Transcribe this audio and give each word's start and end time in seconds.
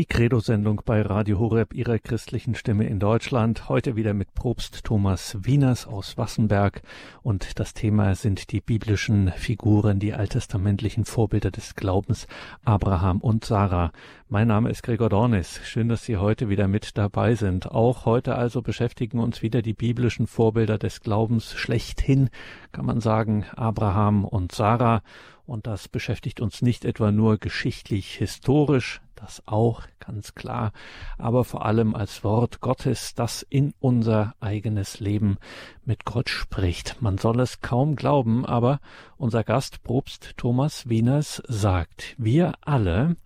Die 0.00 0.06
Credo-Sendung 0.06 0.80
bei 0.86 1.02
Radio 1.02 1.38
Horeb, 1.38 1.74
Ihrer 1.74 1.98
christlichen 1.98 2.54
Stimme 2.54 2.86
in 2.86 2.98
Deutschland. 3.00 3.68
Heute 3.68 3.96
wieder 3.96 4.14
mit 4.14 4.32
Propst 4.32 4.82
Thomas 4.82 5.36
Wieners 5.42 5.86
aus 5.86 6.16
Wassenberg. 6.16 6.80
Und 7.22 7.60
das 7.60 7.74
Thema 7.74 8.14
sind 8.14 8.50
die 8.50 8.62
biblischen 8.62 9.30
Figuren, 9.30 9.98
die 9.98 10.14
alttestamentlichen 10.14 11.04
Vorbilder 11.04 11.50
des 11.50 11.74
Glaubens, 11.74 12.28
Abraham 12.64 13.18
und 13.18 13.44
Sarah. 13.44 13.92
Mein 14.30 14.48
Name 14.48 14.70
ist 14.70 14.82
Gregor 14.82 15.10
Dornis. 15.10 15.60
Schön, 15.64 15.90
dass 15.90 16.06
Sie 16.06 16.16
heute 16.16 16.48
wieder 16.48 16.66
mit 16.66 16.96
dabei 16.96 17.34
sind. 17.34 17.70
Auch 17.70 18.06
heute 18.06 18.36
also 18.36 18.62
beschäftigen 18.62 19.18
uns 19.18 19.42
wieder 19.42 19.60
die 19.60 19.74
biblischen 19.74 20.26
Vorbilder 20.26 20.78
des 20.78 21.02
Glaubens 21.02 21.52
schlechthin, 21.52 22.30
kann 22.72 22.86
man 22.86 23.02
sagen, 23.02 23.44
Abraham 23.54 24.24
und 24.24 24.52
Sarah. 24.52 25.02
Und 25.50 25.66
das 25.66 25.88
beschäftigt 25.88 26.40
uns 26.40 26.62
nicht 26.62 26.84
etwa 26.84 27.10
nur 27.10 27.36
geschichtlich 27.36 28.14
historisch, 28.14 29.00
das 29.16 29.42
auch 29.46 29.82
ganz 29.98 30.36
klar, 30.36 30.70
aber 31.18 31.42
vor 31.42 31.66
allem 31.66 31.96
als 31.96 32.22
Wort 32.22 32.60
Gottes, 32.60 33.16
das 33.16 33.42
in 33.42 33.74
unser 33.80 34.36
eigenes 34.38 35.00
Leben 35.00 35.38
mit 35.84 36.04
Gott 36.04 36.28
spricht. 36.28 37.02
Man 37.02 37.18
soll 37.18 37.40
es 37.40 37.60
kaum 37.62 37.96
glauben, 37.96 38.46
aber 38.46 38.78
unser 39.16 39.42
Gast 39.42 39.82
Probst 39.82 40.34
Thomas 40.36 40.88
Wieners 40.88 41.42
sagt, 41.48 42.14
wir 42.16 42.52
alle, 42.60 43.16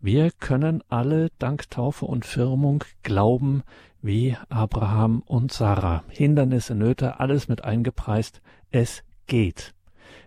wir 0.00 0.30
können 0.30 0.80
alle 0.88 1.32
dank 1.40 1.68
Taufe 1.70 2.06
und 2.06 2.24
Firmung 2.24 2.84
glauben, 3.02 3.64
wie 4.00 4.36
Abraham 4.48 5.24
und 5.26 5.50
Sarah. 5.50 6.04
Hindernisse, 6.08 6.76
Nöte, 6.76 7.18
alles 7.18 7.48
mit 7.48 7.64
eingepreist. 7.64 8.42
Es 8.70 9.02
geht. 9.26 9.74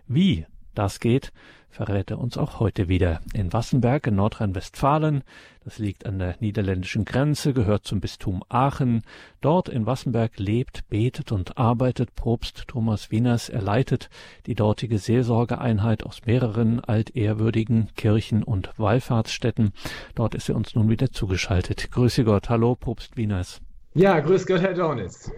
Wie 0.06 0.44
das 0.78 1.00
geht, 1.00 1.32
verrät 1.70 2.10
er 2.10 2.18
uns 2.18 2.38
auch 2.38 2.60
heute 2.60 2.88
wieder. 2.88 3.20
In 3.34 3.52
Wassenberg 3.52 4.06
in 4.06 4.14
Nordrhein-Westfalen, 4.14 5.22
das 5.64 5.78
liegt 5.78 6.06
an 6.06 6.18
der 6.18 6.36
niederländischen 6.40 7.04
Grenze, 7.04 7.52
gehört 7.52 7.84
zum 7.84 8.00
Bistum 8.00 8.42
Aachen. 8.48 9.02
Dort 9.40 9.68
in 9.68 9.86
Wassenberg 9.86 10.38
lebt, 10.38 10.88
betet 10.88 11.32
und 11.32 11.58
arbeitet 11.58 12.14
Propst 12.14 12.68
Thomas 12.68 13.10
Wieners. 13.10 13.48
Er 13.48 13.60
leitet 13.60 14.08
die 14.46 14.54
dortige 14.54 14.98
Seelsorgeeinheit 14.98 16.04
aus 16.04 16.24
mehreren 16.26 16.80
altehrwürdigen 16.80 17.88
Kirchen 17.96 18.42
und 18.42 18.70
Wallfahrtsstätten. 18.78 19.72
Dort 20.14 20.34
ist 20.34 20.48
er 20.48 20.56
uns 20.56 20.74
nun 20.74 20.88
wieder 20.88 21.10
zugeschaltet. 21.10 21.90
Grüße 21.90 22.24
Gott. 22.24 22.48
Hallo, 22.48 22.76
Propst 22.76 23.16
Wieners. 23.16 23.60
Ja, 23.94 24.20
grüß 24.20 24.46
Gott, 24.46 24.60
Herr 24.60 24.74
Dornis. 24.74 25.30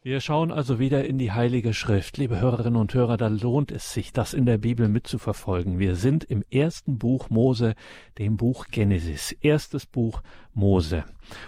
Wir 0.00 0.20
schauen 0.20 0.52
also 0.52 0.78
wieder 0.78 1.04
in 1.06 1.18
die 1.18 1.32
Heilige 1.32 1.74
Schrift. 1.74 2.18
Liebe 2.18 2.38
Hörerinnen 2.38 2.80
und 2.80 2.94
Hörer, 2.94 3.16
da 3.16 3.26
lohnt 3.26 3.72
es 3.72 3.92
sich, 3.92 4.12
das 4.12 4.32
in 4.32 4.46
der 4.46 4.56
Bibel 4.56 4.86
mitzuverfolgen. 4.86 5.80
Wir 5.80 5.96
sind 5.96 6.22
im 6.22 6.44
ersten 6.52 6.98
Buch 6.98 7.30
Mose, 7.30 7.74
dem 8.16 8.36
Buch 8.36 8.66
Genesis. 8.70 9.32
Erstes 9.32 9.86
Buch 9.86 10.22
Mose. 10.54 11.02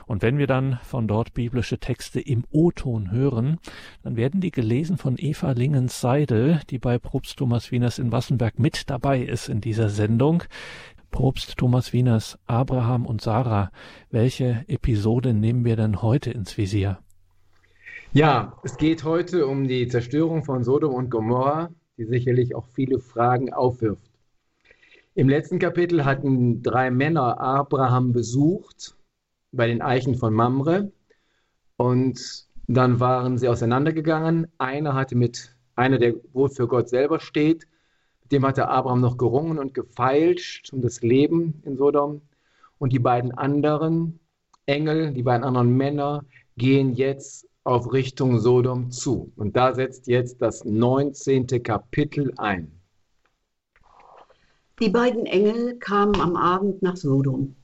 Und 0.05 0.23
wenn 0.23 0.37
wir 0.37 0.49
dann 0.49 0.81
von 0.83 1.07
dort 1.07 1.33
biblische 1.33 1.79
Texte 1.79 2.19
im 2.21 2.43
O-Ton 2.51 3.13
hören, 3.13 3.59
dann 4.03 4.17
werden 4.17 4.41
die 4.41 4.51
gelesen 4.51 4.97
von 4.97 5.15
Eva 5.17 5.53
Lingens-Seidel, 5.53 6.61
die 6.71 6.81
bei 6.81 6.99
Propst 6.99 7.39
Thomas 7.39 7.71
Wieners 7.71 8.01
in 8.01 8.11
Wassenberg 8.11 8.59
mit 8.59 8.91
dabei 8.91 9.21
ist 9.21 9.49
in 9.49 9.61
dieser 9.61 9.91
Sendung. 9.91 10.43
Propst 11.13 11.57
Thomas 11.57 11.93
Wieners, 11.93 12.37
Abraham 12.49 13.07
und 13.07 13.21
Sarah. 13.21 13.71
Welche 14.11 14.65
Episode 14.67 15.35
nehmen 15.35 15.65
wir 15.65 15.77
denn 15.77 16.03
heute 16.03 16.33
ins 16.33 16.59
Visier? 16.59 16.99
Ja, 18.13 18.59
es 18.65 18.77
geht 18.77 19.05
heute 19.05 19.47
um 19.47 19.69
die 19.69 19.87
Zerstörung 19.87 20.43
von 20.43 20.65
Sodom 20.65 20.95
und 20.95 21.11
Gomorra, 21.11 21.71
die 21.97 22.07
sicherlich 22.07 22.57
auch 22.57 22.67
viele 22.67 22.99
Fragen 22.99 23.53
aufwirft. 23.53 24.11
Im 25.15 25.29
letzten 25.29 25.61
Kapitel 25.61 26.05
hatten 26.05 26.61
drei 26.61 26.91
Männer 26.91 27.41
Abraham 27.41 28.13
besucht 28.13 28.97
bei 29.53 29.69
den 29.69 29.81
Eichen 29.81 30.17
von 30.17 30.35
Mamre 30.35 30.91
und 31.77 32.49
dann 32.67 32.99
waren 32.99 33.39
sie 33.39 33.47
auseinandergegangen. 33.47 34.49
Einer 34.59 34.95
hatte 34.95 35.15
mit 35.15 35.55
einer, 35.77 35.99
der 35.99 36.17
wohl 36.33 36.49
für 36.49 36.67
Gott 36.67 36.89
selber 36.89 37.21
steht, 37.21 37.69
mit 38.23 38.33
dem 38.33 38.45
hatte 38.45 38.67
Abraham 38.67 39.03
noch 39.03 39.19
gerungen 39.19 39.57
und 39.57 39.73
gefeilscht 39.73 40.73
um 40.73 40.83
das 40.83 41.01
Leben 41.03 41.63
in 41.65 41.77
Sodom. 41.77 42.23
Und 42.79 42.93
die 42.93 42.99
beiden 42.99 43.31
anderen 43.31 44.19
Engel, 44.67 45.13
die 45.13 45.23
beiden 45.23 45.45
anderen 45.45 45.77
Männer 45.77 46.25
gehen 46.57 46.93
jetzt 46.95 47.47
auf 47.71 47.93
Richtung 47.93 48.41
Sodom 48.41 48.91
zu. 48.91 49.31
Und 49.37 49.57
da 49.57 49.73
setzt 49.73 50.09
jetzt 50.09 50.43
das 50.43 50.65
19. 50.65 51.47
Kapitel 51.63 52.33
ein. 52.37 52.73
Die 54.81 54.89
beiden 54.89 55.25
Engel 55.25 55.77
kamen 55.77 56.21
am 56.21 56.35
Abend 56.35 56.83
nach 56.83 56.97
Sodom. 56.97 57.55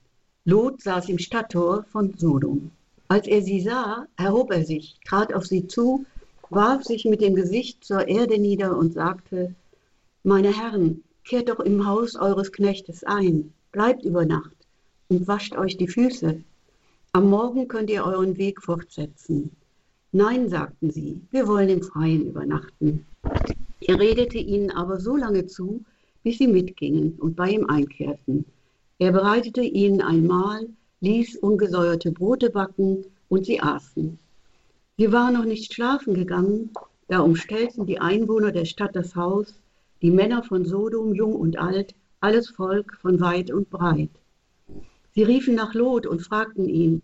Lot 0.44 0.80
saß 0.80 1.08
im 1.08 1.18
Stadttor 1.18 1.84
von 1.90 2.14
Sodom. 2.16 2.70
Als 3.08 3.26
er 3.26 3.42
sie 3.42 3.60
sah, 3.60 4.06
erhob 4.16 4.52
er 4.52 4.64
sich, 4.64 4.96
trat 5.04 5.34
auf 5.34 5.44
sie 5.44 5.66
zu, 5.66 6.06
warf 6.50 6.84
sich 6.84 7.04
mit 7.04 7.20
dem 7.20 7.34
Gesicht 7.34 7.82
zur 7.82 8.06
Erde 8.06 8.38
nieder 8.38 8.76
und 8.76 8.92
sagte, 8.92 9.56
Meine 10.22 10.56
Herren, 10.56 11.02
kehrt 11.24 11.48
doch 11.48 11.58
im 11.58 11.84
Haus 11.84 12.14
eures 12.14 12.52
Knechtes 12.52 13.02
ein, 13.02 13.52
bleibt 13.72 14.04
über 14.04 14.24
Nacht 14.24 14.56
und 15.08 15.26
wascht 15.26 15.56
euch 15.56 15.76
die 15.76 15.88
Füße. 15.88 16.42
Am 17.12 17.28
Morgen 17.28 17.66
könnt 17.66 17.90
ihr 17.90 18.04
euren 18.04 18.36
Weg 18.36 18.62
fortsetzen. 18.62 19.50
Nein, 20.16 20.48
sagten 20.48 20.90
sie, 20.90 21.20
wir 21.30 21.46
wollen 21.46 21.68
im 21.68 21.82
Freien 21.82 22.24
übernachten. 22.28 23.04
Er 23.82 24.00
redete 24.00 24.38
ihnen 24.38 24.70
aber 24.70 24.98
so 24.98 25.14
lange 25.14 25.44
zu, 25.44 25.84
bis 26.22 26.38
sie 26.38 26.46
mitgingen 26.46 27.18
und 27.18 27.36
bei 27.36 27.50
ihm 27.50 27.66
einkehrten. 27.66 28.46
Er 28.98 29.12
bereitete 29.12 29.60
ihnen 29.60 30.00
ein 30.00 30.26
Mahl, 30.26 30.70
ließ 31.02 31.36
ungesäuerte 31.36 32.12
Brote 32.12 32.48
backen 32.48 33.04
und 33.28 33.44
sie 33.44 33.60
aßen. 33.60 34.18
Sie 34.96 35.12
waren 35.12 35.34
noch 35.34 35.44
nicht 35.44 35.74
schlafen 35.74 36.14
gegangen, 36.14 36.70
da 37.08 37.20
umstellten 37.20 37.84
die 37.84 37.98
Einwohner 37.98 38.52
der 38.52 38.64
Stadt 38.64 38.96
das 38.96 39.16
Haus, 39.16 39.60
die 40.00 40.10
Männer 40.10 40.42
von 40.42 40.64
Sodom, 40.64 41.14
jung 41.14 41.34
und 41.34 41.58
alt, 41.58 41.94
alles 42.20 42.48
Volk 42.48 42.96
von 43.02 43.20
weit 43.20 43.50
und 43.50 43.68
breit. 43.68 44.08
Sie 45.14 45.24
riefen 45.24 45.54
nach 45.54 45.74
Lot 45.74 46.06
und 46.06 46.22
fragten 46.22 46.70
ihn, 46.70 47.02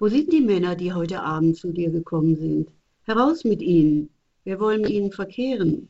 wo 0.00 0.08
sind 0.08 0.32
die 0.32 0.40
Männer, 0.40 0.76
die 0.76 0.94
heute 0.94 1.20
Abend 1.20 1.58
zu 1.58 1.72
dir 1.72 1.90
gekommen 1.90 2.34
sind? 2.34 2.68
Heraus 3.02 3.44
mit 3.44 3.60
ihnen, 3.60 4.08
wir 4.44 4.58
wollen 4.58 4.86
ihnen 4.86 5.12
verkehren. 5.12 5.88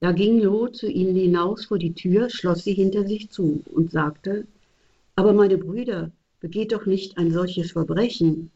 Da 0.00 0.12
ging 0.12 0.42
Lot 0.42 0.76
zu 0.76 0.86
ihnen 0.86 1.16
hinaus 1.16 1.64
vor 1.64 1.78
die 1.78 1.94
Tür, 1.94 2.28
schloss 2.28 2.64
sie 2.64 2.74
hinter 2.74 3.06
sich 3.06 3.30
zu 3.30 3.62
und 3.72 3.90
sagte, 3.90 4.46
aber 5.14 5.32
meine 5.32 5.56
Brüder, 5.56 6.12
begeht 6.40 6.72
doch 6.72 6.84
nicht 6.84 7.16
ein 7.16 7.32
solches 7.32 7.72
Verbrechen. 7.72 8.50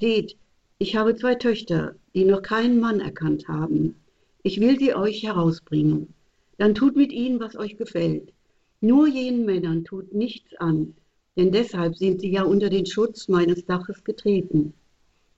Seht, 0.00 0.36
ich 0.78 0.96
habe 0.96 1.14
zwei 1.14 1.36
Töchter, 1.36 1.94
die 2.14 2.24
noch 2.24 2.42
keinen 2.42 2.80
Mann 2.80 2.98
erkannt 2.98 3.46
haben. 3.46 3.94
Ich 4.42 4.58
will 4.58 4.76
sie 4.76 4.92
euch 4.96 5.22
herausbringen. 5.22 6.12
Dann 6.58 6.74
tut 6.74 6.96
mit 6.96 7.12
ihnen, 7.12 7.38
was 7.38 7.54
euch 7.54 7.76
gefällt. 7.76 8.32
Nur 8.80 9.06
jenen 9.06 9.46
Männern 9.46 9.84
tut 9.84 10.12
nichts 10.12 10.52
an, 10.56 10.94
denn 11.36 11.52
deshalb 11.52 11.96
sind 11.96 12.20
sie 12.20 12.30
ja 12.30 12.44
unter 12.44 12.70
den 12.70 12.86
Schutz 12.86 13.28
meines 13.28 13.64
Daches 13.66 14.04
getreten. 14.04 14.74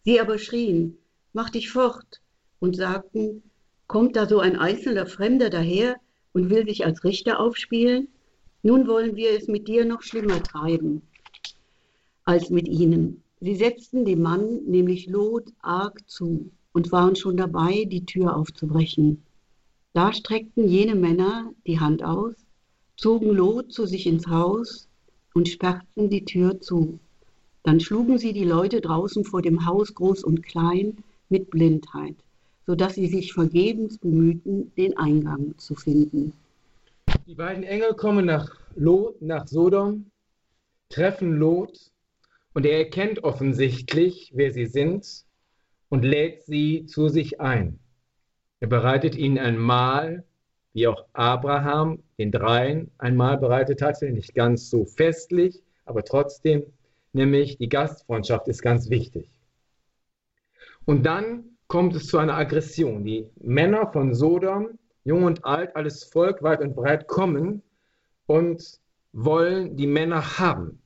Sie 0.05 0.21
aber 0.21 0.39
schrien, 0.39 0.99
mach 1.33 1.51
dich 1.51 1.71
fort, 1.71 2.21
und 2.59 2.77
sagten, 2.77 3.43
kommt 3.87 4.17
da 4.17 4.27
so 4.27 4.41
ein 4.41 4.57
einzelner 4.57 5.07
Fremder 5.07 5.51
daher 5.51 5.97
und 6.33 6.51
will 6.51 6.67
sich 6.67 6.85
als 6.85 7.05
Richter 7.05 7.41
aufspielen? 7.41 8.09
Nun 8.63 8.89
wollen 8.89 9.17
wir 9.17 9.31
es 9.31 9.47
mit 9.47 9.69
dir 9.69 9.85
noch 9.85 10.03
schlimmer 10.03 10.43
treiben 10.43 11.03
als 12.27 12.51
mit 12.51 12.69
ihnen. 12.69 13.23
Sie 13.41 13.55
setzten 13.55 14.05
dem 14.05 14.21
Mann, 14.21 14.65
nämlich 14.67 15.07
Lot, 15.07 15.53
arg 15.61 16.09
zu 16.09 16.51
und 16.73 16.93
waren 16.93 17.17
schon 17.17 17.37
dabei, 17.37 17.85
die 17.85 18.05
Tür 18.05 18.37
aufzubrechen. 18.37 19.23
Da 19.95 20.13
streckten 20.13 20.69
jene 20.69 20.95
Männer 20.95 21.53
die 21.67 21.81
Hand 21.81 22.03
aus, 22.03 22.35
zogen 22.97 23.31
Lot 23.31 23.73
zu 23.73 23.87
sich 23.87 24.07
ins 24.07 24.27
Haus 24.27 24.89
und 25.37 25.51
sperrten 25.51 26.09
die 26.09 26.25
Tür 26.25 26.63
zu. 26.63 26.99
Dann 27.63 27.79
schlugen 27.79 28.17
sie 28.17 28.33
die 28.33 28.45
Leute 28.45 28.81
draußen 28.81 29.23
vor 29.23 29.43
dem 29.43 29.67
Haus 29.67 29.95
groß 29.95 30.25
und 30.25 30.43
klein 30.43 30.97
mit 31.29 31.51
Blindheit, 31.51 32.17
so 32.67 32.75
dass 32.75 32.95
sie 32.95 33.07
sich 33.07 33.35
vergebens 33.35 33.99
bemühten, 33.99 34.73
den 34.77 34.97
Eingang 34.97 35.53
zu 35.59 35.75
finden. 35.75 36.33
Die 37.27 37.35
beiden 37.35 37.65
Engel 37.65 37.93
kommen 37.93 38.25
nach 38.25 38.49
Lot, 38.77 39.21
nach 39.21 39.47
Sodom, 39.47 40.07
treffen 40.89 41.37
Lot 41.37 41.91
und 42.55 42.65
er 42.65 42.79
erkennt 42.79 43.23
offensichtlich, 43.23 44.33
wer 44.35 44.53
sie 44.53 44.67
sind 44.67 45.27
und 45.91 46.03
lädt 46.03 46.45
sie 46.45 46.87
zu 46.87 47.09
sich 47.09 47.43
ein. 47.43 47.79
Er 48.61 48.69
bereitet 48.69 49.15
ihnen 49.17 49.37
ein 49.37 49.59
Mahl 49.59 50.25
wie 50.77 50.89
auch 50.89 51.07
Abraham 51.15 52.03
den 52.19 52.31
Dreien 52.31 52.91
einmal 52.99 53.39
bereitet 53.39 53.81
hatte, 53.81 54.11
nicht 54.11 54.35
ganz 54.35 54.69
so 54.69 54.85
festlich, 54.85 55.63
aber 55.87 56.05
trotzdem, 56.05 56.65
nämlich 57.15 57.57
die 57.57 57.71
Gastfreundschaft 57.71 58.47
ist 58.47 58.61
ganz 58.61 58.91
wichtig. 58.91 59.31
Und 60.85 61.07
dann 61.07 61.57
kommt 61.67 61.97
es 61.97 62.09
zu 62.09 62.19
einer 62.19 62.35
Aggression. 62.35 63.05
Die 63.05 63.27
Männer 63.41 63.91
von 63.91 64.13
Sodom, 64.13 64.79
jung 65.03 65.25
und 65.25 65.47
alt, 65.47 65.75
alles 65.75 66.05
Volk, 66.05 66.43
weit 66.43 66.61
und 66.61 66.77
breit, 66.77 67.09
kommen 67.09 67.63
und 68.27 68.79
wollen 69.15 69.79
die 69.79 69.87
Männer 69.87 70.39
haben. 70.39 70.83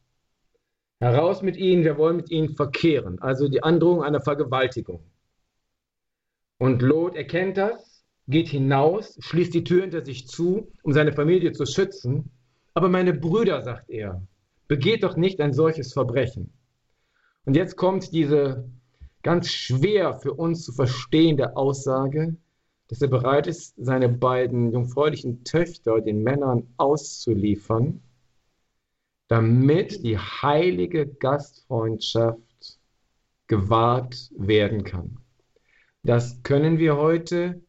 Heraus 1.00 1.42
mit 1.42 1.56
ihnen, 1.56 1.82
wir 1.82 1.98
wollen 1.98 2.18
mit 2.18 2.30
ihnen 2.30 2.54
verkehren. 2.54 3.20
Also 3.20 3.48
die 3.48 3.64
Androhung 3.64 4.04
einer 4.04 4.20
Vergewaltigung. 4.20 5.02
Und 6.58 6.80
Lot 6.80 7.16
erkennt 7.16 7.56
das, 7.56 7.89
geht 8.28 8.48
hinaus, 8.48 9.16
schließt 9.20 9.54
die 9.54 9.64
Tür 9.64 9.82
hinter 9.82 10.04
sich 10.04 10.28
zu, 10.28 10.72
um 10.82 10.92
seine 10.92 11.12
Familie 11.12 11.52
zu 11.52 11.66
schützen. 11.66 12.30
Aber 12.74 12.88
meine 12.88 13.12
Brüder, 13.12 13.62
sagt 13.62 13.90
er, 13.90 14.22
begeht 14.68 15.02
doch 15.02 15.16
nicht 15.16 15.40
ein 15.40 15.52
solches 15.52 15.92
Verbrechen. 15.92 16.52
Und 17.44 17.56
jetzt 17.56 17.76
kommt 17.76 18.12
diese 18.12 18.68
ganz 19.22 19.48
schwer 19.48 20.14
für 20.14 20.34
uns 20.34 20.64
zu 20.64 20.72
verstehende 20.72 21.56
Aussage, 21.56 22.36
dass 22.88 23.02
er 23.02 23.08
bereit 23.08 23.46
ist, 23.46 23.74
seine 23.76 24.08
beiden 24.08 24.72
jungfräulichen 24.72 25.44
Töchter 25.44 26.00
den 26.00 26.22
Männern 26.22 26.66
auszuliefern, 26.76 28.02
damit 29.28 30.02
die 30.04 30.18
heilige 30.18 31.06
Gastfreundschaft 31.06 32.78
gewahrt 33.46 34.30
werden 34.36 34.84
kann. 34.84 35.18
Das 36.02 36.42
können 36.42 36.78
wir 36.78 36.96
heute 36.96 37.60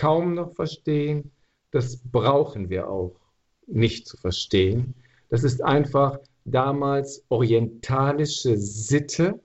kaum 0.00 0.32
noch 0.32 0.54
verstehen, 0.54 1.30
das 1.72 1.98
brauchen 1.98 2.70
wir 2.70 2.88
auch 2.88 3.20
nicht 3.66 4.06
zu 4.08 4.16
verstehen. 4.16 4.94
Das 5.28 5.44
ist 5.44 5.62
einfach 5.62 6.18
damals 6.46 7.22
orientalische 7.28 8.56
Sitte, 8.56 9.40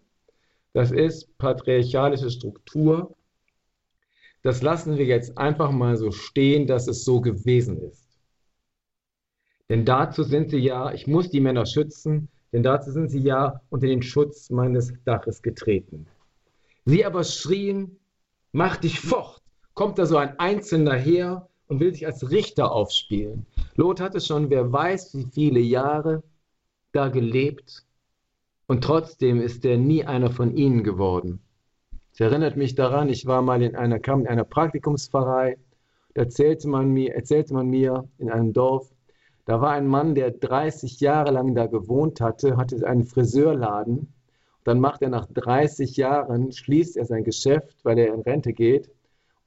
das 0.71 0.91
ist 0.91 1.37
patriarchalische 1.37 2.29
Struktur. 2.29 3.13
Das 4.43 4.61
lassen 4.61 4.97
wir 4.97 5.05
jetzt 5.05 5.37
einfach 5.37 5.71
mal 5.71 5.97
so 5.97 6.11
stehen, 6.11 6.67
dass 6.67 6.87
es 6.87 7.03
so 7.03 7.19
gewesen 7.19 7.77
ist. 7.81 8.07
Denn 9.67 9.83
dazu 9.83 10.23
sind 10.23 10.51
sie 10.51 10.59
ja, 10.59 10.93
ich 10.93 11.05
muss 11.05 11.29
die 11.29 11.41
Männer 11.41 11.65
schützen, 11.65 12.29
denn 12.53 12.63
dazu 12.63 12.91
sind 12.91 13.09
sie 13.09 13.19
ja 13.19 13.59
unter 13.69 13.87
den 13.87 14.01
Schutz 14.01 14.49
meines 14.49 14.93
Daches 15.03 15.41
getreten. 15.41 16.07
Sie 16.85 17.03
aber 17.03 17.25
schrien, 17.25 17.99
mach 18.53 18.77
dich 18.77 19.01
fort, 19.01 19.41
kommt 19.75 19.99
da 19.99 20.05
so 20.05 20.17
ein 20.17 20.39
Einzelner 20.39 20.95
her 20.95 21.47
und 21.67 21.79
will 21.79 21.93
sich 21.93 22.05
als 22.05 22.31
Richter 22.31 22.71
aufspielen. 22.71 23.45
Lot 23.75 23.99
hatte 24.01 24.21
schon, 24.21 24.49
wer 24.49 24.71
weiß, 24.71 25.15
wie 25.15 25.27
viele 25.31 25.59
Jahre 25.59 26.23
da 26.91 27.09
gelebt 27.09 27.85
und 28.67 28.83
trotzdem 28.83 29.41
ist 29.41 29.63
er 29.65 29.77
nie 29.77 30.05
einer 30.05 30.31
von 30.31 30.55
ihnen 30.55 30.83
geworden. 30.83 31.41
Es 32.13 32.19
erinnert 32.19 32.55
mich 32.55 32.75
daran, 32.75 33.09
ich 33.09 33.25
war 33.25 33.41
mal 33.41 33.61
in 33.61 33.75
einer, 33.75 33.99
kam 33.99 34.21
in 34.21 34.27
einer 34.27 34.45
Praktikumspfarrei, 34.45 35.57
da 36.13 36.21
erzählte 36.21 36.69
man, 36.69 36.89
mir, 36.89 37.13
erzählte 37.13 37.53
man 37.53 37.67
mir 37.67 38.07
in 38.17 38.31
einem 38.31 38.53
Dorf, 38.53 38.89
da 39.45 39.61
war 39.61 39.71
ein 39.71 39.87
Mann, 39.87 40.15
der 40.15 40.31
30 40.31 40.99
Jahre 41.01 41.31
lang 41.31 41.53
da 41.53 41.67
gewohnt 41.67 42.19
hatte, 42.19 42.57
hatte 42.57 42.87
einen 42.87 43.03
Friseurladen. 43.03 44.11
Dann 44.63 44.79
macht 44.79 45.03
er 45.03 45.09
nach 45.09 45.27
30 45.27 45.97
Jahren, 45.97 46.51
schließt 46.51 46.97
er 46.97 47.05
sein 47.05 47.23
Geschäft, 47.23 47.77
weil 47.83 47.99
er 47.99 48.13
in 48.13 48.21
Rente 48.21 48.53
geht. 48.53 48.89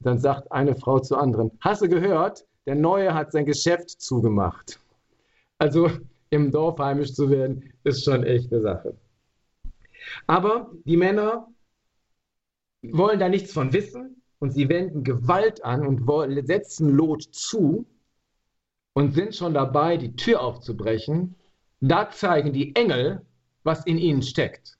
Dann 0.00 0.18
sagt 0.18 0.50
eine 0.52 0.76
Frau 0.76 1.00
zur 1.00 1.20
anderen, 1.20 1.50
hast 1.60 1.82
du 1.82 1.88
gehört, 1.88 2.46
der 2.66 2.74
Neue 2.74 3.14
hat 3.14 3.32
sein 3.32 3.46
Geschäft 3.46 3.90
zugemacht. 3.90 4.78
Also 5.58 5.90
im 6.30 6.50
Dorf 6.50 6.78
heimisch 6.78 7.14
zu 7.14 7.30
werden, 7.30 7.72
ist 7.84 8.04
schon 8.04 8.22
echt 8.24 8.52
eine 8.52 8.62
Sache. 8.62 8.96
Aber 10.26 10.70
die 10.84 10.96
Männer 10.96 11.48
wollen 12.82 13.18
da 13.18 13.28
nichts 13.28 13.52
von 13.52 13.72
wissen 13.72 14.22
und 14.38 14.52
sie 14.52 14.68
wenden 14.68 15.02
Gewalt 15.02 15.64
an 15.64 15.86
und 15.86 16.06
setzen 16.46 16.90
Lot 16.90 17.22
zu 17.22 17.86
und 18.92 19.14
sind 19.14 19.34
schon 19.34 19.54
dabei, 19.54 19.96
die 19.96 20.14
Tür 20.14 20.42
aufzubrechen. 20.42 21.34
Da 21.80 22.10
zeigen 22.10 22.52
die 22.52 22.74
Engel, 22.74 23.24
was 23.62 23.84
in 23.86 23.98
ihnen 23.98 24.22
steckt. 24.22 24.78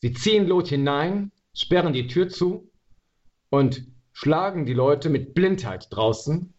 Sie 0.00 0.12
ziehen 0.12 0.46
Lot 0.46 0.68
hinein, 0.68 1.30
sperren 1.54 1.92
die 1.92 2.06
Tür 2.06 2.28
zu 2.28 2.71
und 3.52 3.86
schlagen 4.14 4.64
die 4.64 4.72
Leute 4.72 5.10
mit 5.10 5.34
Blindheit 5.34 5.88
draußen. 5.90 6.54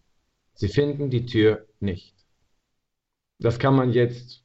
Sie 0.54 0.68
finden 0.68 1.10
die 1.10 1.25
Tür 1.25 1.66
nicht. 1.80 2.13
Das 3.40 3.57
kann 3.57 3.75
man 3.75 3.92
jetzt, 3.92 4.44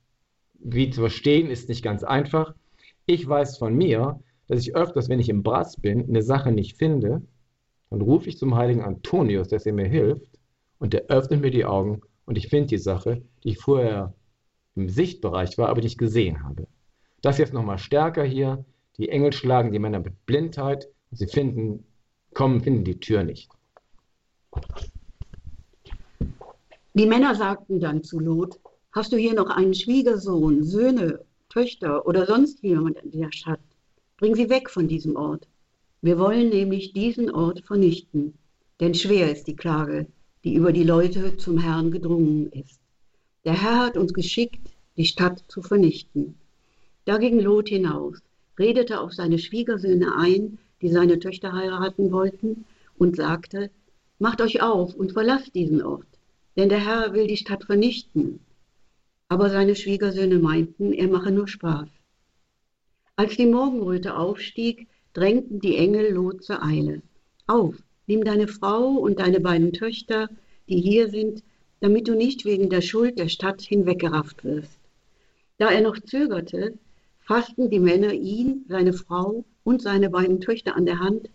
wie 0.55 0.89
zu 0.89 1.03
verstehen, 1.03 1.51
ist 1.51 1.69
nicht 1.69 1.85
ganz 1.85 2.03
einfach. 2.05 2.55
Ich 3.05 3.29
weiß 3.29 3.59
von 3.59 3.75
mir, 3.75 4.19
dass 4.47 4.61
ich 4.61 4.75
öfters, 4.75 5.11
wenn 5.11 5.21
ich 5.21 5.29
im 5.29 5.43
Brass 5.43 5.77
bin, 5.77 6.09
eine 6.09 6.23
Sache 6.23 6.51
nicht 6.51 6.79
finde, 6.79 7.21
dann 7.91 8.01
rufe 8.01 8.31
ich 8.31 8.39
zum 8.39 8.55
heiligen 8.57 8.83
Antonius, 8.83 9.49
dass 9.49 9.67
er 9.67 9.75
mir 9.75 9.87
hilft 9.87 10.39
und 10.79 10.95
der 10.95 11.05
öffnet 11.09 11.43
mir 11.43 11.51
die 11.51 11.67
Augen 11.67 12.01
und 12.25 12.39
ich 12.39 12.49
finde 12.49 12.69
die 12.69 12.79
Sache, 12.79 13.23
die 13.45 13.51
ich 13.51 13.59
vorher 13.59 14.15
im 14.75 14.89
Sichtbereich 14.89 15.59
war, 15.59 15.69
aber 15.69 15.83
nicht 15.83 15.99
gesehen 15.99 16.43
habe. 16.45 16.67
Das 17.21 17.37
jetzt 17.37 17.53
nochmal 17.53 17.79
stärker 17.79 18.25
hier. 18.25 18.65
Die 18.97 19.11
Engel 19.11 19.35
schlagen 19.35 19.71
die 19.71 19.79
Männer 19.79 20.01
mit 20.01 20.25
Blindheit 20.25 20.89
und 21.11 21.19
sie 21.19 21.27
finden, 21.27 21.85
kommen, 22.35 22.61
finden 22.61 22.85
die 22.85 23.01
Tür 23.01 23.25
nicht. 23.25 23.51
Die 26.95 27.07
Männer 27.07 27.35
sagten 27.35 27.81
dann 27.81 28.03
zu 28.03 28.19
Lot, 28.19 28.59
hast 28.93 29.13
du 29.13 29.17
hier 29.17 29.35
noch 29.35 29.51
einen 29.51 29.75
Schwiegersohn, 29.75 30.65
Söhne 30.65 31.25
Töchter 31.49 32.07
oder 32.07 32.27
sonst 32.27 32.63
jemand 32.63 32.99
in 32.99 33.21
der 33.21 33.33
Stadt. 33.33 33.61
Bring 34.19 34.35
sie 34.35 34.51
weg 34.51 34.69
von 34.69 34.89
diesem 34.89 35.17
Ort. 35.17 35.49
Wir 36.03 36.19
wollen 36.19 36.51
nämlich 36.51 36.93
diesen 36.93 37.31
Ort 37.31 37.65
vernichten, 37.65 38.35
denn 38.81 38.95
schwer 38.95 39.33
ist 39.33 39.47
die 39.47 39.57
Klage, 39.57 40.07
die 40.45 40.55
über 40.55 40.73
die 40.73 40.85
Leute 40.85 41.37
zum 41.37 41.59
Herrn 41.59 41.91
gedrungen 41.91 42.51
ist. 42.53 42.81
Der 43.45 43.61
Herr 43.61 43.87
hat 43.87 43.97
uns 43.97 44.13
geschickt, 44.13 44.71
die 44.97 45.05
Stadt 45.05 45.45
zu 45.49 45.63
vernichten. 45.63 46.35
Da 47.05 47.19
ging 47.19 47.41
Lot 47.41 47.69
hinaus, 47.69 48.19
redete 48.59 49.01
auf 49.01 49.13
seine 49.13 49.39
Schwiegersöhne 49.39 50.15
ein, 50.17 50.59
die 50.83 50.89
seine 50.89 51.19
Töchter 51.19 51.53
heiraten 51.53 52.13
wollten, 52.13 52.65
und 52.97 53.17
sagte, 53.17 53.71
Macht 54.19 54.41
euch 54.41 54.63
auf 54.63 54.95
und 54.95 55.13
verlasst 55.13 55.55
diesen 55.55 55.83
Ort, 55.83 56.09
denn 56.57 56.69
der 56.69 56.85
Herr 56.85 57.13
will 57.13 57.29
die 57.29 57.37
Stadt 57.37 57.65
vernichten 57.65 58.41
aber 59.29 59.51
seine 59.51 59.77
Schwiegersöhne 59.77 60.39
meinten, 60.39 60.93
er 60.93 61.09
mache 61.09 61.31
nur 61.31 61.49
Spaß. 61.49 61.89
Als 63.17 63.37
die 63.37 63.47
Morgenröte 63.47 64.17
aufstieg, 64.17 64.87
drängten 65.13 65.61
die 65.61 65.77
Engel 65.77 66.13
Lot 66.13 66.43
zur 66.43 66.63
Eile. 66.63 67.03
Auf, 67.47 67.77
nimm 68.07 68.25
deine 68.25 68.49
Frau 68.49 68.93
und 68.93 69.19
deine 69.19 69.41
beiden 69.41 69.73
Töchter, 69.73 70.31
die 70.69 70.81
hier 70.81 71.11
sind, 71.11 71.43
damit 71.81 72.09
du 72.09 72.15
nicht 72.15 72.45
wegen 72.45 72.71
der 72.71 72.81
Schuld 72.81 73.19
der 73.19 73.29
Stadt 73.29 73.61
hinweggerafft 73.61 74.45
wirst. 74.45 74.79
Da 75.59 75.71
er 75.71 75.83
noch 75.83 75.99
zögerte, 75.99 76.79
fassten 77.21 77.71
die 77.71 77.81
Männer 77.81 78.13
ihn, 78.13 78.65
seine 78.69 78.93
Frau 78.93 79.45
und 79.69 79.83
seine 79.83 80.09
beiden 80.09 80.41
Töchter 80.41 80.77
an 80.77 80.87
der 80.87 80.99
Hand, 80.99 81.29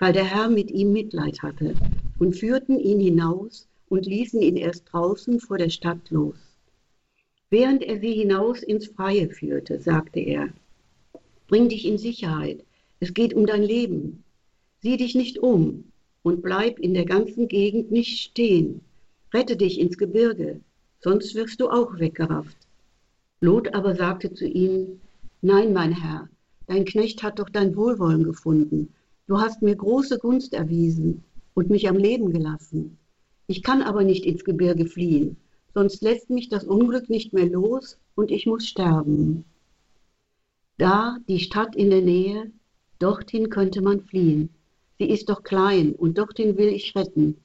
weil 0.00 0.12
der 0.12 0.24
Herr 0.24 0.48
mit 0.48 0.72
ihm 0.72 0.92
Mitleid 0.92 1.42
hatte, 1.42 1.76
und 2.18 2.34
führten 2.34 2.80
ihn 2.80 2.98
hinaus 2.98 3.68
und 3.88 4.06
ließen 4.06 4.42
ihn 4.42 4.56
erst 4.56 4.92
draußen 4.92 5.38
vor 5.38 5.56
der 5.56 5.70
Stadt 5.70 6.10
los. 6.10 6.34
Während 7.48 7.84
er 7.84 8.00
sie 8.00 8.12
hinaus 8.12 8.64
ins 8.64 8.88
Freie 8.88 9.28
führte, 9.28 9.78
sagte 9.78 10.18
er, 10.18 10.48
Bring 11.46 11.68
dich 11.68 11.86
in 11.86 11.96
Sicherheit, 11.96 12.64
es 12.98 13.14
geht 13.14 13.34
um 13.34 13.46
dein 13.46 13.62
Leben. 13.62 14.24
Sieh 14.82 14.96
dich 14.96 15.14
nicht 15.14 15.38
um 15.38 15.84
und 16.24 16.42
bleib 16.42 16.80
in 16.80 16.92
der 16.92 17.04
ganzen 17.04 17.46
Gegend 17.46 17.92
nicht 17.92 18.18
stehen. 18.18 18.80
Rette 19.32 19.56
dich 19.56 19.78
ins 19.78 19.96
Gebirge, 19.96 20.58
sonst 20.98 21.36
wirst 21.36 21.60
du 21.60 21.68
auch 21.68 22.00
weggerafft. 22.00 22.56
Lot 23.40 23.72
aber 23.74 23.94
sagte 23.94 24.34
zu 24.34 24.44
ihm, 24.44 25.00
Nein, 25.40 25.72
mein 25.72 25.92
Herr, 25.92 26.28
dein 26.66 26.84
Knecht 26.84 27.22
hat 27.22 27.38
doch 27.38 27.48
dein 27.48 27.76
Wohlwollen 27.76 28.24
gefunden. 28.24 28.92
Du 29.26 29.38
hast 29.38 29.62
mir 29.62 29.76
große 29.76 30.18
Gunst 30.18 30.54
erwiesen 30.54 31.24
und 31.54 31.70
mich 31.70 31.88
am 31.88 31.96
Leben 31.96 32.32
gelassen. 32.32 32.98
Ich 33.46 33.62
kann 33.62 33.82
aber 33.82 34.04
nicht 34.04 34.24
ins 34.24 34.44
Gebirge 34.44 34.86
fliehen 34.86 35.36
sonst 35.76 36.00
lässt 36.00 36.30
mich 36.30 36.48
das 36.48 36.64
Unglück 36.64 37.10
nicht 37.10 37.34
mehr 37.34 37.44
los 37.44 37.98
und 38.14 38.30
ich 38.30 38.46
muss 38.46 38.66
sterben. 38.66 39.44
Da 40.78 41.18
die 41.28 41.38
Stadt 41.38 41.76
in 41.76 41.90
der 41.90 42.00
Nähe, 42.00 42.50
dorthin 42.98 43.50
könnte 43.50 43.82
man 43.82 44.00
fliehen. 44.00 44.48
Sie 44.98 45.04
ist 45.04 45.28
doch 45.28 45.42
klein 45.42 45.92
und 45.92 46.16
dorthin 46.16 46.56
will 46.56 46.68
ich 46.68 46.96
retten. 46.96 47.36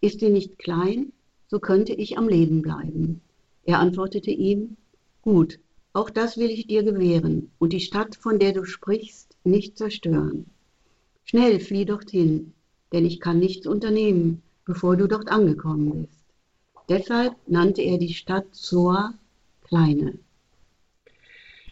Ist 0.00 0.20
sie 0.20 0.30
nicht 0.30 0.58
klein, 0.58 1.12
so 1.48 1.58
könnte 1.58 1.92
ich 1.92 2.16
am 2.16 2.26
Leben 2.26 2.62
bleiben. 2.62 3.20
Er 3.64 3.80
antwortete 3.80 4.30
ihm, 4.30 4.78
Gut, 5.20 5.58
auch 5.94 6.10
das 6.10 6.36
will 6.36 6.50
ich 6.50 6.66
dir 6.66 6.82
gewähren 6.82 7.52
und 7.58 7.72
die 7.72 7.80
Stadt, 7.80 8.16
von 8.16 8.38
der 8.38 8.52
du 8.52 8.64
sprichst, 8.64 9.36
nicht 9.44 9.78
zerstören. 9.78 10.46
Schnell 11.24 11.60
flieh 11.60 11.84
dorthin, 11.84 12.52
denn 12.92 13.06
ich 13.06 13.20
kann 13.20 13.38
nichts 13.38 13.66
unternehmen, 13.66 14.42
bevor 14.64 14.96
du 14.96 15.06
dort 15.06 15.28
angekommen 15.28 16.02
bist. 16.02 16.24
Deshalb 16.88 17.34
nannte 17.46 17.80
er 17.80 17.98
die 17.98 18.12
Stadt 18.12 18.46
Zoar 18.54 19.14
Kleine. 19.62 20.18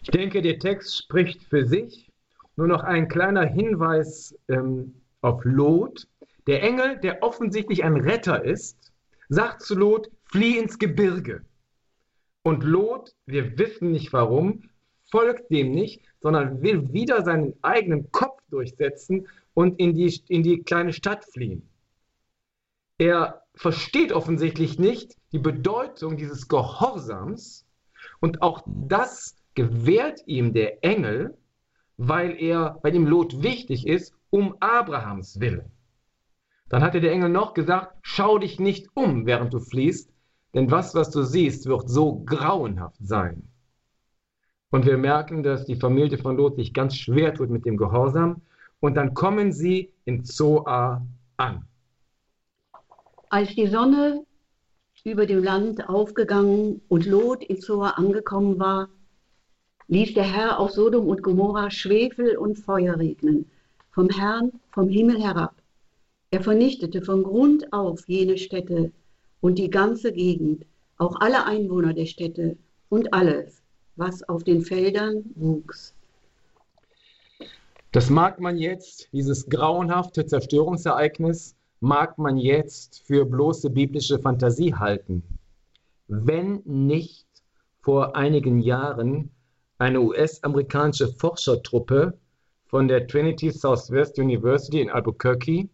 Ich 0.01 0.09
denke, 0.09 0.41
der 0.41 0.57
Text 0.57 1.03
spricht 1.03 1.43
für 1.43 1.65
sich. 1.65 2.09
Nur 2.55 2.67
noch 2.67 2.83
ein 2.83 3.07
kleiner 3.07 3.45
Hinweis 3.45 4.35
ähm, 4.47 4.95
auf 5.21 5.43
Lot. 5.43 6.07
Der 6.47 6.63
Engel, 6.63 6.97
der 6.97 7.23
offensichtlich 7.23 7.83
ein 7.83 7.97
Retter 7.97 8.43
ist, 8.43 8.91
sagt 9.29 9.61
zu 9.61 9.75
Lot, 9.75 10.09
flieh 10.25 10.57
ins 10.57 10.79
Gebirge. 10.79 11.41
Und 12.43 12.63
Lot, 12.63 13.15
wir 13.25 13.57
wissen 13.57 13.91
nicht 13.91 14.11
warum, 14.13 14.69
folgt 15.09 15.49
dem 15.51 15.71
nicht, 15.71 16.01
sondern 16.19 16.61
will 16.61 16.91
wieder 16.93 17.23
seinen 17.23 17.53
eigenen 17.61 18.11
Kopf 18.11 18.41
durchsetzen 18.49 19.27
und 19.53 19.79
in 19.79 19.93
die, 19.93 20.21
in 20.27 20.43
die 20.43 20.61
kleine 20.63 20.93
Stadt 20.93 21.25
fliehen. 21.25 21.69
Er 22.97 23.43
versteht 23.55 24.11
offensichtlich 24.11 24.77
nicht 24.77 25.15
die 25.31 25.39
Bedeutung 25.39 26.17
dieses 26.17 26.47
Gehorsams 26.47 27.65
und 28.19 28.41
auch 28.41 28.63
das 28.65 29.35
gewährt 29.55 30.21
ihm 30.25 30.53
der 30.53 30.83
Engel, 30.83 31.37
weil 31.97 32.41
er, 32.41 32.79
weil 32.81 32.95
ihm 32.95 33.05
Lot 33.05 33.43
wichtig 33.43 33.87
ist, 33.87 34.13
um 34.29 34.55
Abrahams 34.59 35.39
Willen. 35.39 35.71
Dann 36.69 36.81
hatte 36.81 37.01
der 37.01 37.11
Engel 37.11 37.29
noch 37.29 37.53
gesagt, 37.53 37.95
schau 38.01 38.39
dich 38.39 38.59
nicht 38.59 38.87
um, 38.95 39.25
während 39.25 39.53
du 39.53 39.59
fliehst, 39.59 40.12
denn 40.53 40.69
was, 40.69 40.93
was 40.93 41.09
du 41.09 41.23
siehst, 41.23 41.65
wird 41.65 41.89
so 41.89 42.19
grauenhaft 42.25 42.97
sein. 43.01 43.43
Und 44.69 44.85
wir 44.85 44.97
merken, 44.97 45.43
dass 45.43 45.65
die 45.65 45.75
Familie 45.75 46.17
von 46.17 46.37
Lot 46.37 46.55
sich 46.55 46.73
ganz 46.73 46.95
schwer 46.95 47.33
tut 47.33 47.49
mit 47.49 47.65
dem 47.65 47.77
Gehorsam. 47.77 48.41
Und 48.79 48.95
dann 48.95 49.13
kommen 49.13 49.51
sie 49.51 49.91
in 50.05 50.23
Zoar 50.23 51.05
an. 51.37 51.65
Als 53.29 53.55
die 53.55 53.67
Sonne 53.67 54.25
über 55.03 55.25
dem 55.25 55.43
Land 55.43 55.89
aufgegangen 55.89 56.81
und 56.87 57.05
Lot 57.05 57.43
in 57.43 57.59
Zoar 57.59 57.97
angekommen 57.97 58.57
war, 58.59 58.89
ließ 59.87 60.13
der 60.13 60.23
Herr 60.23 60.59
auf 60.59 60.71
Sodom 60.71 61.07
und 61.07 61.21
Gomorra 61.21 61.69
Schwefel 61.69 62.37
und 62.37 62.57
Feuer 62.57 62.97
regnen, 62.97 63.45
vom 63.91 64.09
Herrn 64.09 64.51
vom 64.71 64.89
Himmel 64.89 65.21
herab. 65.21 65.55
Er 66.31 66.41
vernichtete 66.41 67.01
von 67.01 67.23
Grund 67.23 67.71
auf 67.73 68.07
jene 68.07 68.37
Städte 68.37 68.91
und 69.43 69.59
die 69.59 69.69
ganze 69.69 70.13
Gegend, 70.13 70.65
auch 70.97 71.19
alle 71.19 71.45
Einwohner 71.45 71.93
der 71.93 72.05
Städte 72.05 72.55
und 72.87 73.13
alles, 73.13 73.61
was 73.97 74.23
auf 74.29 74.45
den 74.45 74.61
Feldern 74.61 75.25
wuchs. 75.35 75.93
Das 77.91 78.09
mag 78.09 78.39
man 78.39 78.57
jetzt, 78.57 79.09
dieses 79.11 79.49
grauenhafte 79.49 80.25
Zerstörungsereignis, 80.25 81.57
mag 81.81 82.17
man 82.17 82.37
jetzt 82.37 83.03
für 83.05 83.25
bloße 83.25 83.69
biblische 83.69 84.17
Fantasie 84.17 84.73
halten. 84.73 85.21
Wenn 86.07 86.61
nicht 86.63 87.27
vor 87.81 88.15
einigen 88.15 88.61
Jahren 88.61 89.29
eine 89.77 89.99
US-amerikanische 89.99 91.09
Forschertruppe 91.09 92.17
von 92.67 92.87
der 92.87 93.07
Trinity 93.07 93.51
Southwest 93.51 94.17
University 94.17 94.79
in 94.79 94.89
Albuquerque 94.89 95.67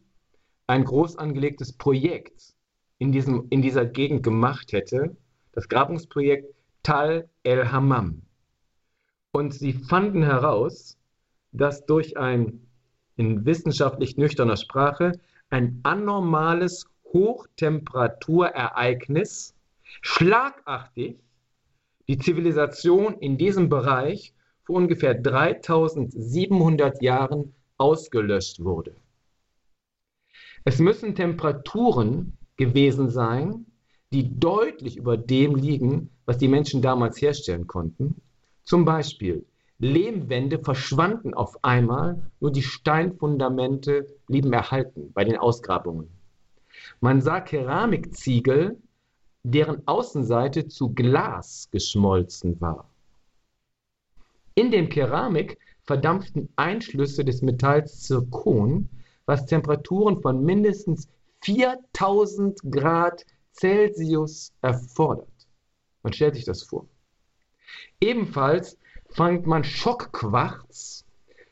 ein 0.66 0.84
groß 0.84 1.18
angelegtes 1.18 1.72
Projekt 1.72 2.56
in, 3.00 3.12
diesem, 3.12 3.48
in 3.50 3.62
dieser 3.62 3.86
Gegend 3.86 4.24
gemacht 4.24 4.72
hätte, 4.72 5.18
das 5.54 5.68
Grabungsprojekt 5.68 6.54
Tal 6.84 7.28
el 7.44 7.72
Hammam. 7.72 8.22
Und 9.32 9.54
sie 9.54 9.74
fanden 9.74 10.24
heraus, 10.24 10.98
dass 11.52 11.86
durch 11.86 12.16
ein 12.18 12.66
in 13.16 13.46
wissenschaftlich 13.46 14.18
nüchterner 14.18 14.56
Sprache 14.56 15.20
ein 15.50 15.82
anormales 15.84 16.88
Hochtemperaturereignis 17.12 19.56
schlagartig 20.02 21.18
die 22.08 22.18
Zivilisation 22.18 23.20
in 23.20 23.38
diesem 23.38 23.68
Bereich 23.70 24.34
vor 24.64 24.78
ungefähr 24.78 25.16
3700 25.16 27.02
Jahren 27.02 27.54
ausgelöscht 27.78 28.64
wurde. 28.64 28.96
Es 30.64 30.80
müssen 30.80 31.14
Temperaturen 31.16 32.38
gewesen 32.60 33.10
sein, 33.10 33.66
die 34.12 34.38
deutlich 34.40 34.98
über 34.98 35.18
dem 35.18 35.56
liegen, 35.56 36.10
was 36.26 36.38
die 36.38 36.50
Menschen 36.50 36.82
damals 36.82 37.22
herstellen 37.22 37.68
konnten. 37.68 38.22
Zum 38.66 38.84
Beispiel 38.86 39.46
Lehmwände 39.80 40.60
verschwanden 40.60 41.34
auf 41.34 41.64
einmal, 41.64 42.22
nur 42.42 42.52
die 42.52 42.62
Steinfundamente 42.62 44.06
blieben 44.28 44.52
erhalten 44.52 45.12
bei 45.14 45.24
den 45.24 45.38
Ausgrabungen. 45.38 46.10
Man 47.00 47.22
sah 47.22 47.40
Keramikziegel 47.40 48.78
deren 49.44 49.88
Außenseite 49.88 50.68
zu 50.68 50.94
Glas 50.94 51.70
geschmolzen 51.72 52.60
war. 52.60 52.90
In 54.56 54.70
dem 54.70 54.90
Keramik 54.90 55.58
verdampften 55.84 56.50
Einschlüsse 56.58 57.24
des 57.24 57.42
Metalls 57.42 58.02
Zirkon, 58.02 58.90
was 59.26 59.46
Temperaturen 59.46 60.22
von 60.22 60.44
mindestens 60.44 61.08
4000 61.42 62.60
Grad 62.72 63.26
Celsius 63.54 64.54
erfordert. 64.62 65.28
Man 66.04 66.14
stellt 66.14 66.36
sich 66.36 66.46
das 66.46 66.64
vor. 66.64 66.88
Ebenfalls 68.00 68.78
fand 69.10 69.46
man 69.46 69.64
Schockquarz. 69.64 71.06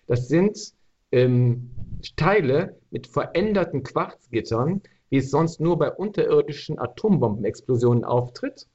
Das 0.08 0.27
sind 0.27 0.74
ähm, 1.12 1.75
Teile 2.15 2.79
mit 2.91 3.08
veränderten 3.08 3.84
Quarzgittern, 3.84 4.82
wie 5.10 5.17
es 5.17 5.29
sonst 5.32 5.60
nur 5.60 5.77
bei 5.77 5.91
unterirdischen 5.91 6.79
Atombombenexplosionen 6.79 8.03
auftritt 8.03 8.67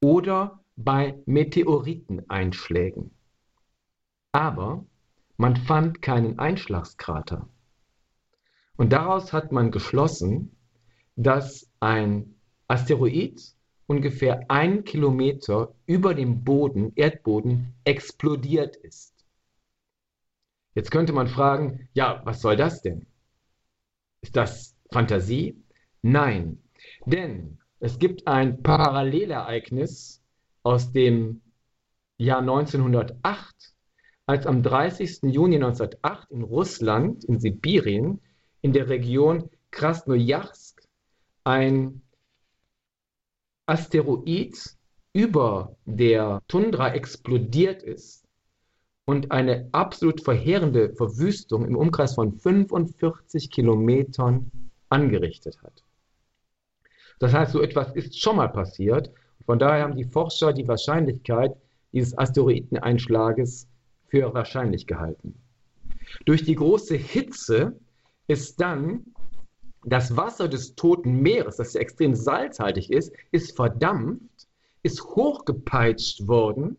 oder 0.00 0.60
bei 0.76 1.18
Meteoriteneinschlägen. 1.26 3.10
Aber 4.32 4.84
man 5.36 5.56
fand 5.56 6.02
keinen 6.02 6.38
Einschlagskrater. 6.38 7.48
Und 8.78 8.92
daraus 8.92 9.32
hat 9.32 9.50
man 9.50 9.72
geschlossen, 9.72 10.56
dass 11.16 11.68
ein 11.80 12.36
Asteroid 12.68 13.42
ungefähr 13.88 14.48
einen 14.48 14.84
Kilometer 14.84 15.74
über 15.84 16.14
dem 16.14 16.44
Boden, 16.44 16.92
Erdboden, 16.94 17.74
explodiert 17.82 18.76
ist. 18.76 19.26
Jetzt 20.74 20.92
könnte 20.92 21.12
man 21.12 21.26
fragen, 21.26 21.88
ja, 21.92 22.22
was 22.24 22.40
soll 22.40 22.54
das 22.54 22.80
denn? 22.80 23.06
Ist 24.20 24.36
das 24.36 24.76
Fantasie? 24.92 25.60
Nein, 26.02 26.62
denn 27.04 27.58
es 27.80 27.98
gibt 27.98 28.28
ein 28.28 28.62
Parallelereignis 28.62 30.22
aus 30.62 30.92
dem 30.92 31.40
Jahr 32.16 32.40
1908, 32.40 33.74
als 34.26 34.46
am 34.46 34.62
30. 34.62 35.22
Juni 35.22 35.56
1908 35.56 36.30
in 36.30 36.42
Russland, 36.42 37.24
in 37.24 37.40
Sibirien, 37.40 38.20
in 38.62 38.72
der 38.72 38.88
Region 38.88 39.50
Krasnojarsk 39.70 40.82
ein 41.44 42.02
Asteroid 43.66 44.56
über 45.12 45.76
der 45.84 46.42
Tundra 46.48 46.94
explodiert 46.94 47.82
ist 47.82 48.24
und 49.04 49.30
eine 49.32 49.68
absolut 49.72 50.22
verheerende 50.22 50.94
Verwüstung 50.94 51.64
im 51.64 51.76
Umkreis 51.76 52.14
von 52.14 52.32
45 52.32 53.50
Kilometern 53.50 54.50
angerichtet 54.90 55.62
hat. 55.62 55.82
Das 57.18 57.32
heißt, 57.32 57.52
so 57.52 57.62
etwas 57.62 57.94
ist 57.94 58.20
schon 58.20 58.36
mal 58.36 58.48
passiert. 58.48 59.10
Von 59.44 59.58
daher 59.58 59.84
haben 59.84 59.96
die 59.96 60.04
Forscher 60.04 60.52
die 60.52 60.68
Wahrscheinlichkeit 60.68 61.56
dieses 61.92 62.16
Asteroideneinschlages 62.16 63.66
für 64.08 64.32
wahrscheinlich 64.34 64.86
gehalten. 64.86 65.34
Durch 66.24 66.44
die 66.44 66.54
große 66.54 66.96
Hitze 66.96 67.78
ist 68.28 68.60
dann 68.60 69.04
das 69.84 70.16
Wasser 70.16 70.48
des 70.48 70.74
Toten 70.74 71.20
Meeres, 71.22 71.56
das 71.56 71.72
ja 71.72 71.80
extrem 71.80 72.14
salzhaltig 72.14 72.90
ist, 72.90 73.12
ist 73.32 73.56
verdampft, 73.56 74.48
ist 74.82 75.02
hochgepeitscht 75.02 76.28
worden 76.28 76.76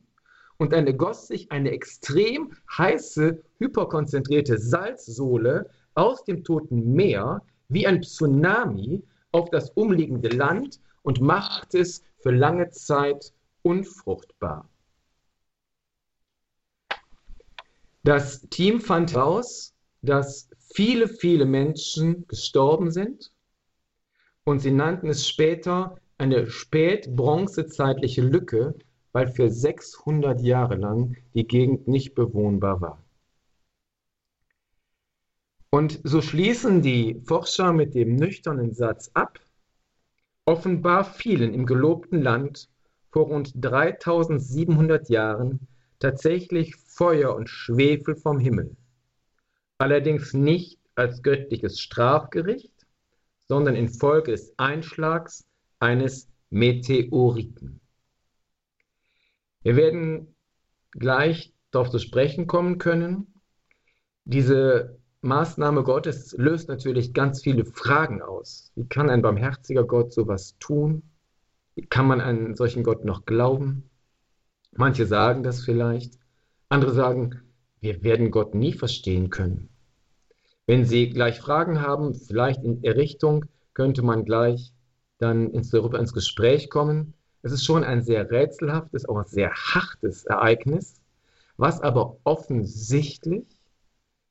und 0.57 0.73
dann 0.73 0.85
ergoss 0.87 1.27
sich 1.27 1.51
eine 1.51 1.71
extrem 1.71 2.53
heiße, 2.77 3.41
hyperkonzentrierte 3.57 4.57
Salzsohle 4.57 5.69
aus 5.95 6.23
dem 6.23 6.43
Toten 6.43 6.93
Meer 6.93 7.41
wie 7.67 7.87
ein 7.87 8.03
Tsunami 8.03 9.03
auf 9.31 9.49
das 9.49 9.71
umliegende 9.71 10.29
Land 10.29 10.79
und 11.01 11.21
macht 11.21 11.75
es 11.75 12.03
für 12.19 12.31
lange 12.31 12.69
Zeit 12.71 13.33
unfruchtbar. 13.61 14.67
Das 18.03 18.41
Team 18.49 18.81
fand 18.81 19.13
heraus, 19.13 19.73
dass 20.01 20.48
viele, 20.73 21.07
viele 21.07 21.45
Menschen 21.45 22.27
gestorben 22.27 22.91
sind 22.91 23.31
und 24.43 24.59
sie 24.59 24.71
nannten 24.71 25.09
es 25.09 25.27
später 25.27 25.97
eine 26.17 26.49
spätbronzezeitliche 26.49 28.21
Lücke, 28.21 28.75
weil 29.11 29.27
für 29.27 29.49
600 29.49 30.41
Jahre 30.41 30.75
lang 30.75 31.15
die 31.33 31.47
Gegend 31.47 31.87
nicht 31.87 32.13
bewohnbar 32.13 32.81
war. 32.81 33.03
Und 35.71 36.01
so 36.03 36.21
schließen 36.21 36.81
die 36.81 37.21
Forscher 37.25 37.73
mit 37.73 37.93
dem 37.93 38.15
nüchternen 38.15 38.73
Satz 38.73 39.11
ab, 39.13 39.39
offenbar 40.45 41.03
fielen 41.03 41.53
im 41.53 41.65
gelobten 41.65 42.21
Land 42.21 42.69
vor 43.11 43.27
rund 43.27 43.51
3700 43.55 45.09
Jahren 45.09 45.67
tatsächlich 45.99 46.75
Feuer 46.75 47.35
und 47.35 47.49
Schwefel 47.49 48.15
vom 48.15 48.39
Himmel, 48.39 48.75
allerdings 49.79 50.33
nicht 50.33 50.77
als 50.95 51.23
göttliches 51.23 51.79
Strafgericht, 51.79 52.73
sondern 53.47 53.75
infolge 53.75 54.31
des 54.31 54.53
Einschlags 54.57 55.45
eines 55.79 56.29
Meteoriten. 56.49 57.79
Wir 59.61 59.75
werden 59.75 60.35
gleich 60.91 61.53
darauf 61.71 61.89
zu 61.89 61.99
sprechen 61.99 62.47
kommen 62.47 62.77
können. 62.77 63.33
Diese 64.25 64.99
Maßnahme 65.21 65.83
Gottes 65.83 66.35
löst 66.37 66.69
natürlich 66.69 67.13
ganz 67.13 67.41
viele 67.41 67.65
Fragen 67.65 68.21
aus. 68.21 68.71
Wie 68.75 68.87
kann 68.87 69.09
ein 69.09 69.21
barmherziger 69.21 69.83
Gott 69.83 70.13
sowas 70.13 70.55
tun? 70.59 71.03
Wie 71.75 71.85
kann 71.85 72.07
man 72.07 72.21
einen 72.21 72.55
solchen 72.55 72.83
Gott 72.83 73.05
noch 73.05 73.25
glauben? 73.25 73.89
Manche 74.71 75.05
sagen 75.05 75.43
das 75.43 75.63
vielleicht, 75.63 76.19
andere 76.69 76.93
sagen, 76.93 77.41
wir 77.81 78.03
werden 78.03 78.31
Gott 78.31 78.53
nie 78.55 78.73
verstehen 78.73 79.29
können. 79.29 79.68
Wenn 80.69 80.85
Sie 80.85 81.09
gleich 81.09 81.39
Fragen 81.39 81.81
haben, 81.81 82.13
vielleicht 82.13 82.63
in 82.63 82.83
der 82.83 82.95
Richtung, 82.95 83.45
könnte 83.73 84.03
man 84.03 84.23
gleich 84.23 84.71
dann 85.17 85.49
ins, 85.49 85.71
darüber 85.71 85.97
ins 85.97 86.13
Gespräch 86.13 86.69
kommen. 86.69 87.15
Es 87.41 87.51
ist 87.51 87.65
schon 87.65 87.83
ein 87.83 88.03
sehr 88.03 88.29
rätselhaftes, 88.29 89.09
auch 89.09 89.25
sehr 89.25 89.51
hartes 89.51 90.25
Ereignis, 90.25 91.01
was 91.57 91.81
aber 91.81 92.17
offensichtlich 92.23 93.47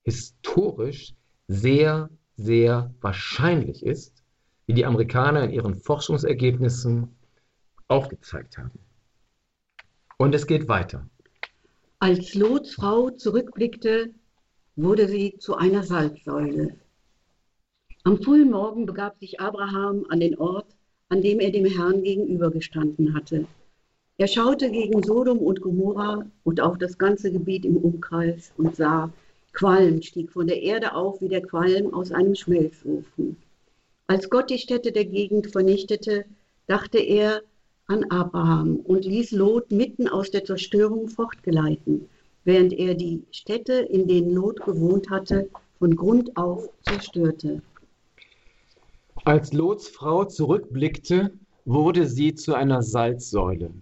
historisch 0.05 1.13
sehr, 1.49 2.09
sehr 2.37 2.95
wahrscheinlich 3.01 3.85
ist, 3.85 4.23
wie 4.67 4.75
die 4.75 4.87
Amerikaner 4.87 5.43
in 5.43 5.51
ihren 5.51 5.75
Forschungsergebnissen 5.75 7.17
aufgezeigt 7.89 8.59
haben. 8.59 8.79
Und 10.19 10.37
es 10.37 10.47
geht 10.47 10.69
weiter. 10.69 11.05
Als 11.99 12.35
Lots 12.35 12.75
Frau 12.75 13.11
zurückblickte, 13.11 14.15
wurde 14.79 15.09
sie 15.09 15.37
zu 15.39 15.57
einer 15.57 15.83
Salzsäule. 15.83 16.77
Am 18.05 18.23
frühen 18.23 18.51
Morgen 18.51 18.87
begab 18.87 19.19
sich 19.19 19.41
Abraham 19.41 20.07
an 20.09 20.21
den 20.21 20.39
Ort, 20.39 20.69
an 21.09 21.21
dem 21.21 21.41
er 21.41 21.51
dem 21.51 21.65
Herrn 21.65 22.05
gegenübergestanden 22.05 23.13
hatte. 23.13 23.47
Er 24.19 24.29
schaute 24.29 24.71
gegen 24.71 25.03
Sodom 25.03 25.39
und 25.39 25.61
Gomorra 25.61 26.25
und 26.45 26.61
auf 26.61 26.79
das 26.79 26.97
ganze 26.97 27.33
Gebiet 27.33 27.65
im 27.65 27.77
Umkreis 27.77 28.53
und 28.57 28.77
sah, 28.77 29.13
Qualm 29.53 30.01
stieg 30.01 30.31
von 30.31 30.47
der 30.47 30.63
Erde 30.63 30.95
auf 30.95 31.21
wie 31.21 31.29
der 31.29 31.43
Qualm 31.43 31.93
aus 31.93 32.13
einem 32.13 32.37
Schmelzofen. 32.37 33.37
Als 34.07 34.31
Gott 34.31 34.49
die 34.49 34.59
Städte 34.59 34.93
der 34.93 35.07
Gegend 35.07 35.51
vernichtete, 35.51 36.25
dachte 36.69 36.99
er 36.99 37.43
an 37.89 38.05
Abraham 38.11 38.77
und 38.77 39.05
ließ 39.05 39.33
Lot 39.33 39.73
mitten 39.73 40.07
aus 40.07 40.31
der 40.31 40.45
Zerstörung 40.45 41.09
fortgeleiten, 41.09 42.09
während 42.49 42.73
er 42.73 42.95
die 42.95 43.27
Städte, 43.31 43.75
in 43.75 44.09
denen 44.09 44.31
Lot 44.31 44.63
gewohnt 44.63 45.11
hatte, 45.11 45.51
von 45.79 45.95
Grund 45.95 46.35
auf 46.39 46.67
zerstörte. 46.81 47.61
Als 49.27 49.53
Lots 49.53 49.89
Frau 49.89 50.25
zurückblickte, 50.25 51.31
wurde 51.67 52.07
sie 52.07 52.35
zu 52.35 52.55
einer 52.55 52.83
Salzsäule. 52.83 53.75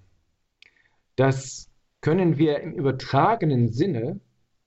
Das 1.14 1.70
können 2.00 2.38
wir 2.38 2.58
im 2.58 2.73
übertragenen 2.73 3.68
Sinne 3.68 4.18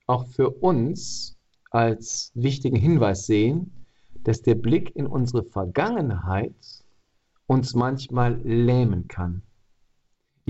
auch 0.06 0.26
für 0.28 0.48
uns 0.48 1.36
als 1.70 2.32
wichtigen 2.34 2.76
Hinweis 2.76 3.26
sehen, 3.26 3.70
dass 4.24 4.40
der 4.40 4.54
Blick 4.54 4.96
in 4.96 5.06
unsere 5.06 5.44
Vergangenheit 5.44 6.54
uns 7.46 7.74
manchmal 7.74 8.40
lähmen 8.44 9.08
kann. 9.08 9.42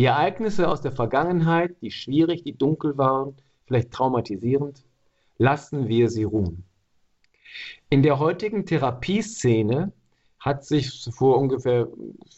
Die 0.01 0.07
Ereignisse 0.07 0.67
aus 0.67 0.81
der 0.81 0.93
Vergangenheit, 0.93 1.77
die 1.83 1.91
schwierig, 1.91 2.43
die 2.43 2.57
dunkel 2.57 2.97
waren, 2.97 3.37
vielleicht 3.67 3.91
traumatisierend, 3.91 4.83
lassen 5.37 5.89
wir 5.89 6.09
sie 6.09 6.23
ruhen. 6.25 6.65
In 7.91 8.03
der 8.03 8.19
heutigen 8.19 8.65
Therapieszene 8.65 9.93
hat 10.39 10.65
sich 10.65 11.07
vor 11.13 11.37
ungefähr 11.37 11.87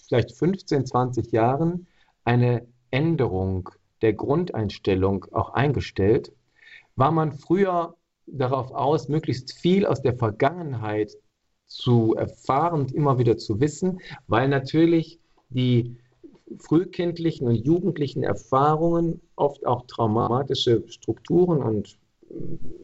vielleicht 0.08 0.32
15, 0.32 0.86
20 0.86 1.30
Jahren 1.30 1.86
eine 2.24 2.66
Änderung 2.90 3.70
der 4.00 4.14
Grundeinstellung 4.14 5.26
auch 5.30 5.50
eingestellt, 5.50 6.32
war 6.96 7.12
man 7.12 7.30
früher 7.30 7.94
darauf 8.26 8.72
aus, 8.72 9.06
möglichst 9.06 9.52
viel 9.52 9.86
aus 9.86 10.02
der 10.02 10.16
Vergangenheit 10.16 11.12
zu 11.68 12.16
erfahren 12.16 12.80
und 12.80 12.92
immer 12.92 13.20
wieder 13.20 13.36
zu 13.36 13.60
wissen, 13.60 14.00
weil 14.26 14.48
natürlich 14.48 15.20
die 15.48 16.01
frühkindlichen 16.58 17.46
und 17.46 17.54
jugendlichen 17.56 18.22
Erfahrungen 18.22 19.20
oft 19.36 19.66
auch 19.66 19.86
traumatische 19.86 20.82
Strukturen 20.88 21.62
und 21.62 21.98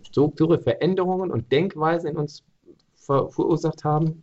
strukturelle 0.02 0.60
Veränderungen 0.60 1.30
und 1.30 1.50
Denkweisen 1.50 2.10
in 2.10 2.16
uns 2.16 2.42
ver 2.96 3.28
verursacht 3.28 3.84
haben. 3.84 4.22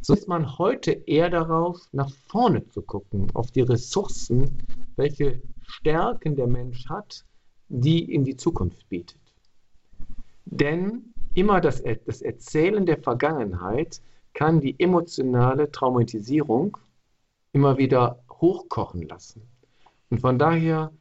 So 0.00 0.14
ist 0.14 0.28
man 0.28 0.58
heute 0.58 0.92
eher 0.92 1.28
darauf, 1.28 1.88
nach 1.92 2.10
vorne 2.28 2.66
zu 2.68 2.82
gucken, 2.82 3.26
auf 3.34 3.50
die 3.50 3.62
Ressourcen, 3.62 4.58
welche 4.96 5.42
Stärken 5.62 6.36
der 6.36 6.46
Mensch 6.46 6.88
hat 6.88 7.24
die 7.68 8.12
in 8.12 8.24
die 8.24 8.36
Zukunft 8.36 8.88
bietet. 8.88 9.20
Denn 10.44 11.12
immer 11.34 11.60
das, 11.60 11.82
das 12.06 12.22
Erzählen 12.22 12.86
der 12.86 12.98
Vergangenheit 12.98 14.00
kann 14.34 14.60
die 14.60 14.78
emotionale 14.78 15.70
Traumatisierung 15.70 16.76
immer 17.52 17.76
wieder 17.76 18.22
hochkochen 18.40 19.02
lassen. 19.02 19.42
Und 20.10 20.20
von 20.20 20.38
daher 20.38 20.92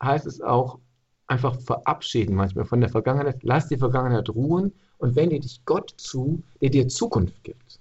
heißt 0.00 0.26
es 0.26 0.40
auch 0.40 0.78
einfach 1.26 1.58
verabschieden 1.60 2.34
manchmal 2.34 2.64
von 2.64 2.80
der 2.80 2.90
Vergangenheit. 2.90 3.42
Lass 3.42 3.68
die 3.68 3.78
Vergangenheit 3.78 4.28
ruhen 4.30 4.72
und 4.98 5.16
wende 5.16 5.40
dich 5.40 5.64
Gott 5.64 5.94
zu, 5.96 6.42
der 6.60 6.70
dir 6.70 6.88
Zukunft 6.88 7.42
gibt. 7.42 7.80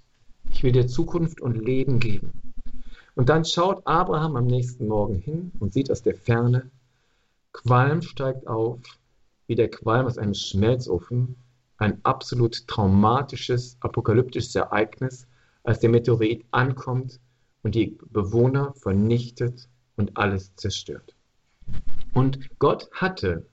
Ich 0.51 0.63
will 0.63 0.71
dir 0.71 0.87
Zukunft 0.87 1.41
und 1.41 1.55
Leben 1.55 1.99
geben. 1.99 2.31
Und 3.15 3.29
dann 3.29 3.45
schaut 3.45 3.85
Abraham 3.85 4.37
am 4.37 4.47
nächsten 4.47 4.87
Morgen 4.87 5.15
hin 5.15 5.51
und 5.59 5.73
sieht 5.73 5.91
aus 5.91 6.01
der 6.01 6.15
Ferne, 6.15 6.71
Qualm 7.53 8.01
steigt 8.01 8.47
auf, 8.47 8.79
wie 9.47 9.55
der 9.55 9.69
Qualm 9.69 10.05
aus 10.05 10.17
einem 10.17 10.33
Schmelzofen, 10.33 11.35
ein 11.77 11.99
absolut 12.03 12.67
traumatisches, 12.67 13.75
apokalyptisches 13.81 14.55
Ereignis, 14.55 15.27
als 15.63 15.79
der 15.79 15.89
Meteorit 15.89 16.45
ankommt 16.51 17.19
und 17.63 17.75
die 17.75 17.97
Bewohner 18.09 18.73
vernichtet 18.75 19.69
und 19.95 20.17
alles 20.17 20.55
zerstört. 20.55 21.15
Und 22.13 22.39
Gott 22.59 22.89
hatte 22.93 23.45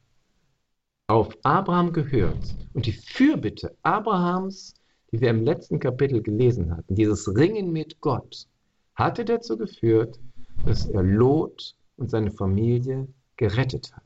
auf 1.08 1.36
Abraham 1.42 1.92
gehört 1.92 2.54
und 2.74 2.86
die 2.86 2.92
Fürbitte 2.92 3.76
Abrahams, 3.82 4.74
die 5.10 5.20
wir 5.20 5.30
im 5.30 5.42
letzten 5.42 5.78
Kapitel 5.78 6.22
gelesen 6.22 6.76
hatten, 6.76 6.94
dieses 6.94 7.28
Ringen 7.34 7.72
mit 7.72 8.00
Gott, 8.00 8.46
hatte 8.94 9.24
dazu 9.24 9.56
geführt, 9.56 10.18
dass 10.66 10.86
er 10.86 11.02
Lot 11.02 11.76
und 11.96 12.10
seine 12.10 12.30
Familie 12.30 13.08
gerettet 13.36 13.94
hat. 13.94 14.04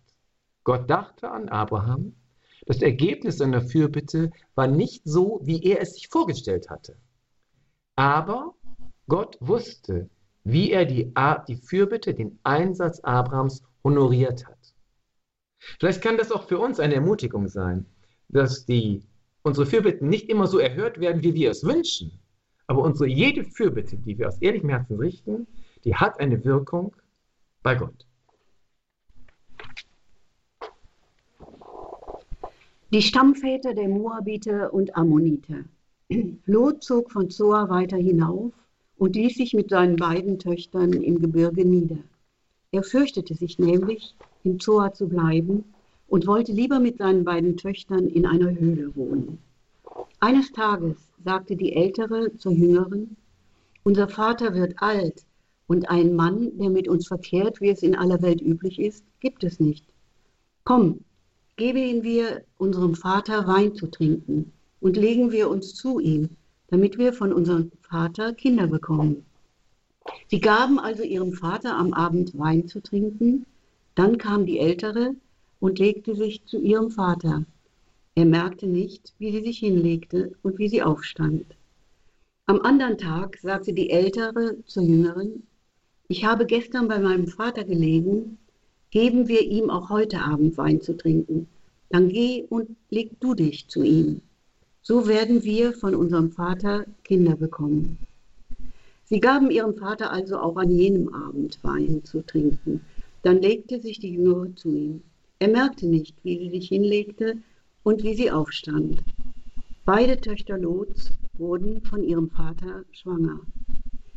Gott 0.65 0.89
dachte 0.89 1.31
an 1.31 1.49
Abraham. 1.49 2.15
Das 2.67 2.81
Ergebnis 2.81 3.39
seiner 3.39 3.63
Fürbitte 3.63 4.31
war 4.55 4.69
nicht 4.69 5.03
so, 5.05 5.41
wie 5.43 5.65
er 5.65 5.81
es 5.81 5.95
sich 5.95 6.09
vorgestellt 6.09 6.71
hatte. 6.71 6.97
Aber 7.97 8.55
Gott 9.09 9.37
wusste, 9.41 10.09
wie 10.45 10.71
er 10.71 10.85
die, 10.85 11.13
die 11.49 11.57
Fürbitte, 11.57 12.15
den 12.15 12.39
Einsatz 12.43 13.01
Abrahams 13.01 13.63
honoriert 13.85 14.47
hat. 14.47 14.75
Vielleicht 15.79 16.03
kann 16.03 16.17
das 16.17 16.33
auch 16.33 16.49
für 16.49 16.59
uns 16.59 16.81
eine 16.81 16.95
Ermutigung 16.95 17.49
sein, 17.49 17.87
dass 18.29 18.67
die, 18.67 19.03
unsere 19.43 19.67
Fürbitten 19.67 20.09
nicht 20.09 20.29
immer 20.29 20.47
so 20.47 20.59
erhört 20.59 20.99
werden, 20.99 21.23
wie 21.23 21.35
wir 21.35 21.51
es 21.51 21.65
wünschen. 21.65 22.19
Aber 22.67 22.83
unsere 22.83 23.09
jede 23.09 23.45
Fürbitte, 23.45 23.97
die 23.97 24.19
wir 24.19 24.29
aus 24.29 24.39
ehrlichem 24.39 24.71
Herzen 24.71 24.99
richten, 24.99 25.47
die 25.85 25.95
hat 25.95 26.19
eine 26.21 26.45
Wirkung 26.45 26.95
bei 27.63 27.75
Gott. 27.75 28.07
Die 32.93 33.03
Stammväter 33.03 33.75
der 33.75 33.89
Moabiter 33.89 34.73
und 34.73 34.95
Ammoniter. 34.97 35.65
Lot 36.47 36.83
zog 36.83 37.11
von 37.11 37.31
Zoar 37.31 37.69
weiter 37.69 37.97
hinauf 37.97 38.53
und 39.03 39.17
ließ 39.17 39.35
sich 39.35 39.53
mit 39.53 39.71
seinen 39.71 39.97
beiden 39.97 40.39
Töchtern 40.39 40.93
im 40.93 41.21
Gebirge 41.21 41.65
nieder. 41.65 41.99
Er 42.71 42.85
fürchtete 42.85 43.35
sich 43.35 43.59
nämlich, 43.59 44.15
in 44.45 44.61
Zoar 44.61 44.95
zu 44.95 45.09
bleiben 45.09 45.65
und 46.07 46.29
wollte 46.29 46.53
lieber 46.53 46.79
mit 46.79 46.99
seinen 46.99 47.25
beiden 47.25 47.57
Töchtern 47.57 48.07
in 48.07 48.27
einer 48.27 48.57
Höhle 48.57 48.95
wohnen. 48.95 49.39
Eines 50.21 50.53
Tages 50.53 50.95
sagte 51.25 51.57
die 51.57 51.73
Ältere 51.73 52.37
zur 52.37 52.53
Jüngeren, 52.53 53.17
unser 53.83 54.07
Vater 54.07 54.55
wird 54.55 54.75
alt 54.77 55.25
und 55.67 55.91
einen 55.91 56.15
Mann, 56.15 56.57
der 56.57 56.71
mit 56.71 56.87
uns 56.87 57.09
verkehrt, 57.09 57.61
wie 57.61 57.71
es 57.71 57.83
in 57.83 57.97
aller 57.97 58.23
Welt 58.23 58.41
üblich 58.41 58.79
ist, 58.79 59.05
gibt 59.19 59.43
es 59.43 59.59
nicht. 59.59 59.85
Komm, 60.63 61.01
geben 61.57 62.05
wir 62.05 62.45
unserem 62.57 62.95
Vater 62.95 63.49
Wein 63.49 63.75
zu 63.75 63.89
trinken 63.89 64.53
und 64.81 64.97
legen 64.97 65.33
wir 65.33 65.51
uns 65.51 65.75
zu 65.75 65.99
ihm, 65.99 66.37
damit 66.73 66.97
wir 66.97 67.13
von 67.13 67.35
unserem 67.35 67.71
Vater 67.83 68.33
Kinder 68.33 68.67
bekommen. 68.67 69.27
Sie 70.29 70.41
gaben 70.41 70.79
also 70.79 71.03
ihrem 71.03 71.35
Vater 71.35 71.77
am 71.77 71.93
Abend 71.93 72.37
Wein 72.39 72.67
zu 72.67 72.81
trinken, 72.81 73.45
dann 73.95 74.17
kam 74.17 74.47
die 74.47 74.59
Ältere 74.59 75.15
und 75.61 75.79
legte 75.79 76.17
sich 76.17 76.47
zu 76.47 76.59
ihrem 76.59 76.91
Vater. 76.91 77.45
Er 78.15 78.25
merkte 78.25 78.67
nicht, 78.67 79.13
wie 79.19 79.33
sie 79.33 79.45
sich 79.45 79.59
hinlegte 79.59 80.35
und 80.43 80.59
wie 80.59 80.71
sie 80.71 80.83
aufstand. 80.83 81.45
Am 82.47 82.63
anderen 82.63 82.97
Tag 82.97 83.39
sagte 83.43 83.75
die 83.75 83.91
Ältere 83.91 84.57
zur 84.65 84.85
Jüngeren, 84.85 85.47
ich 86.09 86.25
habe 86.25 86.47
gestern 86.47 86.89
bei 86.89 86.99
meinem 86.99 87.27
Vater 87.27 87.65
gelegen, 87.65 88.39
geben 88.91 89.29
wir 89.29 89.43
ihm 89.43 89.69
auch 89.69 89.91
heute 89.91 90.21
Abend 90.21 90.57
Wein 90.57 90.81
zu 90.81 90.97
trinken. 90.97 91.49
Dann 91.91 92.09
geh 92.09 92.47
und 92.49 92.77
leg 92.89 93.21
du 93.21 93.35
dich 93.35 93.69
zu 93.69 93.83
ihm. 93.83 94.23
So 94.85 95.07
werden 95.07 95.45
wir 95.45 95.75
von 95.75 95.95
unserem 95.95 96.33
Vater 96.33 96.87
Kinder 97.05 97.37
bekommen. 97.37 97.99
Sie 99.05 99.21
gaben 99.21 99.53
ihrem 99.53 99.77
Vater 99.77 100.11
also 100.11 100.39
auch 100.39 100.57
an 100.57 100.73
jenem 100.73 101.15
Abend 101.15 101.63
Wein 101.63 102.03
zu 102.03 102.27
trinken. 102.27 102.81
Dann 103.23 103.41
legte 103.41 103.81
sich 103.81 104.01
die 104.01 104.15
Jüngere 104.15 104.57
zu 104.57 104.71
ihm. 104.71 105.03
Er 105.39 105.49
merkte 105.49 105.87
nicht, 105.87 106.17
wie 106.25 106.37
sie 106.37 106.51
sich 106.51 106.69
hinlegte 106.69 107.37
und 107.85 108.03
wie 108.03 108.15
sie 108.15 108.33
aufstand. 108.33 109.05
Beide 109.85 110.21
Töchter 110.21 110.59
Lots 110.59 111.13
wurden 111.39 111.83
von 111.83 112.03
ihrem 112.03 112.29
Vater 112.31 112.85
schwanger. 112.91 113.39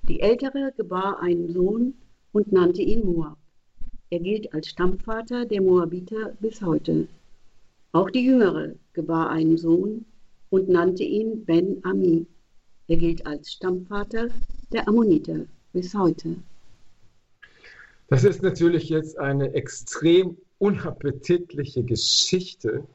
Die 0.07 0.19
ältere 0.19 0.73
gebar 0.75 1.19
einen 1.19 1.53
Sohn 1.53 1.93
und 2.33 2.51
nannte 2.51 2.81
ihn 2.81 3.05
Moab. 3.05 3.37
Er 4.09 4.19
gilt 4.19 4.51
als 4.51 4.69
Stammvater 4.69 5.45
der 5.45 5.61
Moabiter 5.61 6.35
bis 6.39 6.59
heute. 6.63 7.07
Auch 7.91 8.09
die 8.09 8.25
jüngere 8.25 8.73
gebar 8.93 9.29
einen 9.29 9.57
Sohn 9.57 10.05
und 10.49 10.69
nannte 10.69 11.03
ihn 11.03 11.45
Ben-Ami. 11.45 12.27
Er 12.87 12.97
gilt 12.97 13.25
als 13.25 13.51
Stammvater 13.53 14.29
der 14.71 14.87
Ammoniter 14.87 15.45
bis 15.73 15.93
heute. 15.93 16.37
Das 18.07 18.23
ist 18.23 18.43
natürlich 18.43 18.89
jetzt 18.89 19.17
eine 19.17 19.53
extrem 19.53 20.37
unappetitliche 20.59 21.83
Geschichte, 21.83 22.87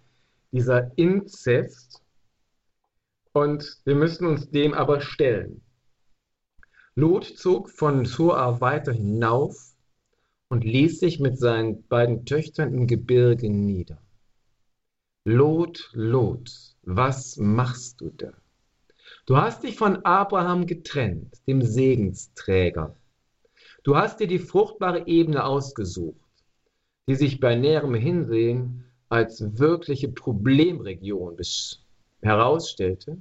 dieser 0.52 0.96
Inzest. 0.96 2.02
Und 3.32 3.80
wir 3.84 3.94
müssen 3.94 4.26
uns 4.26 4.50
dem 4.50 4.74
aber 4.74 5.00
stellen. 5.00 5.62
Lot 6.94 7.24
zog 7.24 7.70
von 7.70 8.04
Zoar 8.04 8.60
weiter 8.60 8.92
hinauf 8.92 9.74
und 10.48 10.64
ließ 10.64 11.00
sich 11.00 11.20
mit 11.20 11.38
seinen 11.38 11.86
beiden 11.86 12.24
Töchtern 12.24 12.74
im 12.74 12.86
Gebirge 12.86 13.48
nieder. 13.48 14.02
Lot, 15.24 15.90
Lot, 15.92 16.69
was 16.96 17.36
machst 17.36 18.00
du 18.00 18.10
da? 18.10 18.32
Du 19.26 19.36
hast 19.36 19.62
dich 19.62 19.76
von 19.76 20.04
Abraham 20.04 20.66
getrennt, 20.66 21.40
dem 21.46 21.62
Segensträger. 21.62 22.96
Du 23.84 23.96
hast 23.96 24.20
dir 24.20 24.26
die 24.26 24.38
fruchtbare 24.38 25.06
Ebene 25.06 25.44
ausgesucht, 25.44 26.16
die 27.06 27.14
sich 27.14 27.40
bei 27.40 27.54
näherem 27.54 27.94
Hinsehen 27.94 28.84
als 29.08 29.58
wirkliche 29.58 30.08
Problemregion 30.08 31.36
herausstellte. 32.22 33.18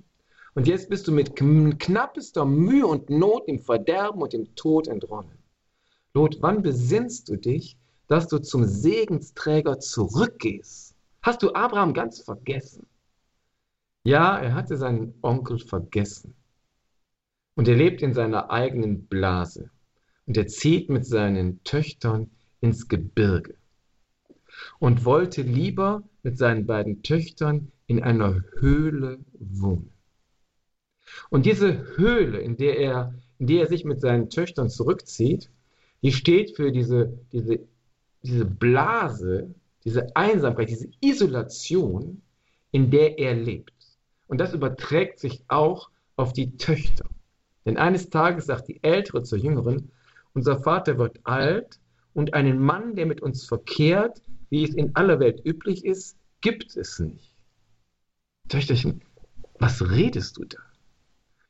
Und 0.55 0.67
jetzt 0.67 0.89
bist 0.89 1.07
du 1.07 1.11
mit 1.11 1.35
knappester 1.35 2.45
Mühe 2.45 2.87
und 2.87 3.09
Not 3.09 3.47
dem 3.47 3.59
Verderben 3.59 4.21
und 4.21 4.33
dem 4.33 4.55
Tod 4.55 4.87
entronnen. 4.87 5.37
Lot, 6.13 6.37
wann 6.41 6.63
besinnst 6.63 7.29
du 7.29 7.35
dich, 7.35 7.77
dass 8.07 8.27
du 8.27 8.39
zum 8.39 8.65
Segensträger 8.65 9.79
zurückgehst? 9.79 10.95
Hast 11.21 11.43
du 11.43 11.53
Abraham 11.53 11.93
ganz 11.93 12.19
vergessen? 12.19 12.88
Ja, 14.09 14.39
er 14.39 14.55
hatte 14.55 14.75
seinen 14.75 15.13
Onkel 15.21 15.59
vergessen. 15.59 16.33
Und 17.53 17.67
er 17.67 17.75
lebt 17.75 18.01
in 18.01 18.15
seiner 18.15 18.49
eigenen 18.49 19.05
Blase. 19.05 19.69
Und 20.25 20.35
er 20.35 20.47
zieht 20.47 20.89
mit 20.89 21.05
seinen 21.05 21.63
Töchtern 21.63 22.31
ins 22.59 22.87
Gebirge 22.87 23.53
und 24.79 25.05
wollte 25.05 25.43
lieber 25.43 26.01
mit 26.23 26.39
seinen 26.39 26.65
beiden 26.65 27.03
Töchtern 27.03 27.71
in 27.85 28.01
einer 28.01 28.43
Höhle 28.57 29.19
wohnen. 29.33 29.91
Und 31.29 31.45
diese 31.45 31.95
Höhle, 31.95 32.39
in 32.39 32.57
der 32.57 32.79
er, 32.79 33.13
in 33.37 33.45
der 33.45 33.61
er 33.61 33.67
sich 33.67 33.85
mit 33.85 34.01
seinen 34.01 34.31
Töchtern 34.31 34.71
zurückzieht, 34.71 35.51
die 36.01 36.13
steht 36.13 36.55
für 36.55 36.71
diese, 36.71 37.15
diese, 37.31 37.59
diese 38.23 38.45
Blase, 38.45 39.53
diese 39.83 40.15
Einsamkeit, 40.15 40.69
diese 40.69 40.89
Isolation, 40.99 42.23
in 42.71 42.89
der 42.89 43.19
er 43.19 43.35
lebt. 43.35 43.78
Und 44.29 44.37
das 44.37 44.53
überträgt 44.53 45.19
sich 45.19 45.43
auch 45.47 45.89
auf 46.15 46.33
die 46.33 46.55
Töchter. 46.55 47.05
Denn 47.65 47.77
eines 47.77 48.11
Tages 48.11 48.45
sagt 48.45 48.67
die 48.67 48.81
Ältere 48.83 49.23
zur 49.23 49.39
Jüngeren, 49.39 49.91
unser 50.33 50.61
Vater 50.61 50.99
wird 50.99 51.19
alt 51.23 51.79
und 52.13 52.35
einen 52.35 52.59
Mann, 52.59 52.95
der 52.95 53.07
mit 53.07 53.21
uns 53.21 53.45
verkehrt, 53.45 54.21
wie 54.51 54.63
es 54.63 54.75
in 54.75 54.95
aller 54.95 55.19
Welt 55.19 55.41
üblich 55.43 55.83
ist, 55.83 56.15
gibt 56.41 56.77
es 56.77 56.99
nicht. 56.99 57.35
Töchterchen, 58.49 59.01
was 59.57 59.89
redest 59.89 60.37
du 60.37 60.45
da? 60.45 60.59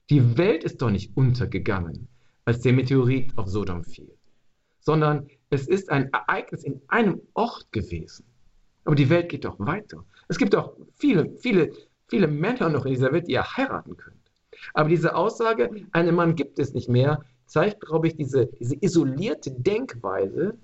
Die 0.10 0.38
Welt 0.38 0.64
ist 0.64 0.82
doch 0.82 0.90
nicht 0.90 1.16
untergegangen, 1.18 2.08
als 2.46 2.62
der 2.62 2.74
Meteorit 2.74 3.38
auf 3.38 3.50
Sodom 3.50 3.84
fiel, 3.84 4.18
sondern 4.80 5.28
es 5.50 5.68
ist 5.68 5.90
ein 5.90 6.12
Ereignis 6.14 6.64
in 6.64 6.82
einem 6.88 7.22
Ort 7.34 7.72
gewesen. 7.74 8.26
Aber 8.86 8.96
die 8.96 9.10
Welt 9.10 9.30
geht 9.30 9.44
doch 9.44 9.60
weiter. 9.60 10.06
Es 10.30 10.38
gibt 10.38 10.54
doch 10.54 10.76
viele, 10.96 11.30
viele, 11.38 11.74
viele 12.10 12.28
Männer 12.28 12.70
noch 12.70 12.86
in 12.86 12.94
dieser 12.94 13.12
Welt, 13.12 13.28
die 13.28 13.34
ihr 13.34 13.44
heiraten 13.44 13.98
könnt. 13.98 14.18
Aber 14.74 14.90
diese 14.90 15.16
Aussage, 15.16 15.70
einen 15.92 16.16
Mann 16.16 16.36
gibt 16.36 16.60
es 16.60 16.74
nicht 16.74 16.90
mehr, 16.90 17.24
zeigt, 17.46 17.82
glaube 17.82 18.08
ich, 18.08 18.16
diese, 18.16 18.48
diese 18.60 18.76
isolierte 18.82 19.52
Denkweise, 19.52 20.58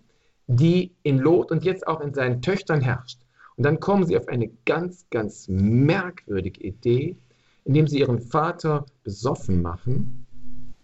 die 0.48 0.94
in 1.04 1.18
Lot 1.18 1.52
und 1.52 1.64
jetzt 1.64 1.88
auch 1.88 2.02
in 2.02 2.14
seinen 2.14 2.42
Töchtern 2.42 2.82
herrscht. 2.82 3.20
Und 3.58 3.64
dann 3.64 3.80
kommen 3.80 4.06
sie 4.06 4.18
auf 4.18 4.28
eine 4.28 4.50
ganz, 4.66 5.06
ganz 5.10 5.48
merkwürdige 5.48 6.62
Idee, 6.62 7.18
indem 7.64 7.88
sie 7.88 8.00
ihren 8.00 8.20
Vater 8.20 8.86
besoffen 9.04 9.62
machen. 9.62 10.26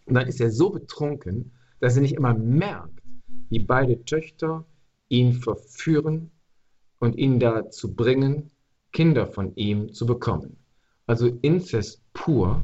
Und 0.06 0.16
dann 0.16 0.28
ist 0.28 0.42
er 0.42 0.52
so 0.52 0.70
betrunken, 0.70 1.52
dass 1.80 1.96
er 1.96 2.02
nicht 2.02 2.16
immer 2.16 2.34
merkt, 2.34 3.02
wie 3.50 3.60
beide 3.60 4.04
Töchter 4.06 4.66
ihn 5.10 5.34
verführen 5.34 6.32
und 7.00 7.18
ihn 7.18 7.40
dazu 7.40 7.94
bringen, 7.94 8.50
Kinder 8.92 9.28
von 9.28 9.56
ihm 9.56 9.94
zu 9.94 10.06
bekommen. 10.06 10.58
Also 11.08 11.28
Inzest 11.42 12.02
pur. 12.14 12.62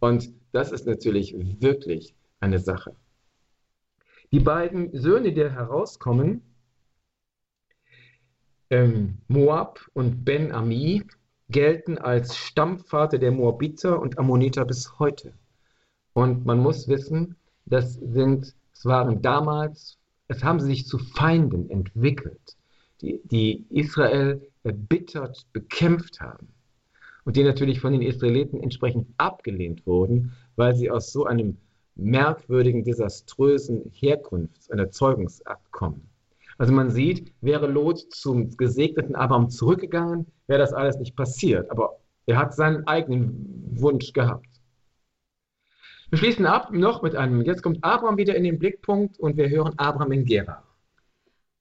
Und 0.00 0.30
das 0.52 0.72
ist 0.72 0.86
natürlich 0.86 1.34
wirklich 1.60 2.14
eine 2.40 2.58
Sache. 2.58 2.94
Die 4.30 4.40
beiden 4.40 4.90
Söhne, 4.92 5.32
die 5.32 5.42
herauskommen, 5.42 6.42
ähm, 8.70 9.18
Moab 9.28 9.80
und 9.94 10.24
Ben 10.24 10.52
Ami, 10.52 11.02
gelten 11.48 11.96
als 11.96 12.36
Stammvater 12.36 13.18
der 13.18 13.32
Moabiter 13.32 14.00
und 14.00 14.18
Ammoniter 14.18 14.66
bis 14.66 14.98
heute. 14.98 15.32
Und 16.12 16.44
man 16.44 16.58
muss 16.58 16.88
wissen, 16.88 17.36
das 17.64 17.94
sind, 17.94 18.54
es 18.74 18.84
waren 18.84 19.22
damals, 19.22 19.98
es 20.28 20.44
haben 20.44 20.60
sich 20.60 20.86
zu 20.86 20.98
Feinden 20.98 21.70
entwickelt, 21.70 22.56
die, 23.00 23.20
die 23.24 23.64
Israel 23.70 24.46
erbittert 24.64 25.46
bekämpft 25.52 26.20
haben 26.20 26.48
und 27.24 27.36
die 27.36 27.44
natürlich 27.44 27.80
von 27.80 27.92
den 27.92 28.02
Israeliten 28.02 28.62
entsprechend 28.62 29.06
abgelehnt 29.18 29.86
wurden, 29.86 30.32
weil 30.56 30.74
sie 30.74 30.90
aus 30.90 31.12
so 31.12 31.24
einem 31.24 31.58
merkwürdigen, 31.94 32.84
desaströsen 32.84 33.90
Herkunfts- 33.90 34.70
und 34.70 34.78
Erzeugungsakt 34.78 35.70
kommen. 35.72 36.08
Also 36.56 36.72
man 36.72 36.90
sieht, 36.90 37.32
wäre 37.40 37.66
Lot 37.66 37.98
zum 38.10 38.56
gesegneten 38.56 39.14
Abraham 39.14 39.50
zurückgegangen, 39.50 40.26
wäre 40.46 40.58
das 40.58 40.72
alles 40.72 40.98
nicht 40.98 41.14
passiert. 41.14 41.70
Aber 41.70 41.98
er 42.26 42.36
hat 42.36 42.54
seinen 42.54 42.86
eigenen 42.86 43.80
Wunsch 43.80 44.12
gehabt. 44.12 44.46
Wir 46.10 46.18
schließen 46.18 46.46
ab 46.46 46.72
noch 46.72 47.02
mit 47.02 47.14
einem, 47.14 47.42
jetzt 47.42 47.62
kommt 47.62 47.84
Abraham 47.84 48.16
wieder 48.16 48.34
in 48.34 48.44
den 48.44 48.58
Blickpunkt 48.58 49.18
und 49.18 49.36
wir 49.36 49.48
hören 49.48 49.74
Abraham 49.76 50.12
in 50.12 50.24
Gera. 50.24 50.62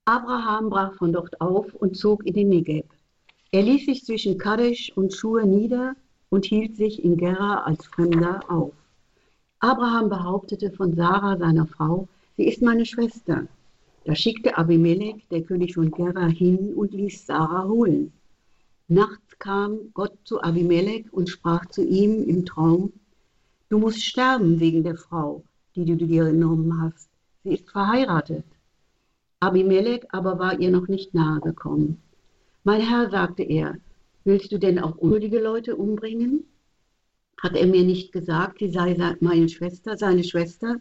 Abraham 0.08 0.70
brach 0.70 0.94
von 0.94 1.12
dort 1.12 1.42
auf 1.42 1.74
und 1.76 1.98
zog 1.98 2.26
in 2.26 2.34
den 2.34 2.48
Negev. 2.48 2.86
Er 3.52 3.62
ließ 3.62 3.88
sich 3.88 4.06
zwischen 4.06 4.38
Kadesh 4.38 4.90
und 4.96 5.14
Schur 5.14 5.44
nieder 5.44 5.98
und 6.30 6.46
hielt 6.46 6.78
sich 6.78 7.04
in 7.04 7.18
Gera 7.18 7.64
als 7.64 7.86
Fremder 7.88 8.40
auf. 8.48 8.72
Abraham 9.60 10.08
behauptete 10.08 10.72
von 10.72 10.96
Sarah, 10.96 11.36
seiner 11.36 11.68
Frau, 11.68 12.08
sie 12.38 12.48
ist 12.48 12.62
meine 12.62 12.86
Schwester. 12.86 13.48
Da 14.06 14.16
schickte 14.16 14.58
Abimelech, 14.58 15.28
der 15.30 15.42
König 15.42 15.74
von 15.74 15.92
Gera, 15.92 16.28
hin 16.28 16.74
und 16.74 16.94
ließ 16.94 17.26
Sarah 17.26 17.68
holen. 17.68 18.14
Nachts 18.88 19.38
kam 19.40 19.92
Gott 19.94 20.14
zu 20.24 20.42
Abimelech 20.42 21.12
und 21.12 21.28
sprach 21.28 21.66
zu 21.66 21.84
ihm 21.84 22.24
im 22.30 22.46
Traum, 22.46 22.94
du 23.68 23.78
musst 23.78 24.06
sterben 24.06 24.62
wegen 24.62 24.86
der 24.86 24.96
Frau, 24.96 25.44
die 25.76 25.84
du 25.84 25.98
dir 25.98 26.24
genommen 26.24 26.82
hast. 26.82 27.10
Sie 27.44 27.56
ist 27.56 27.70
verheiratet. 27.70 28.46
Abimelech 29.40 30.06
aber 30.12 30.40
war 30.40 30.60
ihr 30.60 30.72
noch 30.72 30.88
nicht 30.88 31.14
nahe 31.14 31.40
gekommen. 31.42 32.02
Mein 32.64 32.82
Herr, 32.82 33.10
sagte 33.12 33.44
er, 33.44 33.76
willst 34.24 34.52
du 34.52 34.58
denn 34.58 34.80
auch 34.80 34.98
unschuldige 34.98 35.40
Leute 35.40 35.76
umbringen? 35.76 36.44
Hat 37.42 37.56
er 37.56 37.68
mir 37.68 37.84
nicht 37.84 38.12
gesagt, 38.12 38.60
sie 38.60 38.70
sei 38.70 39.16
meine 39.20 39.48
Schwester, 39.48 39.96
seine 39.96 40.24
Schwester? 40.24 40.78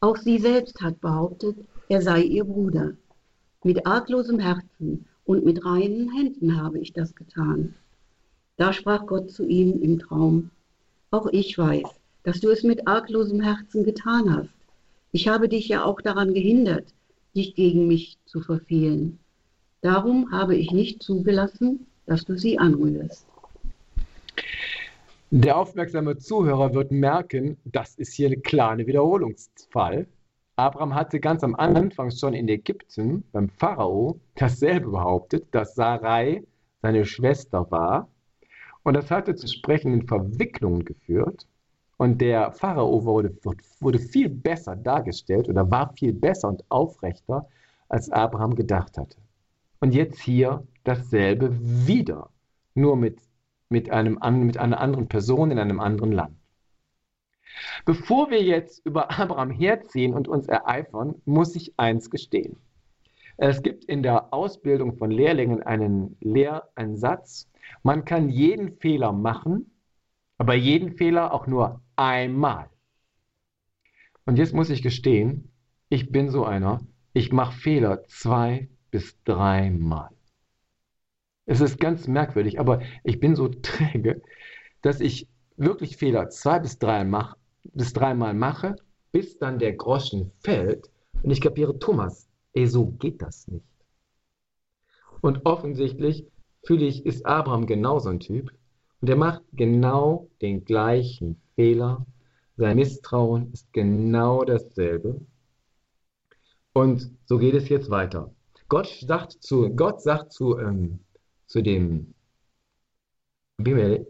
Auch 0.00 0.16
sie 0.16 0.38
selbst 0.38 0.80
hat 0.80 1.00
behauptet, 1.00 1.56
er 1.88 2.02
sei 2.02 2.22
ihr 2.22 2.44
Bruder. 2.44 2.94
Mit 3.62 3.86
arglosem 3.86 4.40
Herzen 4.40 5.06
und 5.24 5.44
mit 5.44 5.64
reinen 5.64 6.12
Händen 6.12 6.60
habe 6.60 6.80
ich 6.80 6.92
das 6.92 7.14
getan. 7.14 7.74
Da 8.56 8.72
sprach 8.72 9.06
Gott 9.06 9.30
zu 9.30 9.46
ihm 9.46 9.80
im 9.80 10.00
Traum, 10.00 10.50
auch 11.12 11.28
ich 11.28 11.56
weiß, 11.56 11.88
dass 12.24 12.40
du 12.40 12.50
es 12.50 12.64
mit 12.64 12.88
arglosem 12.88 13.40
Herzen 13.40 13.84
getan 13.84 14.34
hast. 14.34 14.54
Ich 15.12 15.28
habe 15.28 15.48
dich 15.48 15.68
ja 15.68 15.84
auch 15.84 16.00
daran 16.00 16.34
gehindert, 16.34 16.92
dich 17.34 17.54
gegen 17.54 17.88
mich 17.88 18.18
zu 18.26 18.40
verfehlen. 18.40 19.18
Darum 19.80 20.30
habe 20.32 20.56
ich 20.56 20.70
nicht 20.70 21.02
zugelassen, 21.02 21.86
dass 22.06 22.24
du 22.24 22.38
sie 22.38 22.58
anrührst. 22.58 23.26
Der 25.30 25.56
aufmerksame 25.56 26.16
Zuhörer 26.16 26.74
wird 26.74 26.92
merken, 26.92 27.56
das 27.64 27.96
ist 27.96 28.14
hier 28.14 28.30
ein 28.30 28.42
kleiner 28.42 28.86
Wiederholungsfall. 28.86 30.06
Abraham 30.56 30.94
hatte 30.94 31.18
ganz 31.18 31.42
am 31.42 31.56
Anfang 31.56 32.12
schon 32.12 32.34
in 32.34 32.48
Ägypten 32.48 33.24
beim 33.32 33.48
Pharao 33.48 34.20
dasselbe 34.36 34.90
behauptet, 34.90 35.46
dass 35.50 35.74
Sarai 35.74 36.44
seine 36.82 37.04
Schwester 37.04 37.68
war. 37.70 38.08
Und 38.84 38.94
das 38.94 39.10
hatte 39.10 39.34
zu 39.34 39.48
sprechenden 39.48 40.06
Verwicklungen 40.06 40.84
geführt. 40.84 41.48
Und 41.96 42.20
der 42.20 42.52
Pharao 42.52 43.04
wurde, 43.04 43.36
wurde 43.80 43.98
viel 43.98 44.28
besser 44.28 44.76
dargestellt 44.76 45.48
oder 45.48 45.70
war 45.70 45.92
viel 45.94 46.12
besser 46.12 46.48
und 46.48 46.64
aufrechter, 46.68 47.48
als 47.88 48.10
Abraham 48.10 48.54
gedacht 48.54 48.98
hatte. 48.98 49.16
Und 49.80 49.94
jetzt 49.94 50.20
hier 50.20 50.66
dasselbe 50.82 51.56
wieder, 51.60 52.30
nur 52.74 52.96
mit, 52.96 53.18
mit, 53.68 53.90
einem, 53.90 54.18
mit 54.46 54.56
einer 54.56 54.80
anderen 54.80 55.08
Person 55.08 55.50
in 55.50 55.58
einem 55.58 55.80
anderen 55.80 56.12
Land. 56.12 56.36
Bevor 57.84 58.30
wir 58.30 58.42
jetzt 58.42 58.84
über 58.84 59.10
Abraham 59.18 59.50
herziehen 59.50 60.14
und 60.14 60.26
uns 60.26 60.48
ereifern, 60.48 61.14
muss 61.24 61.54
ich 61.54 61.74
eins 61.76 62.10
gestehen. 62.10 62.56
Es 63.36 63.62
gibt 63.62 63.84
in 63.84 64.02
der 64.02 64.32
Ausbildung 64.32 64.96
von 64.96 65.10
Lehrlingen 65.10 65.62
einen, 65.62 66.16
Lehr 66.20 66.68
einen 66.74 66.96
Satz, 66.96 67.48
man 67.82 68.04
kann 68.04 68.28
jeden 68.28 68.76
Fehler 68.78 69.12
machen, 69.12 69.70
aber 70.38 70.54
jeden 70.54 70.96
Fehler 70.96 71.32
auch 71.32 71.46
nur 71.46 71.80
einmal. 71.96 72.68
Und 74.26 74.38
jetzt 74.38 74.54
muss 74.54 74.70
ich 74.70 74.82
gestehen, 74.82 75.50
ich 75.88 76.10
bin 76.10 76.30
so 76.30 76.44
einer, 76.44 76.80
ich 77.12 77.32
mache 77.32 77.56
Fehler 77.56 78.04
zwei 78.04 78.68
bis 78.90 79.16
dreimal. 79.24 80.10
Es 81.46 81.60
ist 81.60 81.78
ganz 81.78 82.08
merkwürdig, 82.08 82.58
aber 82.58 82.80
ich 83.04 83.20
bin 83.20 83.36
so 83.36 83.48
träge, 83.62 84.22
dass 84.82 85.00
ich 85.00 85.28
wirklich 85.56 85.96
Fehler 85.96 86.30
zwei 86.30 86.58
bis 86.58 86.78
drei 86.78 87.04
mach, 87.04 87.36
bis 87.74 87.92
dreimal 87.92 88.34
mache, 88.34 88.76
bis 89.12 89.38
dann 89.38 89.58
der 89.58 89.74
Groschen 89.74 90.32
fällt 90.40 90.90
und 91.22 91.30
ich 91.30 91.40
kapiere, 91.40 91.78
Thomas, 91.78 92.28
ey, 92.52 92.66
so 92.66 92.86
geht 92.86 93.22
das 93.22 93.46
nicht. 93.48 93.64
Und 95.20 95.46
offensichtlich 95.46 96.26
fühle 96.66 96.86
ich, 96.86 97.06
ist 97.06 97.24
Abraham 97.24 97.66
genauso 97.66 98.10
ein 98.10 98.20
Typ 98.20 98.52
und 99.04 99.10
er 99.10 99.16
macht 99.16 99.42
genau 99.52 100.30
den 100.40 100.64
gleichen 100.64 101.38
Fehler. 101.56 102.06
Sein 102.56 102.76
Misstrauen 102.76 103.52
ist 103.52 103.70
genau 103.70 104.44
dasselbe. 104.44 105.20
Und 106.72 107.10
so 107.26 107.36
geht 107.36 107.52
es 107.52 107.68
jetzt 107.68 107.90
weiter. 107.90 108.34
Gott 108.70 108.86
sagt 108.86 109.32
zu, 109.44 109.68
Gott 109.76 110.00
sagt 110.00 110.32
zu, 110.32 110.58
ähm, 110.58 111.00
zu 111.46 111.60
dem 111.60 112.14
Abimelech, 113.58 114.06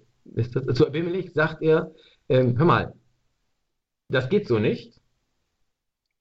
zu 0.74 0.86
Abimelech 0.86 1.32
sagt 1.32 1.60
er, 1.60 1.90
ähm, 2.28 2.56
hör 2.56 2.64
mal, 2.64 2.94
das 4.10 4.28
geht 4.28 4.46
so 4.46 4.60
nicht. 4.60 5.00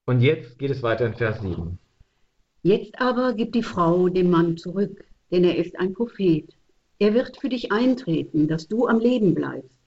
Und 0.07 0.21
jetzt 0.21 0.57
geht 0.57 0.71
es 0.71 0.81
weiter 0.81 1.05
in 1.05 1.13
Vers 1.13 1.39
7. 1.41 1.77
Jetzt 2.63 2.99
aber 2.99 3.33
gib 3.35 3.53
die 3.53 3.61
Frau 3.61 4.09
dem 4.09 4.31
Mann 4.31 4.57
zurück, 4.57 5.05
denn 5.29 5.43
er 5.43 5.57
ist 5.57 5.77
ein 5.77 5.93
Prophet. 5.93 6.55
Er 7.03 7.13
wird 7.13 7.35
für 7.35 7.49
dich 7.49 7.69
eintreten, 7.69 8.47
dass 8.47 8.69
du 8.69 8.87
am 8.87 8.97
Leben 8.97 9.35
bleibst. 9.35 9.77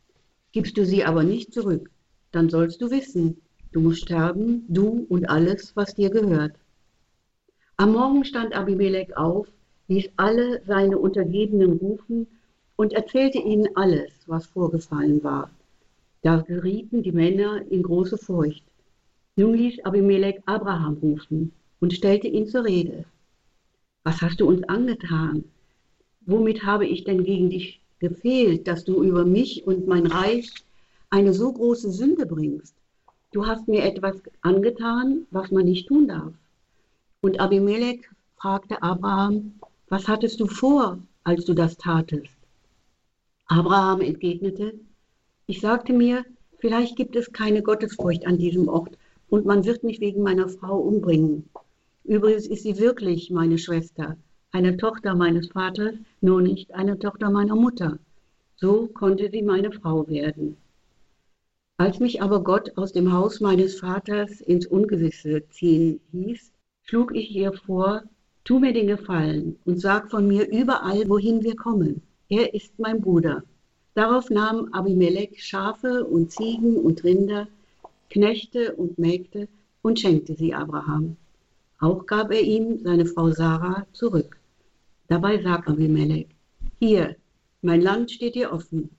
Gibst 0.53 0.77
du 0.77 0.85
sie 0.85 1.03
aber 1.03 1.23
nicht 1.25 1.51
zurück, 1.51 1.91
dann 2.31 2.51
sollst 2.51 2.83
du 2.83 2.91
wissen, 2.91 3.41
du 3.73 3.81
musst 3.81 4.03
sterben, 4.03 4.67
du 4.69 5.07
und 5.09 5.25
alles, 5.31 5.75
was 5.75 5.95
dir 5.95 6.11
gehört. 6.11 6.57
Am 7.79 7.93
Morgen 7.93 8.27
stand 8.27 8.55
Abimelech 8.55 9.17
auf, 9.17 9.49
ließ 9.89 10.11
alle 10.19 10.61
seine 10.67 10.99
Untergebenen 10.99 11.79
rufen 11.79 12.27
und 12.77 12.93
erzählte 12.93 13.39
ihnen 13.39 13.75
alles, 13.77 14.13
was 14.27 14.45
vorgefallen 14.45 15.25
war. 15.25 15.51
Da 16.21 16.43
gerieten 16.43 17.03
die 17.03 17.13
Männer 17.13 17.63
in 17.71 17.83
große 17.83 18.19
Furcht. 18.19 18.67
Nun 19.37 19.55
ließ 19.55 19.87
Abimelech 19.87 20.43
Abraham 20.45 20.99
rufen 21.01 21.53
und 21.81 21.95
stellte 21.95 22.27
ihn 22.27 22.47
zur 22.47 22.67
Rede. 22.67 23.07
Was 24.05 24.21
hast 24.21 24.39
du 24.41 24.47
uns 24.47 24.63
angetan? 24.65 25.45
Womit 26.27 26.65
habe 26.65 26.87
ich 26.87 27.05
denn 27.05 27.23
gegen 27.23 27.51
dich 27.51 27.81
gefehlt, 28.01 28.67
dass 28.67 28.85
du 28.85 29.03
über 29.05 29.25
mich 29.25 29.67
und 29.67 29.87
mein 29.87 30.07
Reich 30.07 30.51
eine 31.09 31.33
so 31.33 31.53
große 31.53 31.93
Sünde 31.93 32.27
bringst? 32.27 32.75
Du 33.33 33.47
hast 33.47 33.69
mir 33.69 33.85
etwas 33.85 34.17
angetan, 34.43 35.27
was 35.31 35.53
man 35.53 35.65
nicht 35.65 35.87
tun 35.87 36.09
darf. 36.09 36.33
Und 37.21 37.39
Abimelech 37.39 38.01
fragte 38.37 38.83
Abraham, 38.83 39.55
was 39.89 40.09
hattest 40.09 40.41
du 40.41 40.47
vor, 40.47 40.99
als 41.23 41.45
du 41.45 41.55
das 41.55 41.77
tatest? 41.77 42.37
Abraham 43.47 44.01
entgegnete, 44.01 44.75
ich 45.47 45.61
sagte 45.61 45.93
mir, 45.93 46.25
vielleicht 46.59 46.97
gibt 46.97 47.15
es 47.15 47.33
keine 47.33 47.63
Gottesfurcht 47.63 48.27
an 48.27 48.37
diesem 48.37 48.67
Ort 48.67 48.99
und 49.29 49.47
man 49.47 49.65
wird 49.65 49.85
mich 49.85 50.01
wegen 50.01 50.23
meiner 50.23 50.49
Frau 50.49 50.79
umbringen. 50.79 51.49
Übrigens 52.03 52.49
ist 52.49 52.65
sie 52.65 52.79
wirklich 52.79 53.31
meine 53.31 53.59
Schwester, 53.59 54.17
eine 54.57 54.79
Tochter 54.79 55.15
meines 55.15 55.49
Vaters, 55.49 55.97
nur 56.23 56.41
nicht 56.41 56.73
eine 56.73 56.99
Tochter 56.99 57.29
meiner 57.29 57.55
Mutter. 57.55 57.99
So 58.57 58.87
konnte 58.87 59.29
sie 59.31 59.43
meine 59.43 59.71
Frau 59.71 60.09
werden. 60.09 60.57
Als 61.77 62.01
mich 62.01 62.23
aber 62.23 62.43
Gott 62.43 62.73
aus 62.79 62.95
dem 62.95 63.13
Haus 63.13 63.41
meines 63.41 63.81
Vaters 63.81 64.41
ins 64.41 64.67
Ungewisse 64.67 65.47
ziehen 65.51 66.01
hieß, 66.11 66.53
schlug 66.85 67.15
ich 67.15 67.37
ihr 67.37 67.53
vor, 67.53 68.05
tu 68.45 68.59
mir 68.59 68.73
den 68.73 68.87
Gefallen 68.87 69.59
und 69.67 69.79
sag 69.79 70.11
von 70.11 70.27
mir 70.27 70.49
überall, 70.49 71.07
wohin 71.07 71.43
wir 71.43 71.55
kommen. 71.55 72.01
Er 72.31 72.55
ist 72.55 72.79
mein 72.79 73.03
Bruder. 73.03 73.43
Darauf 73.93 74.31
nahm 74.31 74.73
Abimelech 74.73 75.45
Schafe 75.45 76.07
und 76.07 76.33
Ziegen 76.33 76.79
und 76.79 77.05
Rinder, 77.05 77.47
Knechte 78.09 78.75
und 78.77 78.99
Mägde 78.99 79.49
und 79.83 80.01
schenkte 80.01 80.35
sie 80.35 80.55
Abraham. 80.55 81.19
Auch 81.79 82.07
gab 82.07 82.33
er 82.33 82.41
ihm 82.41 82.79
seine 82.83 83.05
Frau 83.05 83.31
Sarah 83.33 83.87
zurück. 83.93 84.39
Dabei 85.09 85.41
sagte 85.43 85.73
Abimelech, 85.73 86.29
hier, 86.79 87.17
mein 87.63 87.81
Land 87.81 88.11
steht 88.11 88.35
dir 88.35 88.53
offen. 88.53 88.91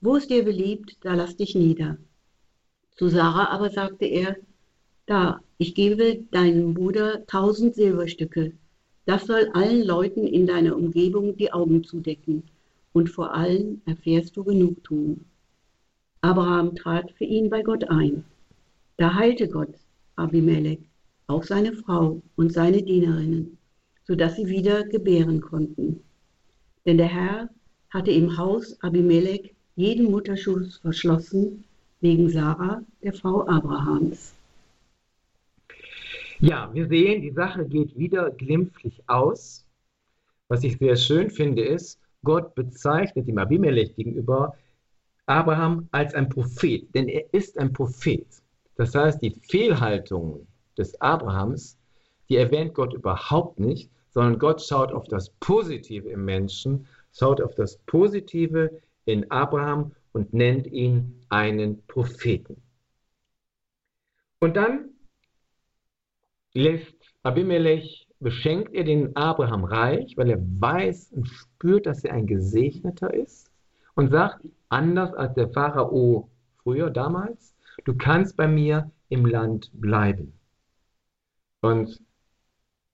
Wo 0.00 0.16
es 0.16 0.26
dir 0.26 0.44
beliebt, 0.44 0.96
da 1.02 1.14
lass 1.14 1.36
dich 1.36 1.54
nieder. 1.54 1.96
Zu 2.96 3.08
Sarah 3.08 3.50
aber 3.50 3.70
sagte 3.70 4.04
er, 4.04 4.36
da, 5.06 5.40
ich 5.58 5.74
gebe 5.74 6.24
deinem 6.30 6.74
Bruder 6.74 7.24
tausend 7.26 7.74
Silberstücke. 7.74 8.52
Das 9.06 9.26
soll 9.26 9.50
allen 9.54 9.84
Leuten 9.84 10.26
in 10.26 10.46
deiner 10.46 10.76
Umgebung 10.76 11.36
die 11.36 11.52
Augen 11.52 11.84
zudecken 11.84 12.42
und 12.92 13.10
vor 13.10 13.34
allem 13.34 13.80
erfährst 13.86 14.36
du 14.36 14.44
Genugtuung. 14.44 15.24
Abraham 16.20 16.74
trat 16.74 17.10
für 17.12 17.24
ihn 17.24 17.50
bei 17.50 17.62
Gott 17.62 17.84
ein. 17.88 18.24
Da 18.96 19.14
heilte 19.14 19.48
Gott 19.48 19.74
Abimelech, 20.16 20.80
auch 21.26 21.42
seine 21.42 21.72
Frau 21.72 22.22
und 22.36 22.52
seine 22.52 22.82
Dienerinnen, 22.82 23.58
sodass 24.06 24.36
sie 24.36 24.46
wieder 24.46 24.84
gebären 24.84 25.40
konnten. 25.40 26.02
Denn 26.84 26.98
der 26.98 27.08
Herr 27.08 27.48
hatte 27.90 28.10
im 28.10 28.36
Haus 28.36 28.80
Abimelech 28.82 29.54
jeden 29.76 30.10
Mutterschuss 30.10 30.78
verschlossen, 30.78 31.64
wegen 32.00 32.28
Sarah, 32.28 32.82
der 33.02 33.12
Frau 33.12 33.46
Abrahams. 33.46 34.34
Ja, 36.40 36.68
wir 36.74 36.88
sehen, 36.88 37.22
die 37.22 37.30
Sache 37.30 37.64
geht 37.64 37.96
wieder 37.96 38.30
glimpflich 38.30 39.00
aus. 39.06 39.64
Was 40.48 40.64
ich 40.64 40.76
sehr 40.78 40.96
schön 40.96 41.30
finde, 41.30 41.62
ist, 41.62 42.00
Gott 42.24 42.54
bezeichnet 42.56 43.28
dem 43.28 43.38
Abimelech 43.38 43.94
gegenüber 43.94 44.56
Abraham 45.26 45.88
als 45.92 46.14
ein 46.14 46.28
Prophet, 46.28 46.92
denn 46.94 47.08
er 47.08 47.32
ist 47.32 47.56
ein 47.58 47.72
Prophet. 47.72 48.26
Das 48.76 48.94
heißt, 48.94 49.22
die 49.22 49.30
Fehlhaltung 49.48 50.46
des 50.76 51.00
Abrahams, 51.00 51.78
die 52.32 52.38
erwähnt 52.38 52.72
Gott 52.72 52.94
überhaupt 52.94 53.60
nicht, 53.60 53.90
sondern 54.08 54.38
Gott 54.38 54.62
schaut 54.62 54.90
auf 54.90 55.04
das 55.04 55.28
Positive 55.38 56.08
im 56.08 56.24
Menschen, 56.24 56.86
schaut 57.12 57.42
auf 57.42 57.54
das 57.54 57.76
Positive 57.84 58.80
in 59.04 59.30
Abraham 59.30 59.92
und 60.14 60.32
nennt 60.32 60.66
ihn 60.66 61.26
einen 61.28 61.86
Propheten. 61.88 62.56
Und 64.40 64.56
dann 64.56 64.92
lässt 66.54 66.96
Abimelech 67.22 68.08
beschenkt 68.18 68.72
er 68.72 68.84
den 68.84 69.14
Abraham 69.14 69.64
reich, 69.64 70.16
weil 70.16 70.30
er 70.30 70.40
weiß 70.40 71.12
und 71.12 71.28
spürt, 71.28 71.84
dass 71.84 72.02
er 72.02 72.14
ein 72.14 72.26
Gesegneter 72.26 73.12
ist 73.12 73.50
und 73.94 74.10
sagt, 74.10 74.42
anders 74.70 75.12
als 75.12 75.34
der 75.34 75.50
Pharao 75.50 76.30
früher 76.62 76.88
damals, 76.88 77.54
du 77.84 77.94
kannst 77.94 78.38
bei 78.38 78.48
mir 78.48 78.90
im 79.10 79.26
Land 79.26 79.70
bleiben. 79.74 80.32
Und 81.60 82.00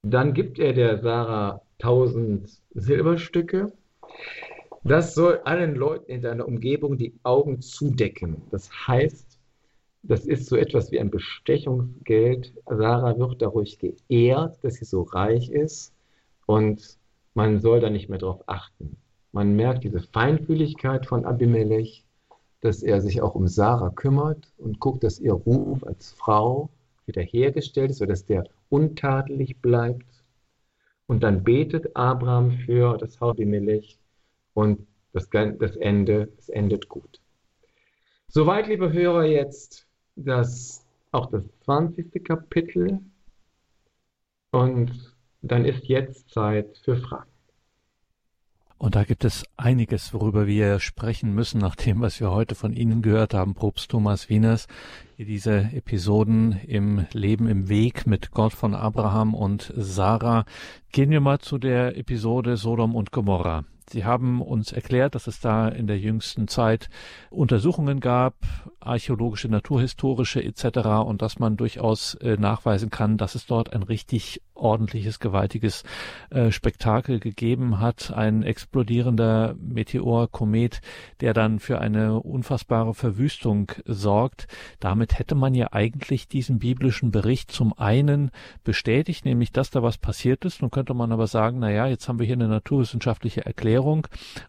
dann 0.03 0.33
gibt 0.35 0.59
er 0.59 0.73
der 0.73 0.99
Sarah 0.99 1.63
tausend 1.79 2.61
Silberstücke. 2.75 3.73
Das 4.85 5.15
soll 5.15 5.41
allen 5.45 5.75
Leuten 5.75 6.11
in 6.11 6.23
deiner 6.23 6.47
Umgebung 6.47 6.97
die 6.99 7.15
Augen 7.23 7.61
zudecken. 7.61 8.43
Das 8.51 8.71
heißt, 8.87 9.39
das 10.03 10.25
ist 10.25 10.47
so 10.47 10.57
etwas 10.57 10.93
wie 10.93 11.01
ein 11.01 11.11
Bestechungsgeld. 11.11 12.55
Sarah 12.67 13.19
wird 13.19 13.43
dadurch 13.43 13.79
geehrt, 13.79 14.59
dass 14.63 14.75
sie 14.75 14.85
so 14.85 15.03
reich 15.03 15.51
ist 15.51 15.93
und 16.47 16.97
man 17.35 17.61
soll 17.61 17.81
da 17.81 17.91
nicht 17.91 18.09
mehr 18.09 18.19
drauf 18.19 18.43
achten. 18.47 18.97
Man 19.33 19.57
merkt 19.57 19.85
diese 19.85 20.01
Feinfühligkeit 20.01 21.07
von 21.07 21.25
Abimelech, 21.25 22.05
dass 22.61 22.83
er 22.83 23.01
sich 23.01 23.21
auch 23.21 23.35
um 23.35 23.47
Sarah 23.47 23.91
kümmert 23.91 24.53
und 24.57 24.81
guckt, 24.81 25.05
dass 25.05 25.21
ihr 25.21 25.33
Ruf 25.33 25.85
als 25.85 26.13
Frau 26.13 26.71
wiederhergestellt 27.09 27.91
ist, 27.91 27.99
sodass 27.99 28.25
der 28.25 28.45
untadelig 28.69 29.61
bleibt. 29.61 30.07
Und 31.07 31.23
dann 31.23 31.43
betet 31.43 31.97
Abraham 31.97 32.53
für 32.53 32.99
das 32.99 33.19
Haus 33.21 33.37
und 34.55 34.87
das, 35.13 35.29
das 35.31 35.77
Ende, 35.77 36.33
es 36.39 36.49
endet 36.49 36.89
gut. 36.89 37.21
Soweit, 38.29 38.69
liebe 38.69 38.93
Hörer, 38.93 39.25
jetzt 39.25 39.87
das, 40.15 40.87
auch 41.13 41.31
das 41.31 41.45
20. 41.65 42.23
Kapitel. 42.23 43.01
Und 44.51 45.17
dann 45.41 45.65
ist 45.65 45.87
jetzt 45.87 46.31
Zeit 46.31 46.79
für 46.85 46.97
Fragen. 46.97 47.31
Und 48.79 48.95
da 48.95 49.03
gibt 49.03 49.25
es 49.25 49.45
einiges, 49.57 50.15
worüber 50.15 50.47
wir 50.47 50.79
sprechen 50.79 51.35
müssen, 51.35 51.61
nach 51.61 51.75
dem, 51.75 52.01
was 52.01 52.21
wir 52.21 52.31
heute 52.31 52.55
von 52.55 52.73
Ihnen 52.73 53.03
gehört 53.03 53.35
haben, 53.35 53.55
Probst 53.55 53.91
Thomas 53.91 54.29
Wieners. 54.29 54.69
Diese 55.19 55.71
Episoden 55.73 56.61
im 56.65 57.05
Leben 57.13 57.49
im 57.49 57.69
Weg 57.69 58.07
mit 58.07 58.31
Gott 58.31 58.53
von 58.53 58.77
Abraham 58.77 59.35
und 59.35 59.73
Sarah. 59.77 60.45
Gehen 60.93 61.11
wir 61.11 61.21
mal 61.21 61.41
zu 61.41 61.59
der 61.59 61.99
Episode 61.99 62.57
Sodom 62.57 62.95
und 62.95 63.11
Gomorra. 63.11 63.65
Sie 63.91 64.05
haben 64.05 64.43
uns 64.43 64.73
erklärt, 64.73 65.15
dass 65.15 65.27
es 65.27 65.41
da 65.41 65.69
in 65.69 65.87
der 65.87 65.99
jüngsten 65.99 66.49
Zeit 66.49 66.91
Untersuchungen 67.31 68.01
gab, 68.01 68.35
archäologische, 68.81 69.49
naturhistorische 69.49 70.43
etc. 70.43 70.79
und 71.07 71.23
dass 71.23 71.39
man 71.39 71.57
durchaus 71.57 72.15
äh, 72.15 72.37
nachweisen 72.37 72.91
kann, 72.91 73.17
dass 73.17 73.35
es 73.35 73.47
dort 73.47 73.73
ein 73.73 73.83
richtig 73.83 74.43
ordentliches, 74.55 75.21
gewaltiges 75.21 75.85
äh, 76.31 76.51
Spektakel 76.51 77.21
gegeben 77.21 77.81
hat. 77.81 78.13
Ein 78.13 78.43
explodierender 78.43 79.55
Meteor, 79.59 80.29
Komet, 80.29 80.81
der 81.21 81.33
dann 81.33 81.61
für 81.61 81.79
eine 81.79 82.21
unfassbare 82.21 82.95
Verwüstung 82.95 83.73
sorgt. 83.85 84.49
Damit 84.81 85.19
hätte 85.19 85.35
man 85.35 85.55
ja 85.55 85.69
eigentlich 85.73 86.29
diesen 86.29 86.59
biblischen 86.59 87.11
Bericht 87.11 87.53
zum 87.53 87.73
einen 87.79 88.31
bestätigt, 88.65 89.25
nämlich 89.25 89.53
dass 89.53 89.71
da 89.71 89.83
was 89.83 89.99
passiert 89.99 90.45
ist. 90.45 90.61
Nun 90.61 90.71
könnte 90.71 90.95
man 90.95 91.13
aber 91.13 91.27
sagen, 91.27 91.61
na 91.61 91.71
ja, 91.71 91.87
jetzt 91.87 92.09
haben 92.09 92.19
wir 92.19 92.27
hier 92.27 92.35
eine 92.35 92.49
naturwissenschaftliche 92.49 93.47
Erklärung 93.47 93.78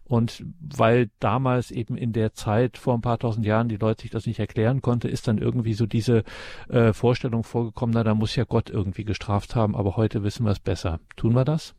und 0.04 0.44
weil 0.60 1.10
damals 1.20 1.70
eben 1.70 1.96
in 1.96 2.12
der 2.12 2.34
Zeit 2.34 2.78
vor 2.78 2.94
ein 2.94 3.00
paar 3.00 3.18
tausend 3.18 3.46
Jahren 3.46 3.68
die 3.68 3.76
Leute 3.76 4.02
sich 4.02 4.10
das 4.10 4.26
nicht 4.26 4.38
erklären 4.38 4.82
konnte, 4.82 5.08
ist 5.08 5.28
dann 5.28 5.38
irgendwie 5.38 5.74
so 5.74 5.86
diese 5.86 6.24
äh, 6.68 6.92
Vorstellung 6.92 7.44
vorgekommen, 7.44 7.94
na, 7.94 8.04
da 8.04 8.14
muss 8.14 8.36
ja 8.36 8.44
Gott 8.44 8.70
irgendwie 8.70 9.04
gestraft 9.04 9.54
haben, 9.54 9.74
aber 9.76 9.96
heute 9.96 10.22
wissen 10.22 10.44
wir 10.44 10.52
es 10.52 10.60
besser. 10.60 11.00
Tun 11.16 11.34
wir 11.34 11.44
das? 11.44 11.74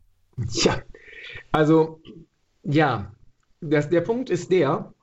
Ja, 0.50 0.82
also 1.52 2.02
ja, 2.64 3.12
das, 3.60 3.90
der 3.90 4.02
Punkt 4.02 4.30
ist 4.30 4.52
der, 4.52 4.94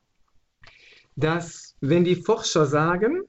dass 1.15 1.75
wenn 1.81 2.03
die 2.03 2.15
Forscher 2.15 2.65
sagen, 2.65 3.23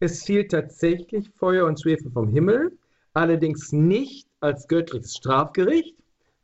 es 0.00 0.24
fiel 0.24 0.46
tatsächlich 0.46 1.30
Feuer 1.36 1.66
und 1.66 1.80
Schwefel 1.80 2.10
vom 2.10 2.28
Himmel, 2.28 2.76
allerdings 3.14 3.72
nicht 3.72 4.28
als 4.40 4.68
göttliches 4.68 5.16
Strafgericht, 5.16 5.96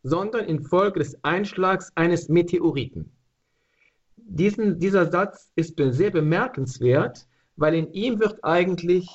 sondern 0.03 0.47
infolge 0.47 0.99
des 0.99 1.17
Einschlags 1.23 1.93
eines 1.95 2.29
Meteoriten. 2.29 3.11
Diesen, 4.17 4.79
dieser 4.79 5.11
Satz 5.11 5.51
ist 5.57 5.75
sehr 5.79 6.11
bemerkenswert, 6.11 7.27
weil 7.57 7.75
in 7.75 7.93
ihm 7.93 8.19
wird 8.21 8.43
eigentlich 8.43 9.09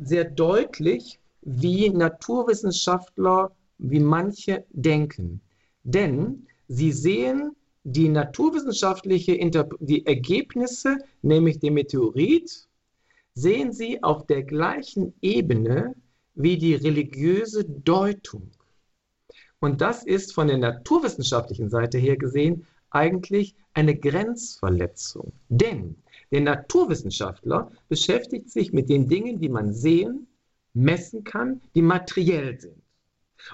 sehr 0.00 0.24
deutlich, 0.24 1.18
wie 1.42 1.90
Naturwissenschaftler, 1.90 3.52
wie 3.78 4.00
manche 4.00 4.64
denken. 4.70 5.40
Denn 5.82 6.46
sie 6.68 6.92
sehen 6.92 7.54
die 7.84 8.08
naturwissenschaftliche 8.08 9.34
Interp 9.34 9.76
die 9.80 10.06
Ergebnisse, 10.06 10.98
nämlich 11.20 11.58
den 11.58 11.74
Meteorit, 11.74 12.66
sehen 13.34 13.72
sie 13.72 14.02
auf 14.02 14.26
der 14.26 14.42
gleichen 14.42 15.12
Ebene 15.20 15.94
wie 16.34 16.56
die 16.56 16.74
religiöse 16.74 17.64
Deutung. 17.64 18.50
Und 19.64 19.80
das 19.80 20.04
ist 20.04 20.34
von 20.34 20.48
der 20.48 20.58
naturwissenschaftlichen 20.58 21.70
Seite 21.70 21.96
her 21.96 22.18
gesehen 22.18 22.66
eigentlich 22.90 23.56
eine 23.72 23.96
Grenzverletzung. 23.98 25.32
Denn 25.48 25.96
der 26.30 26.42
Naturwissenschaftler 26.42 27.70
beschäftigt 27.88 28.50
sich 28.50 28.74
mit 28.74 28.90
den 28.90 29.08
Dingen, 29.08 29.40
die 29.40 29.48
man 29.48 29.72
sehen, 29.72 30.26
messen 30.74 31.24
kann, 31.24 31.62
die 31.74 31.80
materiell 31.80 32.60
sind. 32.60 32.76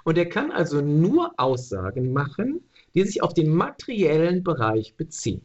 Und 0.03 0.19
er 0.19 0.29
kann 0.29 0.51
also 0.51 0.81
nur 0.81 1.33
Aussagen 1.37 2.13
machen, 2.13 2.65
die 2.93 3.05
sich 3.05 3.23
auf 3.23 3.33
den 3.33 3.49
materiellen 3.49 4.43
Bereich 4.43 4.97
beziehen. 4.97 5.43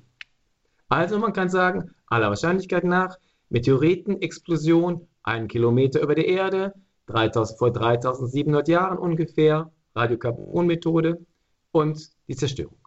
Also 0.89 1.19
man 1.19 1.34
kann 1.34 1.49
sagen, 1.49 1.91
aller 2.08 2.30
Wahrscheinlichkeit 2.30 2.86
nach, 2.86 3.19
Meteoritenexplosion, 3.49 5.08
einen 5.21 5.47
Kilometer 5.47 6.01
über 6.01 6.15
der 6.15 6.28
Erde, 6.28 6.73
3000, 7.06 7.60
vor 7.60 7.71
3700 7.71 8.67
Jahren 8.67 8.97
ungefähr, 8.97 9.71
Radiokarbonmethode 9.95 11.25
und 11.71 12.10
die 12.27 12.36
Zerstörung. 12.36 12.77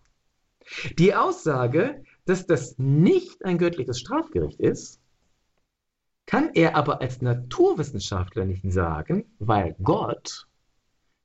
Die 0.99 1.15
Aussage, 1.15 2.05
dass 2.27 2.47
das 2.47 2.79
nicht 2.79 3.45
ein 3.45 3.59
göttliches 3.59 3.99
Strafgericht 4.01 4.61
ist, 4.61 5.01
kann 6.27 6.51
er 6.53 6.77
aber 6.77 7.01
als 7.01 7.23
Naturwissenschaftler 7.23 8.45
nicht 8.45 8.63
sagen, 8.71 9.25
weil 9.39 9.75
Gott 9.83 10.47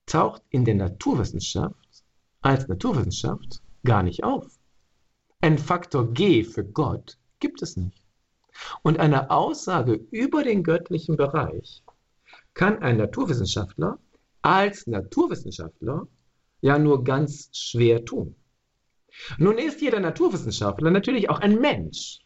taucht 0.05 0.41
in 0.49 0.63
der 0.63 0.75
Naturwissenschaft 0.75 2.03
als 2.41 2.67
Naturwissenschaft 2.67 3.61
gar 3.83 4.03
nicht 4.03 4.23
auf. 4.23 4.47
Ein 5.41 5.57
Faktor 5.57 6.13
G 6.13 6.45
für 6.45 6.63
Gott 6.63 7.17
gibt 7.39 7.61
es 7.61 7.75
nicht. 7.75 8.01
Und 8.81 8.99
eine 8.99 9.29
Aussage 9.29 9.93
über 10.11 10.43
den 10.43 10.63
göttlichen 10.63 11.17
Bereich 11.17 11.83
kann 12.53 12.79
ein 12.79 12.97
Naturwissenschaftler 12.97 13.99
als 14.43 14.86
Naturwissenschaftler 14.88 16.08
ja 16.62 16.77
nur 16.77 17.03
ganz 17.03 17.49
schwer 17.51 18.06
tun. 18.06 18.36
Nun 19.38 19.58
ist 19.58 19.82
jeder 19.82 19.99
Naturwissenschaftler 19.99 20.91
natürlich 20.91 21.29
auch 21.29 21.39
ein 21.39 21.60
Mensch, 21.60 22.19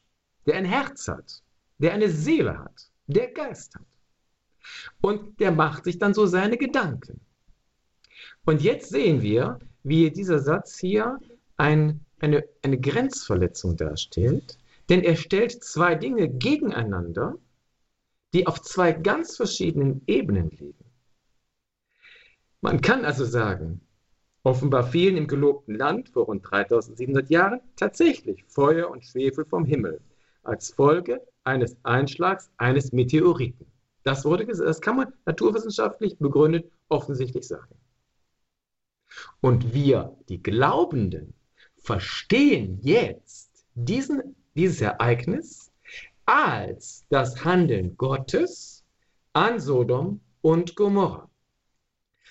der 0.45 0.56
ein 0.56 0.65
Herz 0.65 1.08
hat, 1.08 1.41
der 1.77 1.93
eine 1.93 2.10
Seele 2.10 2.58
hat, 2.60 2.91
der 3.08 3.32
Geist 3.32 3.75
hat. 3.75 3.86
Und 5.01 5.39
der 5.39 5.51
macht 5.51 5.86
sich 5.86 5.97
dann 5.97 6.13
so 6.13 6.25
seine 6.25 6.58
Gedanken. 6.58 7.21
Und 8.45 8.62
jetzt 8.62 8.89
sehen 8.89 9.21
wir, 9.21 9.60
wie 9.84 10.12
dieser 10.12 10.39
Satz 10.39 10.80
hier 10.80 11.19
ein, 11.58 12.06
eine, 12.19 12.45
eine 12.62 12.80
Grenzverletzung 12.80 13.77
darstellt, 13.77 14.58
denn 14.89 15.03
er 15.03 15.15
stellt 15.15 15.63
zwei 15.63 15.95
Dinge 15.95 16.30
gegeneinander, 16.30 17.36
die 18.34 18.47
auf 18.47 18.62
zwei 18.62 18.91
ganz 18.91 19.36
verschiedenen 19.36 20.01
Ebenen 20.08 20.49
liegen. 20.49 20.87
Man 22.67 22.82
kann 22.82 23.06
also 23.06 23.23
sagen, 23.23 23.80
offenbar 24.43 24.84
fielen 24.84 25.15
im 25.15 25.27
gelobten 25.27 25.73
Land 25.75 26.10
vor 26.10 26.25
rund 26.25 26.43
3700 26.51 27.30
Jahren 27.30 27.62
tatsächlich 27.77 28.43
Feuer 28.43 28.91
und 28.91 29.06
Schwefel 29.06 29.45
vom 29.45 29.63
Himmel 29.63 30.01
als 30.43 30.71
Folge 30.71 31.25
eines 31.45 31.77
Einschlags 31.84 32.51
eines 32.58 32.91
Meteoriten. 32.91 33.67
Das, 34.03 34.25
wurde, 34.25 34.45
das 34.47 34.82
kann 34.82 34.97
man 34.97 35.13
naturwissenschaftlich 35.25 36.17
begründet 36.17 36.69
offensichtlich 36.89 37.47
sagen. 37.47 37.73
Und 39.39 39.73
wir, 39.73 40.17
die 40.27 40.43
Glaubenden, 40.43 41.36
verstehen 41.77 42.80
jetzt 42.82 43.65
diesen, 43.75 44.36
dieses 44.56 44.82
Ereignis 44.82 45.71
als 46.25 47.06
das 47.08 47.45
Handeln 47.45 47.95
Gottes 47.95 48.84
an 49.32 49.58
Sodom 49.62 50.19
und 50.41 50.75
Gomorra. 50.75 51.29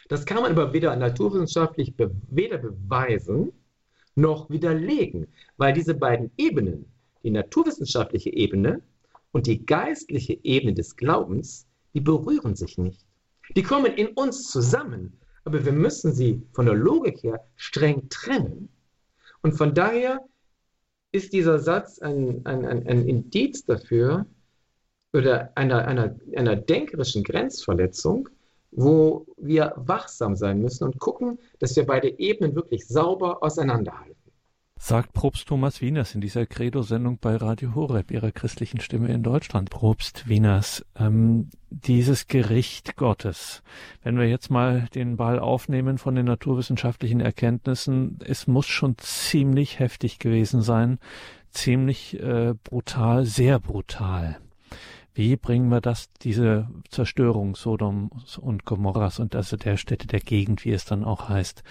Das 0.08 0.24
kann 0.24 0.42
man 0.42 0.52
aber 0.52 0.72
weder 0.72 0.94
naturwissenschaftlich 0.94 1.96
be 1.96 2.10
weder 2.28 2.58
beweisen 2.58 3.52
noch 4.14 4.48
widerlegen, 4.48 5.26
weil 5.56 5.72
diese 5.72 5.94
beiden 5.94 6.30
Ebenen, 6.36 6.86
die 7.22 7.30
naturwissenschaftliche 7.30 8.32
Ebene 8.32 8.82
und 9.32 9.46
die 9.46 9.66
geistliche 9.66 10.38
Ebene 10.42 10.74
des 10.74 10.96
Glaubens, 10.96 11.66
die 11.94 12.00
berühren 12.00 12.56
sich 12.56 12.78
nicht. 12.78 13.04
Die 13.54 13.62
kommen 13.62 13.92
in 13.94 14.08
uns 14.08 14.50
zusammen, 14.50 15.18
aber 15.44 15.64
wir 15.64 15.72
müssen 15.72 16.12
sie 16.12 16.42
von 16.52 16.66
der 16.66 16.74
Logik 16.74 17.22
her 17.22 17.46
streng 17.56 18.08
trennen. 18.08 18.68
Und 19.42 19.52
von 19.52 19.74
daher 19.74 20.20
ist 21.12 21.32
dieser 21.32 21.58
Satz 21.58 21.98
ein, 21.98 22.44
ein, 22.44 22.64
ein, 22.64 22.86
ein 22.86 23.06
Indiz 23.06 23.64
dafür 23.64 24.26
oder 25.12 25.52
einer, 25.56 25.86
einer, 25.86 26.16
einer 26.34 26.56
denkerischen 26.56 27.22
Grenzverletzung, 27.22 28.28
wo 28.76 29.26
wir 29.38 29.72
wachsam 29.76 30.36
sein 30.36 30.60
müssen 30.60 30.84
und 30.84 30.98
gucken, 31.00 31.38
dass 31.58 31.74
wir 31.74 31.86
beide 31.86 32.18
Ebenen 32.18 32.54
wirklich 32.54 32.86
sauber 32.86 33.42
auseinanderhalten. 33.42 34.14
Sagt 34.78 35.14
Probst 35.14 35.48
Thomas 35.48 35.80
Wieners 35.80 36.14
in 36.14 36.20
dieser 36.20 36.44
Credo-Sendung 36.44 37.18
bei 37.18 37.36
Radio 37.36 37.74
Horeb, 37.74 38.10
ihrer 38.10 38.30
christlichen 38.30 38.78
Stimme 38.78 39.08
in 39.08 39.22
Deutschland. 39.22 39.70
Probst 39.70 40.28
Wieners, 40.28 40.84
ähm, 40.98 41.48
dieses 41.70 42.26
Gericht 42.26 42.96
Gottes, 42.96 43.62
wenn 44.02 44.18
wir 44.18 44.28
jetzt 44.28 44.50
mal 44.50 44.86
den 44.94 45.16
Ball 45.16 45.38
aufnehmen 45.38 45.96
von 45.96 46.14
den 46.14 46.26
naturwissenschaftlichen 46.26 47.20
Erkenntnissen, 47.20 48.18
es 48.22 48.46
muss 48.46 48.66
schon 48.66 48.98
ziemlich 48.98 49.78
heftig 49.78 50.18
gewesen 50.18 50.60
sein, 50.60 50.98
ziemlich 51.50 52.20
äh, 52.20 52.52
brutal, 52.62 53.24
sehr 53.24 53.58
brutal. 53.58 54.38
Wie 55.16 55.36
bringen 55.36 55.70
wir 55.70 55.80
das, 55.80 56.10
diese 56.20 56.68
Zerstörung 56.90 57.56
Sodoms 57.56 58.36
und 58.36 58.66
Gomorras 58.66 59.18
und 59.18 59.34
also 59.34 59.56
der 59.56 59.78
Städte 59.78 60.06
der 60.06 60.20
Gegend, 60.20 60.66
wie 60.66 60.72
es 60.72 60.84
dann 60.84 61.04
auch 61.04 61.30
heißt, 61.30 61.62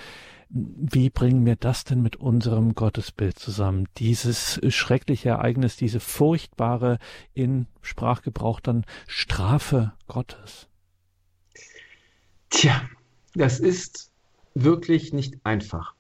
wie 0.49 1.11
bringen 1.11 1.45
wir 1.45 1.55
das 1.55 1.83
denn 1.83 2.01
mit 2.01 2.15
unserem 2.15 2.73
Gottesbild 2.73 3.37
zusammen? 3.37 3.87
Dieses 3.97 4.59
schreckliche 4.73 5.29
Ereignis, 5.29 5.77
diese 5.77 5.99
furchtbare, 5.99 6.97
in 7.35 7.67
Sprachgebrauch 7.83 8.61
dann 8.61 8.83
Strafe 9.05 9.93
Gottes. 10.07 10.67
Tja, 12.49 12.81
das 13.35 13.59
ist 13.59 14.09
wirklich 14.55 15.13
nicht 15.13 15.35
einfach. 15.43 15.93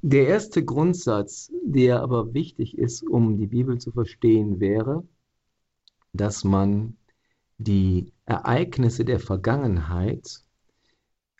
Der 0.00 0.28
erste 0.28 0.64
Grundsatz, 0.64 1.50
der 1.64 2.02
aber 2.02 2.34
wichtig 2.34 2.78
ist, 2.78 3.02
um 3.02 3.36
die 3.36 3.48
Bibel 3.48 3.78
zu 3.78 3.90
verstehen, 3.90 4.60
wäre, 4.60 5.02
dass 6.12 6.44
man 6.44 6.96
die 7.58 8.12
Ereignisse 8.26 9.04
der 9.04 9.20
Vergangenheit 9.20 10.42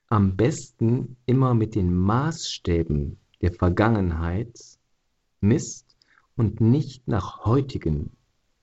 am 0.09 0.37
besten 0.37 1.16
immer 1.27 1.55
mit 1.55 1.75
den 1.75 1.95
Maßstäben 1.95 3.18
der 3.41 3.53
Vergangenheit 3.53 4.59
misst 5.41 5.97
und 6.37 6.61
nicht 6.61 7.09
nach 7.09 7.45
heutigen 7.45 8.11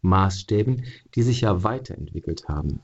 Maßstäben, 0.02 0.86
die 1.16 1.24
sich 1.24 1.42
ja 1.42 1.64
weiterentwickelt 1.64 2.48
haben. 2.48 2.82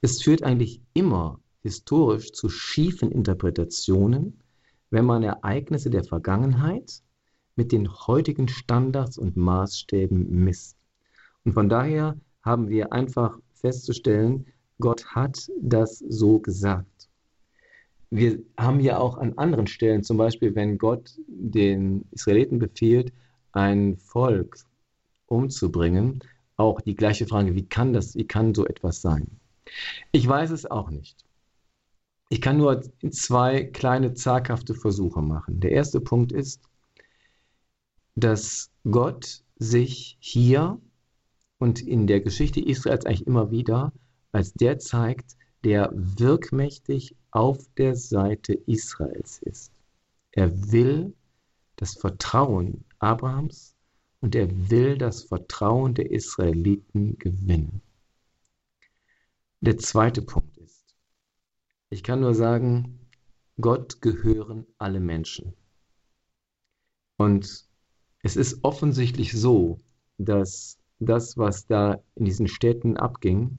Es 0.00 0.22
führt 0.22 0.42
eigentlich 0.42 0.80
immer 0.92 1.40
historisch 1.62 2.32
zu 2.32 2.48
schiefen 2.48 3.10
Interpretationen, 3.10 4.40
wenn 4.90 5.06
man 5.06 5.22
Ereignisse 5.22 5.88
der 5.88 6.04
Vergangenheit 6.04 7.00
mit 7.56 7.72
den 7.72 7.90
heutigen 7.90 8.48
Standards 8.48 9.16
und 9.16 9.36
Maßstäben 9.36 10.44
misst. 10.44 10.76
Und 11.44 11.54
von 11.54 11.68
daher 11.68 12.16
haben 12.44 12.68
wir 12.68 12.92
einfach 12.92 13.38
festzustellen, 13.54 14.46
Gott 14.78 15.06
hat 15.06 15.50
das 15.60 15.98
so 15.98 16.38
gesagt 16.38 16.94
wir 18.16 18.38
haben 18.56 18.78
ja 18.78 18.98
auch 18.98 19.18
an 19.18 19.36
anderen 19.38 19.66
Stellen, 19.66 20.04
zum 20.04 20.16
Beispiel, 20.16 20.54
wenn 20.54 20.78
Gott 20.78 21.18
den 21.26 22.04
Israeliten 22.12 22.60
befiehlt, 22.60 23.12
ein 23.52 23.96
Volk 23.96 24.56
umzubringen, 25.26 26.20
auch 26.56 26.80
die 26.80 26.94
gleiche 26.94 27.26
Frage, 27.26 27.56
wie 27.56 27.66
kann 27.66 27.92
das, 27.92 28.14
wie 28.14 28.26
kann 28.26 28.54
so 28.54 28.66
etwas 28.66 29.00
sein? 29.00 29.26
Ich 30.12 30.28
weiß 30.28 30.50
es 30.50 30.70
auch 30.70 30.90
nicht. 30.90 31.24
Ich 32.28 32.40
kann 32.40 32.56
nur 32.56 32.82
zwei 33.10 33.64
kleine 33.64 34.14
zaghafte 34.14 34.74
Versuche 34.74 35.20
machen. 35.20 35.58
Der 35.58 35.72
erste 35.72 36.00
Punkt 36.00 36.30
ist, 36.30 36.62
dass 38.14 38.70
Gott 38.88 39.42
sich 39.56 40.16
hier 40.20 40.78
und 41.64 41.80
in 41.80 42.06
der 42.06 42.20
Geschichte 42.20 42.60
Israels 42.60 43.06
eigentlich 43.06 43.26
immer 43.26 43.50
wieder 43.50 43.90
als 44.32 44.52
der 44.52 44.78
zeigt, 44.78 45.38
der 45.64 45.90
wirkmächtig 45.94 47.16
auf 47.30 47.56
der 47.78 47.96
Seite 47.96 48.52
Israels 48.52 49.38
ist. 49.40 49.72
Er 50.32 50.72
will 50.72 51.14
das 51.76 51.94
Vertrauen 51.94 52.84
Abrahams 52.98 53.74
und 54.20 54.34
er 54.34 54.50
will 54.68 54.98
das 54.98 55.22
Vertrauen 55.22 55.94
der 55.94 56.10
Israeliten 56.10 57.16
gewinnen. 57.18 57.80
Der 59.62 59.78
zweite 59.78 60.20
Punkt 60.20 60.58
ist, 60.58 60.94
ich 61.88 62.02
kann 62.02 62.20
nur 62.20 62.34
sagen, 62.34 63.08
Gott 63.58 64.02
gehören 64.02 64.66
alle 64.76 65.00
Menschen. 65.00 65.54
Und 67.16 67.64
es 68.22 68.36
ist 68.36 68.58
offensichtlich 68.64 69.32
so, 69.32 69.78
dass 70.18 70.78
das, 71.00 71.36
was 71.36 71.66
da 71.66 72.00
in 72.14 72.24
diesen 72.24 72.48
Städten 72.48 72.96
abging, 72.96 73.58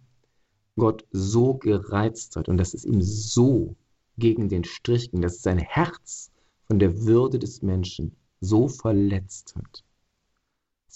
Gott 0.77 1.05
so 1.11 1.53
gereizt 1.55 2.35
hat 2.35 2.49
und 2.49 2.57
dass 2.57 2.73
es 2.73 2.85
ihm 2.85 3.01
so 3.01 3.75
gegen 4.17 4.49
den 4.49 4.63
Strich 4.63 5.11
ging, 5.11 5.21
dass 5.21 5.41
sein 5.41 5.57
Herz 5.57 6.31
von 6.67 6.79
der 6.79 7.05
Würde 7.05 7.39
des 7.39 7.61
Menschen 7.61 8.15
so 8.41 8.67
verletzt 8.67 9.55
hat. 9.55 9.83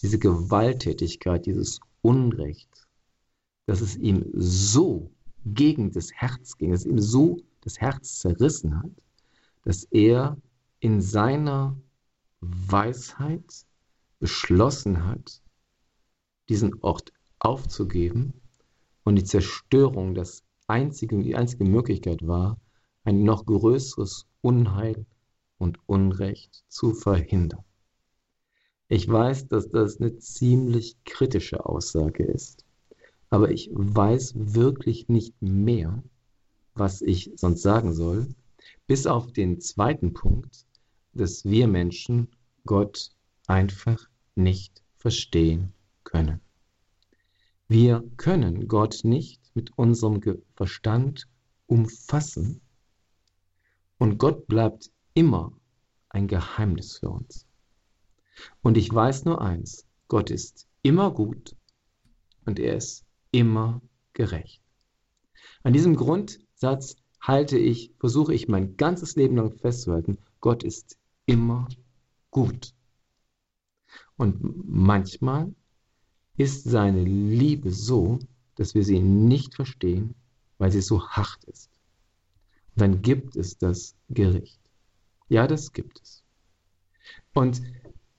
Diese 0.02 0.20
Gewalttätigkeit, 0.20 1.46
dieses 1.46 1.80
Unrecht, 2.02 2.88
dass 3.66 3.82
es 3.82 3.98
ihm 3.98 4.26
so 4.34 5.12
gegen 5.46 5.92
das 5.92 6.12
Herz 6.14 6.58
ging, 6.58 6.72
dass 6.72 6.82
es 6.82 6.86
ihm 6.88 7.00
so 7.00 7.38
das 7.62 7.80
Herz 7.80 8.20
zerrissen 8.20 8.78
hat, 8.78 8.92
dass 9.64 9.84
er 9.92 10.38
in 10.80 11.02
seiner 11.02 11.78
Weisheit 12.40 13.66
beschlossen 14.20 15.06
hat, 15.06 15.42
diesen 16.50 16.82
Ort 16.82 17.14
aufzugeben 17.38 18.34
und 19.04 19.16
die 19.16 19.24
Zerstörung 19.24 20.16
das 20.16 20.44
einzige, 20.68 21.22
die 21.22 21.36
einzige 21.36 21.64
Möglichkeit 21.64 22.28
war, 22.28 22.60
ein 23.04 23.24
noch 23.24 23.46
größeres 23.46 24.26
Unheil 24.42 25.06
und 25.58 25.78
Unrecht 25.86 26.64
zu 26.68 26.94
verhindern. 26.94 27.64
Ich 28.88 29.08
weiß, 29.08 29.48
dass 29.48 29.70
das 29.70 30.00
eine 30.00 30.18
ziemlich 30.18 30.98
kritische 31.06 31.66
Aussage 31.66 32.24
ist, 32.24 32.66
aber 33.30 33.52
ich 33.52 33.70
weiß 33.72 34.34
wirklich 34.36 35.08
nicht 35.08 35.40
mehr, 35.42 36.04
was 36.74 37.02
ich 37.02 37.32
sonst 37.36 37.62
sagen 37.62 37.94
soll, 37.94 38.28
bis 38.88 39.06
auf 39.06 39.32
den 39.32 39.62
zweiten 39.62 40.14
Punkt, 40.14 40.66
dass 41.14 41.46
wir 41.46 41.68
Menschen 41.68 42.30
Gott 42.66 43.12
einfach 43.48 44.10
nicht 44.36 44.82
verstehen 44.98 45.74
können. 46.10 46.42
Wir 47.68 48.04
können 48.18 48.68
Gott 48.68 49.02
nicht 49.04 49.40
mit 49.54 49.78
unserem 49.78 50.20
Verstand 50.56 51.28
umfassen 51.68 52.62
und 54.00 54.18
Gott 54.18 54.48
bleibt 54.48 54.92
immer 55.14 55.54
ein 56.10 56.28
Geheimnis 56.28 56.98
für 56.98 57.10
uns. 57.10 57.46
Und 58.64 58.76
ich 58.78 58.92
weiß 58.92 59.26
nur 59.26 59.40
eins, 59.42 59.86
Gott 60.08 60.32
ist 60.32 60.68
immer 60.82 61.12
gut 61.12 61.56
und 62.46 62.58
er 62.58 62.78
ist 62.78 63.06
immer 63.32 63.82
gerecht. 64.14 64.64
An 65.62 65.74
diesem 65.74 65.96
Grundsatz 65.96 66.96
halte 67.22 67.60
ich, 67.60 67.94
versuche 68.00 68.34
ich 68.34 68.48
mein 68.48 68.78
ganzes 68.78 69.16
Leben 69.16 69.36
lang 69.36 69.56
festzuhalten, 69.60 70.18
Gott 70.40 70.64
ist 70.64 70.98
immer 71.28 71.68
gut. 72.32 72.74
Und 74.16 74.40
manchmal 74.68 75.54
ist 76.40 76.64
seine 76.64 77.04
Liebe 77.04 77.70
so, 77.70 78.18
dass 78.56 78.74
wir 78.74 78.86
sie 78.86 79.02
nicht 79.02 79.56
verstehen, 79.56 80.16
weil 80.58 80.72
sie 80.72 80.82
so 80.82 81.06
hart 81.06 81.44
ist. 81.44 81.70
Und 82.76 82.82
dann 82.82 83.02
gibt 83.02 83.36
es 83.36 83.58
das 83.58 83.96
Gericht. 84.10 84.62
Ja, 85.28 85.48
das 85.48 85.74
gibt 85.74 86.00
es. 86.02 86.24
Und 87.34 87.62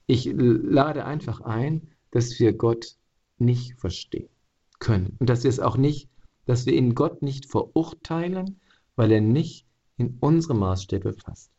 ich 0.05 0.31
lade 0.35 1.05
einfach 1.05 1.41
ein, 1.41 1.87
dass 2.11 2.39
wir 2.39 2.53
Gott 2.53 2.95
nicht 3.39 3.79
verstehen 3.79 4.29
können. 4.77 5.15
Und 5.19 5.27
dass 5.27 5.43
wir 5.43 5.49
es 5.49 5.59
auch 5.59 5.77
nicht, 5.77 6.07
dass 6.45 6.67
wir 6.67 6.73
ihn 6.73 6.93
Gott 6.93 7.23
nicht 7.23 7.49
verurteilen, 7.49 8.59
weil 8.95 9.11
er 9.11 9.21
nicht 9.21 9.65
in 9.97 10.17
unsere 10.19 10.53
Maßstäbe 10.53 11.13
fasst. 11.13 11.49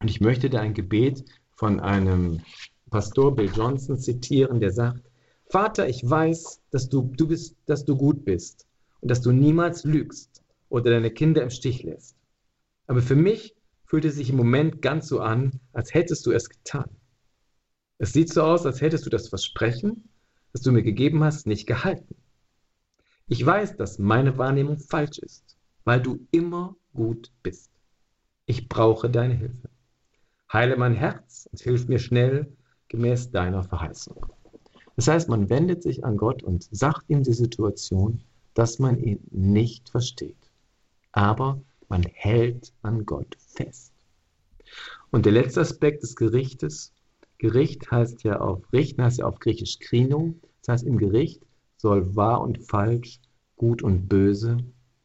Und 0.00 0.08
ich 0.08 0.22
möchte 0.22 0.48
da 0.48 0.60
ein 0.60 0.72
Gebet 0.72 1.26
von 1.50 1.78
einem 1.78 2.40
Pastor 2.88 3.36
Bill 3.36 3.50
Johnson 3.54 3.98
zitieren, 3.98 4.60
der 4.60 4.72
sagt, 4.72 5.08
Vater, 5.50 5.88
ich 5.88 6.08
weiß, 6.08 6.60
dass 6.70 6.88
du, 6.90 7.10
du 7.16 7.28
bist, 7.28 7.56
dass 7.66 7.84
du 7.84 7.96
gut 7.96 8.24
bist 8.24 8.66
und 9.00 9.10
dass 9.10 9.22
du 9.22 9.32
niemals 9.32 9.84
lügst 9.84 10.42
oder 10.68 10.90
deine 10.90 11.10
Kinder 11.10 11.42
im 11.42 11.50
Stich 11.50 11.82
lässt. 11.82 12.16
Aber 12.86 13.00
für 13.00 13.16
mich 13.16 13.56
fühlt 13.86 14.04
es 14.04 14.16
sich 14.16 14.28
im 14.28 14.36
Moment 14.36 14.82
ganz 14.82 15.08
so 15.08 15.20
an, 15.20 15.60
als 15.72 15.94
hättest 15.94 16.26
du 16.26 16.32
es 16.32 16.50
getan. 16.50 16.90
Es 17.96 18.12
sieht 18.12 18.32
so 18.32 18.42
aus, 18.42 18.66
als 18.66 18.82
hättest 18.82 19.06
du 19.06 19.10
das 19.10 19.28
Versprechen, 19.28 20.10
das 20.52 20.60
du 20.62 20.70
mir 20.70 20.82
gegeben 20.82 21.24
hast, 21.24 21.46
nicht 21.46 21.66
gehalten. 21.66 22.14
Ich 23.26 23.44
weiß, 23.44 23.76
dass 23.76 23.98
meine 23.98 24.36
Wahrnehmung 24.36 24.78
falsch 24.78 25.18
ist, 25.18 25.56
weil 25.84 26.02
du 26.02 26.26
immer 26.30 26.76
gut 26.92 27.32
bist. 27.42 27.70
Ich 28.44 28.68
brauche 28.68 29.08
deine 29.08 29.34
Hilfe. 29.34 29.70
Heile 30.52 30.76
mein 30.76 30.94
Herz 30.94 31.48
und 31.50 31.60
hilf 31.60 31.88
mir 31.88 31.98
schnell 31.98 32.54
gemäß 32.88 33.30
deiner 33.30 33.62
Verheißung. 33.64 34.26
Das 34.98 35.06
heißt, 35.06 35.28
man 35.28 35.48
wendet 35.48 35.84
sich 35.84 36.04
an 36.04 36.16
Gott 36.16 36.42
und 36.42 36.66
sagt 36.72 37.08
ihm 37.08 37.22
die 37.22 37.32
Situation, 37.32 38.20
dass 38.54 38.80
man 38.80 38.98
ihn 38.98 39.20
nicht 39.30 39.90
versteht. 39.90 40.50
Aber 41.12 41.60
man 41.88 42.02
hält 42.02 42.72
an 42.82 43.06
Gott 43.06 43.36
fest. 43.38 43.92
Und 45.12 45.24
der 45.24 45.30
letzte 45.30 45.60
Aspekt 45.60 46.02
des 46.02 46.16
Gerichtes, 46.16 46.92
Gericht 47.38 47.88
heißt 47.92 48.24
ja 48.24 48.40
auf 48.40 48.72
Richten 48.72 49.00
heißt 49.04 49.18
ja 49.18 49.26
auf 49.26 49.38
Griechisch 49.38 49.78
Krino. 49.78 50.34
Das 50.62 50.72
heißt, 50.72 50.84
im 50.84 50.98
Gericht 50.98 51.46
soll 51.76 52.16
wahr 52.16 52.40
und 52.40 52.58
falsch, 52.58 53.20
gut 53.54 53.84
und 53.84 54.08
böse, 54.08 54.56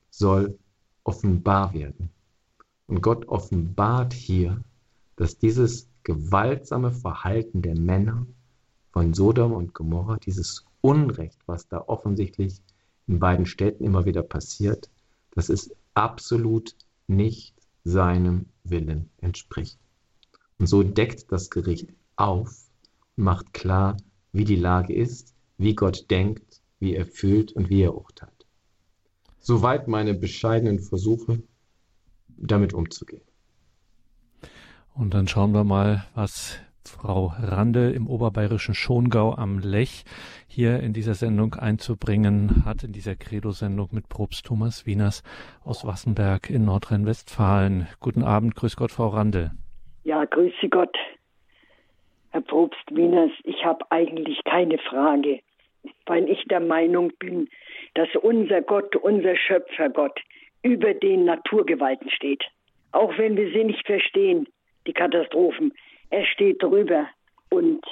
soll 0.10 0.58
offenbar 1.04 1.72
werden. 1.76 2.10
Und 2.88 3.04
Gott 3.04 3.28
offenbart 3.28 4.12
hier, 4.14 4.60
dass 5.18 5.38
dieses 5.38 5.88
gewaltsame 6.02 6.92
Verhalten 6.92 7.62
der 7.62 7.78
Männer 7.78 8.26
von 8.94 9.14
Sodom 9.14 9.52
und 9.54 9.74
Gomorra, 9.74 10.18
dieses 10.18 10.64
Unrecht, 10.82 11.40
was 11.48 11.68
da 11.68 11.84
offensichtlich 11.88 12.62
in 13.08 13.20
beiden 13.20 13.46
Städten 13.46 13.84
immer 13.84 14.06
wieder 14.06 14.22
passiert, 14.22 14.90
dass 15.32 15.50
es 15.50 15.76
absolut 15.96 16.76
nicht 17.08 17.56
seinem 17.84 18.46
Willen 18.64 19.10
entspricht. 19.20 19.80
Und 20.60 20.68
so 20.68 20.84
deckt 20.84 21.32
das 21.32 21.50
Gericht 21.50 21.90
auf 22.16 22.70
und 23.18 23.24
macht 23.24 23.52
klar, 23.54 23.98
wie 24.32 24.46
die 24.46 24.56
Lage 24.56 24.94
ist, 24.94 25.34
wie 25.58 25.76
Gott 25.76 26.10
denkt, 26.12 26.62
wie 26.80 26.94
er 26.96 27.06
fühlt 27.06 27.52
und 27.54 27.70
wie 27.70 27.82
er 27.82 27.96
urteilt. 27.96 28.46
Soweit 29.40 29.88
meine 29.88 30.14
bescheidenen 30.14 30.80
Versuche, 30.80 31.42
damit 32.28 32.74
umzugehen. 32.74 33.22
Und 34.94 35.14
dann 35.14 35.28
schauen 35.28 35.54
wir 35.54 35.64
mal, 35.64 36.06
was 36.14 36.58
Frau 36.90 37.34
Rande 37.40 37.92
im 37.92 38.08
oberbayerischen 38.08 38.74
Schongau 38.74 39.36
am 39.36 39.60
Lech 39.60 40.04
hier 40.48 40.80
in 40.80 40.94
dieser 40.94 41.14
Sendung 41.14 41.56
einzubringen 41.56 42.64
hat, 42.66 42.84
in 42.84 42.92
dieser 42.92 43.16
Credo-Sendung 43.16 43.90
mit 43.92 44.10
Probst 44.10 44.46
Thomas 44.46 44.86
Wieners 44.86 45.24
aus 45.64 45.86
Wassenberg 45.86 46.50
in 46.50 46.66
Nordrhein-Westfalen. 46.66 47.88
Guten 48.00 48.24
Abend, 48.24 48.56
grüß 48.56 48.76
Gott, 48.76 48.92
Frau 48.92 49.08
Rande. 49.08 49.52
Ja, 50.04 50.26
grüße 50.26 50.70
Gott. 50.70 50.96
Herr 52.32 52.42
Probst 52.42 52.90
Wieners, 52.90 53.32
ich 53.44 53.64
habe 53.64 53.86
eigentlich 53.92 54.44
keine 54.44 54.78
Frage, 54.78 55.40
weil 56.06 56.28
ich 56.30 56.44
der 56.46 56.60
Meinung 56.60 57.12
bin, 57.20 57.48
dass 57.94 58.10
unser 58.22 58.62
Gott, 58.62 58.96
unser 58.96 59.36
Schöpfergott 59.36 60.20
über 60.64 60.94
den 60.94 61.26
Naturgewalten 61.26 62.10
steht. 62.10 62.44
Auch 62.92 63.18
wenn 63.18 63.38
wir 63.38 63.52
sie 63.52 63.64
nicht 63.64 63.86
verstehen, 63.86 64.48
die 64.88 64.94
Katastrophen. 64.94 65.74
Er 66.14 66.26
steht 66.28 66.62
drüber 66.62 67.08
und 67.50 67.84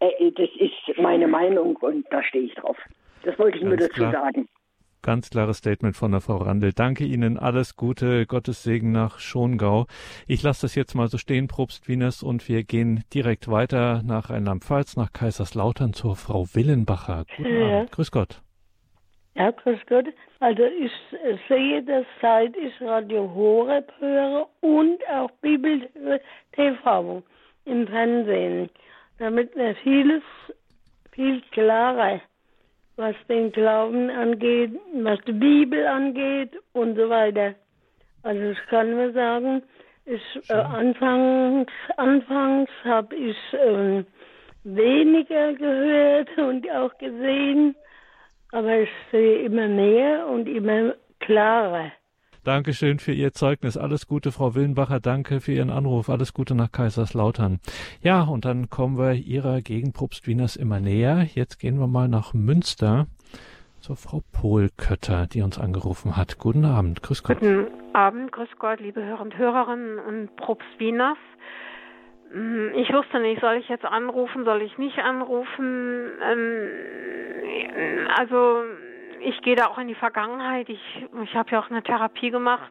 äh, 0.00 0.32
das 0.32 0.48
ist 0.58 0.98
meine 0.98 1.28
Meinung 1.28 1.76
und 1.76 2.04
da 2.10 2.20
stehe 2.24 2.46
ich 2.46 2.54
drauf. 2.54 2.76
Das 3.22 3.38
wollte 3.38 3.58
ich 3.58 3.62
Ganz 3.62 3.70
nur 3.70 3.88
dazu 3.88 3.94
klar. 3.94 4.12
sagen. 4.12 4.48
Ganz 5.02 5.30
klares 5.30 5.58
Statement 5.58 5.96
von 5.96 6.10
der 6.10 6.20
Frau 6.20 6.38
Randl. 6.38 6.72
Danke 6.72 7.04
Ihnen, 7.04 7.38
alles 7.38 7.76
Gute, 7.76 8.26
Gottes 8.26 8.64
Segen 8.64 8.90
nach 8.90 9.20
Schongau. 9.20 9.86
Ich 10.26 10.42
lasse 10.42 10.62
das 10.62 10.74
jetzt 10.74 10.96
mal 10.96 11.06
so 11.06 11.16
stehen, 11.16 11.46
Probst 11.46 11.86
Wieners, 11.86 12.24
und 12.24 12.48
wir 12.48 12.64
gehen 12.64 13.04
direkt 13.14 13.48
weiter 13.48 14.02
nach 14.04 14.30
Rheinland-Pfalz, 14.30 14.96
nach 14.96 15.12
Kaiserslautern 15.12 15.92
zur 15.92 16.16
Frau 16.16 16.46
Willenbacher. 16.52 17.24
Guten 17.36 17.54
ja. 17.54 17.78
Abend. 17.78 17.92
Grüß 17.92 18.10
Gott. 18.10 18.42
Ja, 19.36 19.52
grüß 19.52 19.78
Gott. 19.88 20.06
Also 20.40 20.64
ich 20.64 20.92
sehe 21.48 21.84
das, 21.84 22.04
seit 22.20 22.56
ich 22.56 22.72
Radio 22.80 23.32
Horeb 23.32 23.92
höre 24.00 24.48
und 24.60 24.98
auch 25.08 25.30
Bibel 25.40 25.88
TV 26.50 27.22
im 27.64 27.86
Fernsehen, 27.86 28.70
damit 29.18 29.56
mir 29.56 29.74
vieles 29.76 30.22
viel 31.12 31.42
klarer 31.50 32.20
was 33.00 33.16
den 33.28 33.50
Glauben 33.50 34.10
angeht, 34.10 34.78
was 35.02 35.18
die 35.26 35.32
Bibel 35.32 35.86
angeht 35.86 36.52
und 36.74 36.96
so 36.96 37.08
weiter. 37.08 37.54
Also 38.22 38.50
ich 38.50 38.58
kann 38.68 38.90
nur 38.90 39.12
sagen, 39.12 39.62
ich, 40.04 40.50
äh, 40.50 40.52
anfangs 40.52 41.70
anfangs 41.96 42.68
habe 42.84 43.16
ich 43.16 43.36
äh, 43.54 44.04
weniger 44.64 45.54
gehört 45.54 46.28
und 46.36 46.70
auch 46.70 46.96
gesehen, 46.98 47.74
aber 48.52 48.80
ich 48.80 48.90
sehe 49.10 49.44
immer 49.46 49.68
mehr 49.68 50.26
und 50.26 50.46
immer 50.46 50.94
klarer. 51.20 51.92
Dankeschön 52.44 52.98
für 52.98 53.12
Ihr 53.12 53.32
Zeugnis. 53.32 53.76
Alles 53.76 54.06
Gute, 54.06 54.32
Frau 54.32 54.54
Willenbacher. 54.54 54.98
Danke 54.98 55.40
für 55.40 55.52
Ihren 55.52 55.68
Anruf. 55.68 56.08
Alles 56.08 56.32
Gute 56.32 56.54
nach 56.54 56.72
Kaiserslautern. 56.72 57.60
Ja, 58.00 58.22
und 58.22 58.46
dann 58.46 58.70
kommen 58.70 58.96
wir 58.96 59.12
Ihrer 59.12 59.60
Gegend 59.60 59.92
Propst 59.92 60.26
Wieners 60.26 60.56
immer 60.56 60.80
näher. 60.80 61.26
Jetzt 61.34 61.58
gehen 61.58 61.78
wir 61.78 61.86
mal 61.86 62.08
nach 62.08 62.32
Münster 62.32 63.06
zur 63.80 63.96
Frau 63.96 64.22
Pohlkötter, 64.32 65.26
die 65.26 65.42
uns 65.42 65.58
angerufen 65.58 66.16
hat. 66.16 66.38
Guten 66.38 66.64
Abend. 66.64 67.02
Grüß 67.02 67.22
Gott. 67.22 67.40
Guten 67.40 67.66
Abend. 67.92 68.32
Grüß 68.32 68.48
Gott, 68.58 68.80
liebe 68.80 69.04
Hörer 69.04 69.20
und 69.20 69.36
Hörerinnen 69.36 69.98
und 69.98 70.36
Propst 70.36 70.66
Wieners. 70.78 71.18
Hm, 72.32 72.72
ich 72.74 72.90
wusste 72.90 73.20
nicht, 73.20 73.40
soll 73.40 73.56
ich 73.56 73.68
jetzt 73.68 73.84
anrufen, 73.84 74.44
soll 74.44 74.62
ich 74.62 74.78
nicht 74.78 74.98
anrufen? 74.98 76.08
Ähm, 76.22 76.68
also 78.16 78.62
ich 79.20 79.40
gehe 79.42 79.56
da 79.56 79.66
auch 79.66 79.78
in 79.78 79.88
die 79.88 79.94
Vergangenheit. 79.94 80.68
Ich, 80.68 81.06
ich 81.22 81.34
habe 81.34 81.50
ja 81.50 81.60
auch 81.60 81.70
eine 81.70 81.82
Therapie 81.82 82.30
gemacht 82.30 82.70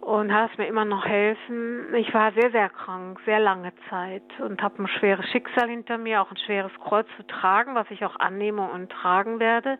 und 0.00 0.28
lasse 0.28 0.54
mir 0.56 0.66
immer 0.66 0.84
noch 0.84 1.04
helfen. 1.04 1.94
Ich 1.94 2.12
war 2.14 2.32
sehr, 2.32 2.50
sehr 2.50 2.68
krank, 2.68 3.20
sehr 3.24 3.40
lange 3.40 3.72
Zeit 3.88 4.22
und 4.40 4.62
habe 4.62 4.82
ein 4.82 4.88
schweres 4.88 5.26
Schicksal 5.30 5.68
hinter 5.68 5.98
mir, 5.98 6.22
auch 6.22 6.30
ein 6.30 6.36
schweres 6.38 6.72
Kreuz 6.82 7.06
zu 7.16 7.26
tragen, 7.26 7.74
was 7.74 7.90
ich 7.90 8.04
auch 8.04 8.16
annehme 8.16 8.62
und 8.70 8.90
tragen 8.90 9.40
werde, 9.40 9.78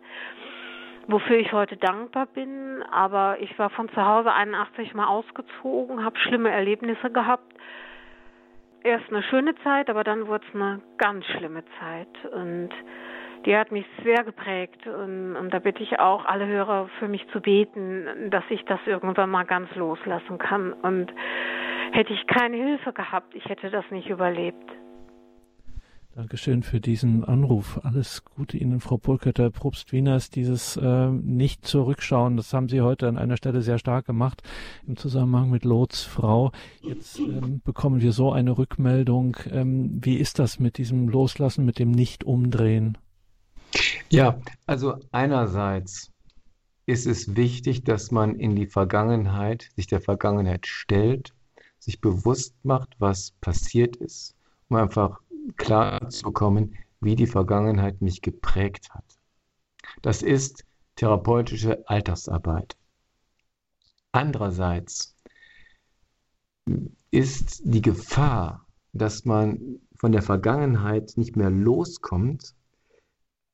wofür 1.06 1.36
ich 1.36 1.52
heute 1.52 1.76
dankbar 1.76 2.26
bin. 2.26 2.82
Aber 2.90 3.38
ich 3.40 3.58
war 3.58 3.70
von 3.70 3.88
zu 3.88 4.04
Hause 4.04 4.32
81 4.32 4.94
mal 4.94 5.06
ausgezogen, 5.06 6.04
habe 6.04 6.18
schlimme 6.18 6.50
Erlebnisse 6.50 7.10
gehabt. 7.10 7.54
Erst 8.82 9.08
eine 9.10 9.22
schöne 9.24 9.54
Zeit, 9.56 9.90
aber 9.90 10.04
dann 10.04 10.26
wurde 10.26 10.44
es 10.48 10.54
eine 10.54 10.80
ganz 10.96 11.24
schlimme 11.26 11.64
Zeit 11.78 12.32
und 12.32 12.70
die 13.46 13.56
hat 13.56 13.72
mich 13.72 13.86
sehr 14.04 14.22
geprägt 14.24 14.86
und, 14.86 15.36
und, 15.36 15.50
da 15.52 15.58
bitte 15.58 15.82
ich 15.82 15.98
auch 15.98 16.24
alle 16.24 16.46
Hörer 16.46 16.88
für 16.98 17.08
mich 17.08 17.26
zu 17.32 17.40
beten, 17.40 18.30
dass 18.30 18.44
ich 18.50 18.64
das 18.64 18.80
irgendwann 18.86 19.30
mal 19.30 19.44
ganz 19.44 19.74
loslassen 19.74 20.38
kann. 20.38 20.72
Und 20.72 21.12
hätte 21.92 22.12
ich 22.12 22.26
keine 22.26 22.56
Hilfe 22.56 22.92
gehabt, 22.92 23.34
ich 23.34 23.44
hätte 23.46 23.70
das 23.70 23.84
nicht 23.90 24.08
überlebt. 24.08 24.70
Dankeschön 26.12 26.64
für 26.64 26.80
diesen 26.80 27.24
Anruf. 27.24 27.80
Alles 27.84 28.24
Gute 28.24 28.58
Ihnen, 28.58 28.80
Frau 28.80 28.98
Pulketer, 28.98 29.48
Probst 29.50 29.92
Wieners. 29.92 30.28
Dieses 30.28 30.76
äh, 30.76 31.08
nicht 31.08 31.64
zurückschauen, 31.64 32.36
das 32.36 32.52
haben 32.52 32.68
Sie 32.68 32.80
heute 32.80 33.06
an 33.06 33.16
einer 33.16 33.36
Stelle 33.36 33.62
sehr 33.62 33.78
stark 33.78 34.06
gemacht 34.06 34.42
im 34.86 34.96
Zusammenhang 34.96 35.50
mit 35.50 35.64
Lots 35.64 36.02
Frau. 36.02 36.50
Jetzt 36.82 37.20
ähm, 37.20 37.62
bekommen 37.64 38.00
wir 38.00 38.10
so 38.10 38.32
eine 38.32 38.58
Rückmeldung. 38.58 39.36
Ähm, 39.52 40.00
wie 40.02 40.16
ist 40.16 40.40
das 40.40 40.58
mit 40.58 40.78
diesem 40.78 41.08
Loslassen, 41.08 41.64
mit 41.64 41.78
dem 41.78 41.92
Nicht-Umdrehen? 41.92 42.98
Ja, 44.10 44.40
also 44.66 44.98
einerseits 45.12 46.10
ist 46.86 47.06
es 47.06 47.36
wichtig, 47.36 47.84
dass 47.84 48.10
man 48.10 48.34
in 48.34 48.56
die 48.56 48.66
Vergangenheit, 48.66 49.70
sich 49.76 49.86
der 49.86 50.00
Vergangenheit 50.00 50.66
stellt, 50.66 51.34
sich 51.78 52.00
bewusst 52.00 52.54
macht, 52.64 52.96
was 52.98 53.32
passiert 53.40 53.96
ist, 53.96 54.34
um 54.68 54.76
einfach 54.76 55.20
klar 55.56 56.10
zu 56.10 56.24
bekommen, 56.24 56.76
wie 57.00 57.14
die 57.14 57.26
Vergangenheit 57.26 58.02
mich 58.02 58.22
geprägt 58.22 58.90
hat. 58.90 59.04
Das 60.02 60.22
ist 60.22 60.64
therapeutische 60.96 61.88
Alltagsarbeit. 61.88 62.76
Andererseits 64.12 65.14
ist 67.10 67.62
die 67.64 67.82
Gefahr, 67.82 68.66
dass 68.92 69.24
man 69.24 69.80
von 69.96 70.12
der 70.12 70.22
Vergangenheit 70.22 71.12
nicht 71.16 71.36
mehr 71.36 71.50
loskommt, 71.50 72.54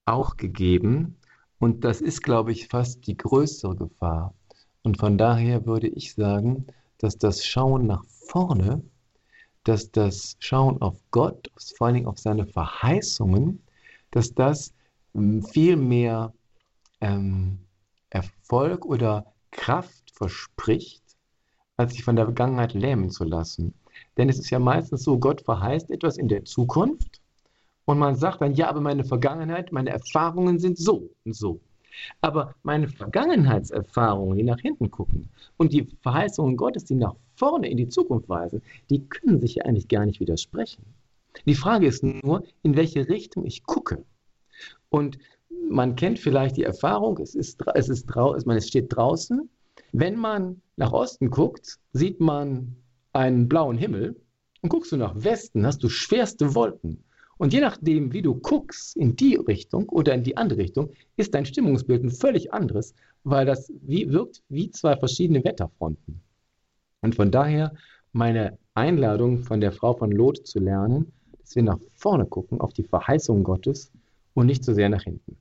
auch 0.07 0.36
gegeben. 0.36 1.16
Und 1.59 1.84
das 1.84 2.00
ist, 2.00 2.22
glaube 2.22 2.52
ich, 2.52 2.68
fast 2.68 3.07
die 3.07 3.16
größere 3.16 3.76
Gefahr. 3.76 4.34
Und 4.82 4.98
von 4.98 5.18
daher 5.18 5.66
würde 5.66 5.88
ich 5.88 6.14
sagen, 6.14 6.66
dass 6.98 7.18
das 7.18 7.44
Schauen 7.44 7.86
nach 7.86 8.04
vorne, 8.04 8.82
dass 9.64 9.90
das 9.90 10.36
Schauen 10.38 10.80
auf 10.80 10.96
Gott, 11.11 11.50
vor 11.76 11.88
allen 11.88 11.94
Dingen 11.94 12.07
auf 12.07 12.18
seine 12.18 12.46
Verheißungen, 12.46 13.62
dass 14.12 14.32
das 14.32 14.72
ähm, 15.14 15.42
viel 15.42 15.76
mehr 15.76 16.32
ähm, 17.00 17.59
Erfolg 18.11 18.86
oder 18.86 19.26
Kraft 19.50 20.12
verspricht, 20.12 21.02
als 21.76 21.92
sich 21.92 22.04
von 22.04 22.16
der 22.16 22.26
Vergangenheit 22.26 22.74
lähmen 22.74 23.11
zu 23.11 23.24
lassen. 23.24 23.74
Denn 24.16 24.28
es 24.28 24.38
ist 24.38 24.50
ja 24.50 24.59
meistens 24.59 25.02
so, 25.02 25.18
Gott 25.18 25.40
verheißt 25.42 25.90
etwas 25.90 26.16
in 26.16 26.28
der 26.28 26.44
Zukunft 26.44 27.20
und 27.87 27.99
man 27.99 28.16
sagt 28.16 28.43
dann, 28.43 28.55
ja, 28.55 28.68
aber 28.68 28.80
meine 28.80 29.05
Vergangenheit, 29.05 29.72
meine 29.72 29.91
Erfahrungen 29.91 30.59
sind 30.59 30.76
so 30.76 31.09
und 31.24 31.34
so. 31.34 31.61
Aber 32.20 32.55
meine 32.62 32.89
Vergangenheitserfahrungen, 32.89 34.37
die 34.37 34.43
nach 34.43 34.61
hinten 34.61 34.91
gucken 34.91 35.30
und 35.57 35.72
die 35.72 35.89
Verheißungen 36.03 36.57
Gottes, 36.57 36.84
die 36.84 36.97
nach 36.97 37.14
vorne 37.37 37.70
in 37.70 37.78
die 37.78 37.89
Zukunft 37.89 38.28
weisen, 38.28 38.61
die 38.91 39.07
können 39.07 39.41
sich 39.41 39.55
ja 39.55 39.64
eigentlich 39.64 39.89
gar 39.89 40.05
nicht 40.05 40.20
widersprechen. 40.20 40.84
Die 41.47 41.55
Frage 41.55 41.87
ist 41.87 42.03
nur, 42.03 42.45
in 42.62 42.76
welche 42.76 43.09
Richtung 43.09 43.47
ich 43.47 43.64
gucke. 43.64 44.05
Und 44.91 45.18
man 45.70 45.97
kennt 45.97 46.18
vielleicht 46.18 46.57
die 46.57 46.64
Erfahrung, 46.64 47.18
es, 47.18 47.34
ist, 47.34 47.62
es, 47.74 47.89
ist, 47.89 48.07
es 48.11 48.68
steht 48.68 48.95
draußen. 48.95 49.49
Wenn 49.93 50.16
man 50.16 50.61
nach 50.76 50.93
Osten 50.93 51.30
guckt, 51.30 51.78
sieht 51.93 52.20
man 52.20 52.76
einen 53.12 53.49
blauen 53.49 53.78
Himmel 53.78 54.16
Und 54.61 54.70
guckst 54.70 54.93
du 54.93 54.97
nach 54.97 55.14
Westen, 55.14 55.64
hast 55.64 55.82
du 55.82 55.89
schwerste 55.89 56.55
Wolken. 56.55 57.05
Und 57.39 57.53
je 57.53 57.61
nachdem, 57.61 58.12
wie 58.12 58.22
du 58.22 58.34
guckst, 58.34 58.97
in 58.97 59.14
die 59.14 59.37
Richtung 59.37 59.89
oder 59.91 60.14
in 60.14 60.24
die 60.24 60.37
andere 60.37 60.61
Richtung, 60.61 60.91
ist 61.16 61.34
dein 61.34 61.45
Stimmungsbild 61.45 62.03
ein 62.03 62.11
völlig 62.11 62.53
anderes, 62.53 62.95
weil 63.24 63.45
das 63.45 63.70
wie, 63.82 64.11
wirkt 64.11 64.43
wie 64.49 64.70
zwei 64.70 64.97
verschiedene 64.97 65.45
Wetterfronten. 65.45 66.22
Und 67.03 67.14
von 67.14 67.30
daher 67.30 67.74
meine 68.12 68.59
Einladung 68.74 69.43
von 69.45 69.61
der 69.61 69.72
Frau 69.72 69.93
von 69.95 70.11
Lot 70.11 70.47
zu 70.47 70.59
lernen, 70.59 71.12
dass 71.41 71.55
wir 71.55 71.62
nach 71.62 71.78
vorne 71.95 72.24
gucken, 72.24 72.61
auf 72.61 72.72
die 72.72 72.84
Verheißung 72.84 73.45
Gottes 73.45 73.93
und 74.34 74.47
nicht 74.47 74.64
so 74.64 74.72
sehr 74.72 74.89
nach 74.89 75.03
hinten. 75.03 75.37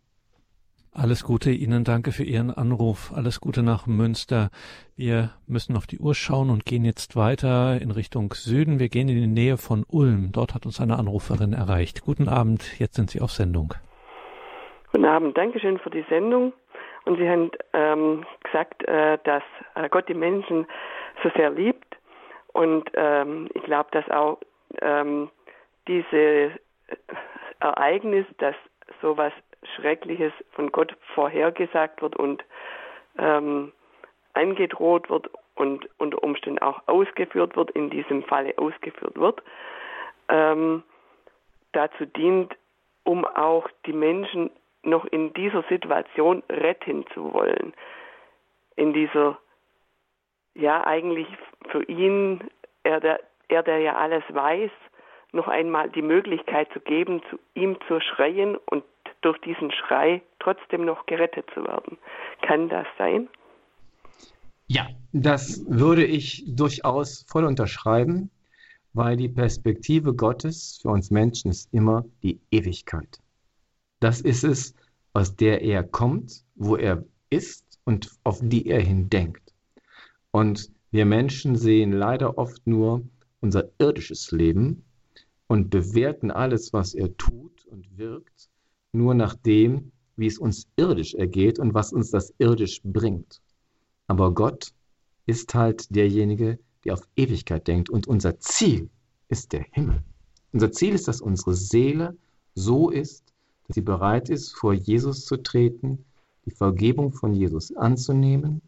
Alles 0.97 1.25
Gute 1.25 1.51
Ihnen, 1.51 1.83
danke 1.83 2.13
für 2.13 2.23
Ihren 2.23 2.51
Anruf. 2.51 3.11
Alles 3.13 3.41
Gute 3.41 3.63
nach 3.63 3.85
Münster. 3.85 4.49
Wir 4.95 5.31
müssen 5.45 5.75
auf 5.75 5.87
die 5.87 5.99
Uhr 5.99 6.15
schauen 6.15 6.49
und 6.49 6.63
gehen 6.63 6.85
jetzt 6.85 7.17
weiter 7.17 7.81
in 7.81 7.91
Richtung 7.91 8.31
Süden. 8.31 8.79
Wir 8.79 8.87
gehen 8.87 9.09
in 9.09 9.15
die 9.15 9.27
Nähe 9.27 9.57
von 9.57 9.83
Ulm. 9.91 10.29
Dort 10.31 10.55
hat 10.55 10.65
uns 10.65 10.79
eine 10.79 10.97
Anruferin 10.97 11.51
erreicht. 11.51 12.05
Guten 12.05 12.29
Abend, 12.29 12.79
jetzt 12.79 12.95
sind 12.95 13.09
Sie 13.09 13.19
auf 13.19 13.31
Sendung. 13.31 13.73
Guten 14.93 15.03
Abend, 15.03 15.37
Dankeschön 15.37 15.79
für 15.79 15.89
die 15.89 16.05
Sendung. 16.07 16.53
Und 17.03 17.17
Sie 17.17 17.27
haben 17.27 17.51
ähm, 17.73 18.25
gesagt, 18.45 18.87
äh, 18.87 19.17
dass 19.25 19.43
äh, 19.75 19.89
Gott 19.89 20.07
die 20.07 20.13
Menschen 20.13 20.65
so 21.21 21.29
sehr 21.35 21.49
liebt. 21.49 21.97
Und 22.53 22.89
ähm, 22.93 23.49
ich 23.53 23.63
glaube, 23.63 23.89
dass 23.91 24.09
auch 24.09 24.39
ähm, 24.81 25.29
dieses 25.89 26.51
Ereignis, 27.59 28.25
dass 28.37 28.55
sowas 29.01 29.33
Schreckliches 29.75 30.33
von 30.51 30.71
Gott 30.71 30.95
vorhergesagt 31.13 32.01
wird 32.01 32.15
und 32.15 32.43
ähm, 33.17 33.71
angedroht 34.33 35.09
wird 35.09 35.29
und 35.55 35.87
unter 35.97 36.21
Umständen 36.23 36.59
auch 36.59 36.81
ausgeführt 36.87 37.55
wird, 37.55 37.71
in 37.71 37.89
diesem 37.89 38.23
Falle 38.23 38.53
ausgeführt 38.57 39.15
wird, 39.15 39.41
ähm, 40.29 40.83
dazu 41.71 42.05
dient, 42.05 42.55
um 43.03 43.25
auch 43.25 43.69
die 43.85 43.93
Menschen 43.93 44.49
noch 44.83 45.05
in 45.05 45.33
dieser 45.33 45.63
Situation 45.63 46.43
retten 46.49 47.05
zu 47.13 47.33
wollen. 47.33 47.73
In 48.75 48.93
dieser, 48.93 49.37
ja, 50.53 50.85
eigentlich 50.85 51.27
für 51.69 51.83
ihn, 51.83 52.43
er 52.83 52.99
der, 52.99 53.19
er, 53.47 53.63
der 53.63 53.79
ja 53.79 53.95
alles 53.95 54.23
weiß, 54.29 54.71
noch 55.31 55.47
einmal 55.47 55.89
die 55.89 56.01
Möglichkeit 56.01 56.71
zu 56.71 56.79
geben, 56.79 57.21
zu 57.29 57.39
ihm 57.53 57.77
zu 57.87 57.99
schreien 57.99 58.57
und 58.65 58.83
durch 59.25 59.39
diesen 59.41 59.71
Schrei 59.71 60.21
trotzdem 60.39 60.85
noch 60.85 61.07
gerettet 61.07 61.47
zu 61.55 61.63
werden. 61.63 61.97
Kann 62.43 62.69
das 62.69 62.85
sein? 62.99 63.27
Ja, 64.67 64.87
das 65.13 65.65
würde 65.67 66.05
ich 66.05 66.43
durchaus 66.47 67.25
voll 67.27 67.45
unterschreiben, 67.45 68.29
weil 68.93 69.17
die 69.17 69.29
Perspektive 69.29 70.13
Gottes 70.13 70.79
für 70.81 70.89
uns 70.89 71.09
Menschen 71.09 71.49
ist 71.49 71.73
immer 71.73 72.05
die 72.21 72.39
Ewigkeit. 72.51 73.19
Das 73.99 74.21
ist 74.21 74.43
es, 74.43 74.75
aus 75.13 75.35
der 75.35 75.61
er 75.63 75.83
kommt, 75.83 76.43
wo 76.53 76.75
er 76.75 77.03
ist 77.31 77.79
und 77.83 78.11
auf 78.23 78.39
die 78.41 78.67
er 78.67 78.81
hin 78.81 79.09
denkt. 79.09 79.53
Und 80.31 80.71
wir 80.91 81.05
Menschen 81.05 81.55
sehen 81.55 81.91
leider 81.91 82.37
oft 82.37 82.67
nur 82.67 83.01
unser 83.41 83.69
irdisches 83.79 84.31
Leben 84.31 84.85
und 85.47 85.69
bewerten 85.69 86.29
alles, 86.29 86.73
was 86.73 86.93
er 86.93 87.15
tut 87.17 87.65
und 87.65 87.97
wirkt, 87.97 88.49
nur 88.95 89.13
nach 89.13 89.35
dem, 89.35 89.91
wie 90.15 90.27
es 90.27 90.37
uns 90.37 90.67
irdisch 90.75 91.13
ergeht 91.13 91.59
und 91.59 91.73
was 91.73 91.93
uns 91.93 92.11
das 92.11 92.33
irdisch 92.37 92.81
bringt. 92.83 93.41
Aber 94.07 94.33
Gott 94.33 94.73
ist 95.25 95.53
halt 95.53 95.93
derjenige, 95.95 96.59
der 96.83 96.93
auf 96.93 97.07
Ewigkeit 97.15 97.67
denkt 97.67 97.89
und 97.89 98.07
unser 98.07 98.39
Ziel 98.39 98.89
ist 99.27 99.53
der 99.53 99.65
Himmel. 99.71 100.03
Unser 100.53 100.71
Ziel 100.71 100.93
ist, 100.93 101.07
dass 101.07 101.21
unsere 101.21 101.55
Seele 101.55 102.15
so 102.53 102.89
ist, 102.89 103.33
dass 103.67 103.75
sie 103.75 103.81
bereit 103.81 104.29
ist, 104.29 104.53
vor 104.53 104.73
Jesus 104.73 105.25
zu 105.25 105.37
treten, 105.37 106.05
die 106.45 106.51
Vergebung 106.51 107.11
von 107.11 107.33
Jesus 107.33 107.75
anzunehmen, 107.75 108.61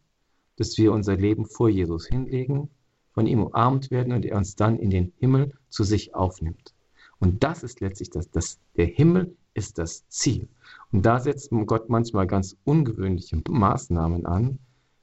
dass 0.58 0.78
wir 0.78 0.92
unser 0.92 1.16
Leben 1.16 1.46
vor 1.46 1.70
Jesus 1.70 2.08
hinlegen, 2.08 2.70
von 3.12 3.28
ihm 3.28 3.44
umarmt 3.44 3.92
werden 3.92 4.14
und 4.14 4.26
er 4.26 4.38
uns 4.38 4.56
dann 4.56 4.80
in 4.80 4.90
den 4.90 5.14
Himmel 5.20 5.54
zu 5.70 5.84
sich 5.84 6.16
aufnimmt. 6.16 6.74
Und 7.20 7.44
das 7.44 7.64
ist 7.64 7.80
letztlich 7.80 8.10
das, 8.10 8.30
das 8.30 8.60
der 8.76 8.86
Himmel 8.86 9.36
ist 9.58 9.80
das 9.80 10.08
Ziel. 10.08 10.48
Und 10.92 11.06
da 11.06 11.20
setzt 11.20 11.50
Gott 11.66 11.90
manchmal 11.90 12.28
ganz 12.28 12.56
ungewöhnliche 12.64 13.42
Maßnahmen 13.50 14.26
an, 14.26 14.60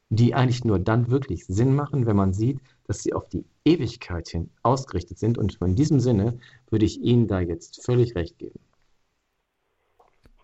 die 0.08 0.34
eigentlich 0.34 0.64
nur 0.64 0.78
dann 0.78 1.10
wirklich 1.10 1.44
Sinn 1.46 1.74
machen, 1.74 2.06
wenn 2.06 2.16
man 2.16 2.32
sieht, 2.32 2.60
dass 2.86 3.02
sie 3.02 3.12
auf 3.12 3.28
die 3.28 3.44
Ewigkeit 3.64 4.28
hin 4.28 4.50
ausgerichtet 4.62 5.18
sind. 5.18 5.38
Und 5.38 5.60
in 5.60 5.74
diesem 5.74 5.98
Sinne 5.98 6.38
würde 6.70 6.84
ich 6.84 7.00
Ihnen 7.00 7.26
da 7.26 7.40
jetzt 7.40 7.84
völlig 7.84 8.14
recht 8.14 8.38
geben. 8.38 8.60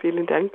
Vielen 0.00 0.26
Dank. 0.26 0.52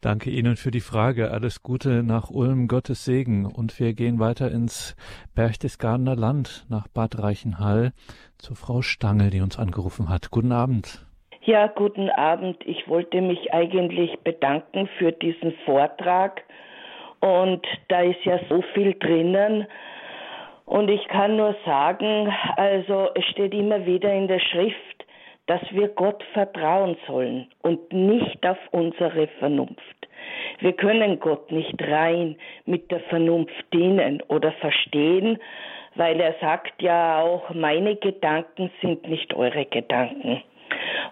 Danke 0.00 0.30
Ihnen 0.30 0.56
für 0.56 0.70
die 0.70 0.80
Frage. 0.80 1.30
Alles 1.30 1.62
Gute 1.62 2.02
nach 2.02 2.30
Ulm, 2.30 2.68
Gottes 2.68 3.04
Segen. 3.04 3.46
Und 3.46 3.80
wir 3.80 3.94
gehen 3.94 4.18
weiter 4.18 4.50
ins 4.50 4.94
Berchtesgadener 5.34 6.14
Land, 6.14 6.66
nach 6.68 6.86
Bad 6.86 7.18
Reichenhall, 7.18 7.92
zu 8.36 8.54
Frau 8.54 8.82
Stange, 8.82 9.30
die 9.30 9.40
uns 9.40 9.58
angerufen 9.58 10.08
hat. 10.08 10.30
Guten 10.30 10.52
Abend. 10.52 11.07
Ja, 11.48 11.66
guten 11.66 12.10
Abend. 12.10 12.58
Ich 12.66 12.88
wollte 12.88 13.22
mich 13.22 13.54
eigentlich 13.54 14.18
bedanken 14.18 14.86
für 14.98 15.12
diesen 15.12 15.52
Vortrag. 15.64 16.42
Und 17.20 17.66
da 17.88 18.02
ist 18.02 18.22
ja 18.26 18.38
so 18.50 18.60
viel 18.74 18.92
drinnen. 18.92 19.66
Und 20.66 20.90
ich 20.90 21.08
kann 21.08 21.38
nur 21.38 21.56
sagen, 21.64 22.30
also 22.56 23.08
es 23.14 23.24
steht 23.30 23.54
immer 23.54 23.86
wieder 23.86 24.12
in 24.12 24.28
der 24.28 24.40
Schrift, 24.40 25.06
dass 25.46 25.62
wir 25.70 25.88
Gott 25.88 26.22
vertrauen 26.34 26.98
sollen 27.06 27.46
und 27.62 27.94
nicht 27.94 28.46
auf 28.46 28.58
unsere 28.72 29.28
Vernunft. 29.38 30.06
Wir 30.58 30.74
können 30.74 31.18
Gott 31.18 31.50
nicht 31.50 31.80
rein 31.80 32.36
mit 32.66 32.90
der 32.90 33.00
Vernunft 33.08 33.72
dienen 33.72 34.22
oder 34.28 34.52
verstehen, 34.52 35.38
weil 35.94 36.20
er 36.20 36.34
sagt 36.42 36.82
ja 36.82 37.22
auch, 37.22 37.48
meine 37.54 37.96
Gedanken 37.96 38.70
sind 38.82 39.08
nicht 39.08 39.32
eure 39.32 39.64
Gedanken. 39.64 40.42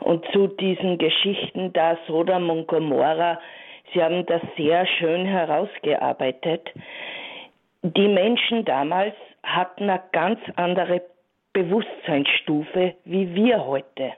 Und 0.00 0.24
zu 0.32 0.46
diesen 0.46 0.98
Geschichten 0.98 1.72
da 1.72 1.98
Sodom 2.06 2.50
und 2.50 2.66
Gomorra, 2.68 3.38
Sie 3.92 4.02
haben 4.02 4.26
das 4.26 4.42
sehr 4.56 4.86
schön 4.86 5.26
herausgearbeitet. 5.26 6.70
Die 7.82 8.08
Menschen 8.08 8.64
damals 8.64 9.14
hatten 9.42 9.88
eine 9.88 10.02
ganz 10.12 10.40
andere 10.56 11.02
Bewusstseinsstufe 11.52 12.94
wie 13.04 13.34
wir 13.34 13.64
heute. 13.64 14.12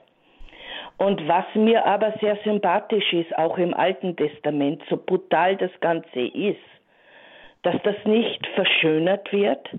Und 0.97 1.25
was 1.27 1.45
mir 1.53 1.85
aber 1.85 2.13
sehr 2.19 2.35
sympathisch 2.43 3.13
ist, 3.13 3.37
auch 3.37 3.57
im 3.57 3.73
Alten 3.73 4.17
Testament, 4.17 4.83
so 4.89 4.97
brutal 4.97 5.55
das 5.55 5.71
Ganze 5.79 6.19
ist, 6.19 6.59
dass 7.63 7.75
das 7.83 7.95
nicht 8.05 8.45
verschönert 8.55 9.31
wird, 9.31 9.69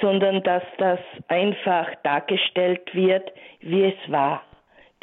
sondern 0.00 0.42
dass 0.42 0.62
das 0.78 1.00
einfach 1.28 1.94
dargestellt 2.02 2.94
wird, 2.94 3.30
wie 3.60 3.84
es 3.84 4.10
war 4.12 4.42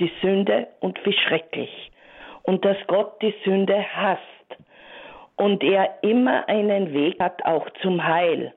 die 0.02 0.12
Sünde 0.22 0.68
und 0.82 1.00
wie 1.06 1.14
schrecklich. 1.14 1.92
Und 2.44 2.66
dass 2.66 2.78
Gott 2.88 3.22
die 3.22 3.34
Sünde 3.46 3.86
hasst 3.96 4.22
und 5.38 5.64
er 5.64 6.00
immer 6.02 6.50
einen 6.50 6.94
Weg 6.94 7.20
hat 7.20 7.46
auch 7.46 7.70
zum 7.82 8.06
Heil. 8.06 8.54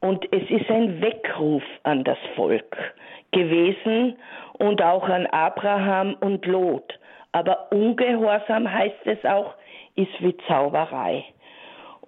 Und 0.00 0.26
es 0.32 0.48
ist 0.50 0.70
ein 0.70 1.00
Weckruf 1.00 1.62
an 1.82 2.04
das 2.04 2.18
Volk 2.36 2.76
gewesen 3.32 4.16
und 4.58 4.82
auch 4.82 5.08
an 5.08 5.26
Abraham 5.26 6.14
und 6.20 6.46
Lot. 6.46 6.98
Aber 7.32 7.72
Ungehorsam 7.72 8.72
heißt 8.72 9.06
es 9.06 9.24
auch, 9.24 9.54
ist 9.96 10.12
wie 10.20 10.36
Zauberei. 10.46 11.24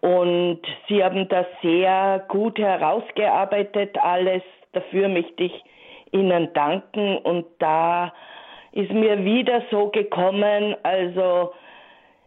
Und 0.00 0.60
sie 0.88 1.02
haben 1.02 1.28
das 1.28 1.46
sehr 1.62 2.24
gut 2.28 2.58
herausgearbeitet, 2.58 3.96
alles. 4.00 4.42
Dafür 4.72 5.08
möchte 5.08 5.44
ich 5.44 5.64
Ihnen 6.12 6.52
danken. 6.52 7.18
Und 7.18 7.46
da 7.58 8.12
ist 8.76 8.92
mir 8.92 9.24
wieder 9.24 9.62
so 9.70 9.88
gekommen, 9.88 10.76
also 10.82 11.54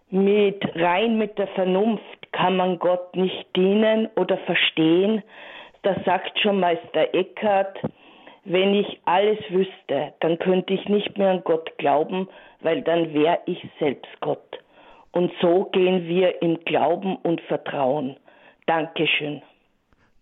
mit 0.10 0.64
rein 0.76 1.20
mit 1.20 1.38
der 1.38 1.48
Vernunft 1.50 2.32
kann 2.32 2.58
man 2.58 2.80
Gott 2.80 3.16
nicht 3.16 3.56
dienen 3.56 4.10
oder 4.16 4.38
verstehen. 4.40 5.22
Das 5.84 6.04
sagt 6.06 6.40
schon 6.40 6.60
Meister 6.60 7.14
Eckhart, 7.14 7.78
wenn 8.46 8.74
ich 8.74 9.00
alles 9.06 9.38
wüsste, 9.50 10.14
dann 10.22 10.40
könnte 10.40 10.74
ich 10.74 10.90
nicht 10.90 11.16
mehr 11.20 11.30
an 11.30 11.44
Gott 11.44 11.78
glauben, 11.78 12.28
weil 12.62 12.82
dann 12.82 13.14
wäre 13.14 13.40
ich 13.46 13.64
selbst 13.80 14.10
Gott. 14.20 14.60
Und 15.12 15.32
so 15.42 15.66
gehen 15.66 16.08
wir 16.08 16.42
im 16.42 16.60
Glauben 16.66 17.16
und 17.18 17.42
Vertrauen. 17.42 18.18
Dankeschön. 18.66 19.44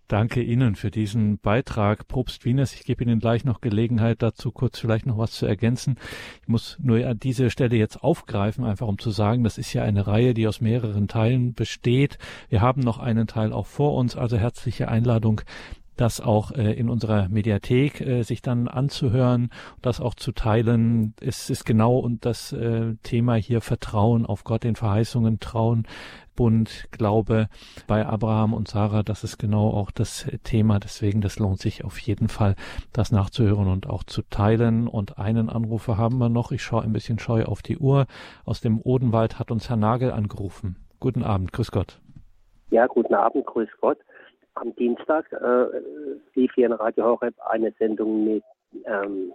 Danke 0.07 0.41
Ihnen 0.41 0.75
für 0.75 0.89
diesen 0.89 1.37
Beitrag, 1.37 2.07
Probst 2.07 2.45
Wieners. 2.45 2.73
Ich 2.73 2.85
gebe 2.85 3.03
Ihnen 3.03 3.19
gleich 3.19 3.43
noch 3.43 3.59
Gelegenheit 3.59 4.21
dazu, 4.21 4.53
kurz 4.53 4.79
vielleicht 4.79 5.05
noch 5.05 5.17
was 5.17 5.31
zu 5.31 5.45
ergänzen. 5.45 5.97
Ich 6.41 6.47
muss 6.47 6.77
nur 6.81 7.05
an 7.05 7.19
dieser 7.19 7.49
Stelle 7.49 7.75
jetzt 7.75 8.01
aufgreifen, 8.01 8.63
einfach 8.63 8.87
um 8.87 8.99
zu 8.99 9.11
sagen, 9.11 9.43
das 9.43 9.57
ist 9.57 9.73
ja 9.73 9.83
eine 9.83 10.07
Reihe, 10.07 10.33
die 10.33 10.47
aus 10.47 10.61
mehreren 10.61 11.09
Teilen 11.09 11.53
besteht. 11.53 12.19
Wir 12.47 12.61
haben 12.61 12.79
noch 12.79 12.99
einen 12.99 13.27
Teil 13.27 13.51
auch 13.51 13.65
vor 13.65 13.95
uns, 13.95 14.15
also 14.15 14.37
herzliche 14.37 14.87
Einladung, 14.87 15.41
das 15.97 16.21
auch 16.21 16.51
äh, 16.51 16.71
in 16.73 16.89
unserer 16.89 17.27
Mediathek 17.27 17.99
äh, 17.99 18.23
sich 18.23 18.41
dann 18.41 18.67
anzuhören, 18.69 19.49
das 19.81 19.99
auch 19.99 20.15
zu 20.15 20.31
teilen. 20.31 21.15
Es 21.19 21.49
ist 21.49 21.65
genau 21.65 21.97
und 21.97 22.23
das 22.23 22.53
äh, 22.53 22.95
Thema 23.03 23.35
hier 23.35 23.59
Vertrauen 23.59 24.25
auf 24.25 24.45
Gott, 24.45 24.63
den 24.63 24.75
Verheißungen 24.75 25.39
trauen, 25.39 25.85
Bund, 26.37 26.87
Glaube 26.91 27.47
bei 27.87 28.05
Abraham 28.05 28.53
und 28.53 28.69
Sarah, 28.69 29.03
das 29.03 29.25
ist 29.25 29.37
genau 29.37 29.71
auch 29.71 29.91
das 29.91 30.25
Thema. 30.43 30.79
Deswegen, 30.79 31.19
das 31.19 31.39
lohnt 31.39 31.59
sich 31.59 31.83
auf 31.83 31.99
jeden 31.99 32.29
Fall, 32.29 32.55
das 32.93 33.11
nachzuhören 33.11 33.67
und 33.67 33.89
auch 33.89 34.03
zu 34.05 34.21
teilen. 34.29 34.87
Und 34.87 35.17
einen 35.17 35.49
Anrufer 35.49 35.97
haben 35.97 36.19
wir 36.19 36.29
noch. 36.29 36.53
Ich 36.53 36.61
schaue 36.61 36.83
ein 36.83 36.93
bisschen 36.93 37.19
scheu 37.19 37.43
auf 37.43 37.61
die 37.61 37.77
Uhr. 37.77 38.05
Aus 38.45 38.61
dem 38.61 38.79
Odenwald 38.81 39.39
hat 39.39 39.51
uns 39.51 39.69
Herr 39.69 39.75
Nagel 39.75 40.11
angerufen. 40.11 40.77
Guten 41.01 41.23
Abend, 41.23 41.51
grüß 41.51 41.71
Gott. 41.71 41.99
Ja, 42.69 42.87
guten 42.87 43.15
Abend, 43.15 43.45
grüß 43.45 43.69
Gott. 43.81 43.97
Am 44.53 44.75
Dienstag 44.75 45.31
äh, 45.33 45.65
lief 46.35 46.51
hier 46.55 46.67
in 46.67 46.73
Radio 46.73 47.05
Horeb 47.05 47.35
eine 47.49 47.71
Sendung 47.77 48.23
mit, 48.25 48.43
ähm, 48.85 49.33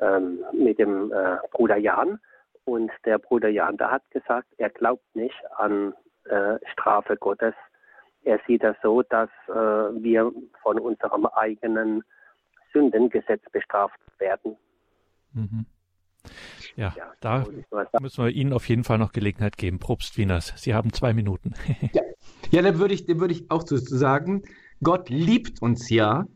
ähm, 0.00 0.38
mit 0.52 0.78
dem 0.78 1.12
äh, 1.12 1.36
Bruder 1.50 1.76
Jan 1.76 2.18
und 2.68 2.90
der 3.06 3.18
Bruder 3.18 3.48
Jan, 3.48 3.78
der 3.78 3.90
hat 3.90 4.10
gesagt, 4.10 4.48
er 4.58 4.68
glaubt 4.68 5.16
nicht 5.16 5.40
an 5.56 5.94
äh, 6.24 6.58
Strafe 6.72 7.16
Gottes. 7.16 7.54
Er 8.24 8.38
sieht 8.46 8.62
das 8.62 8.76
so, 8.82 9.02
dass 9.02 9.30
äh, 9.48 9.52
wir 9.52 10.30
von 10.62 10.78
unserem 10.78 11.24
eigenen 11.26 12.04
Sündengesetz 12.72 13.42
bestraft 13.52 13.98
werden. 14.18 14.56
Mhm. 15.32 15.64
Ja, 16.76 16.92
ja, 16.96 17.12
da 17.20 17.46
müssen 18.00 18.24
wir 18.24 18.30
Ihnen 18.30 18.52
auf 18.52 18.68
jeden 18.68 18.84
Fall 18.84 18.98
noch 18.98 19.12
Gelegenheit 19.12 19.56
geben. 19.56 19.78
Probst 19.78 20.18
Wieners, 20.18 20.52
Sie 20.56 20.74
haben 20.74 20.92
zwei 20.92 21.14
Minuten. 21.14 21.54
ja, 21.92 22.02
ja 22.50 22.62
da 22.62 22.78
würde 22.78 22.92
ich, 22.92 23.08
würd 23.08 23.30
ich 23.30 23.50
auch 23.50 23.64
zu 23.64 23.78
sagen, 23.78 24.42
Gott 24.82 25.08
liebt 25.08 25.62
uns 25.62 25.88
ja 25.88 26.26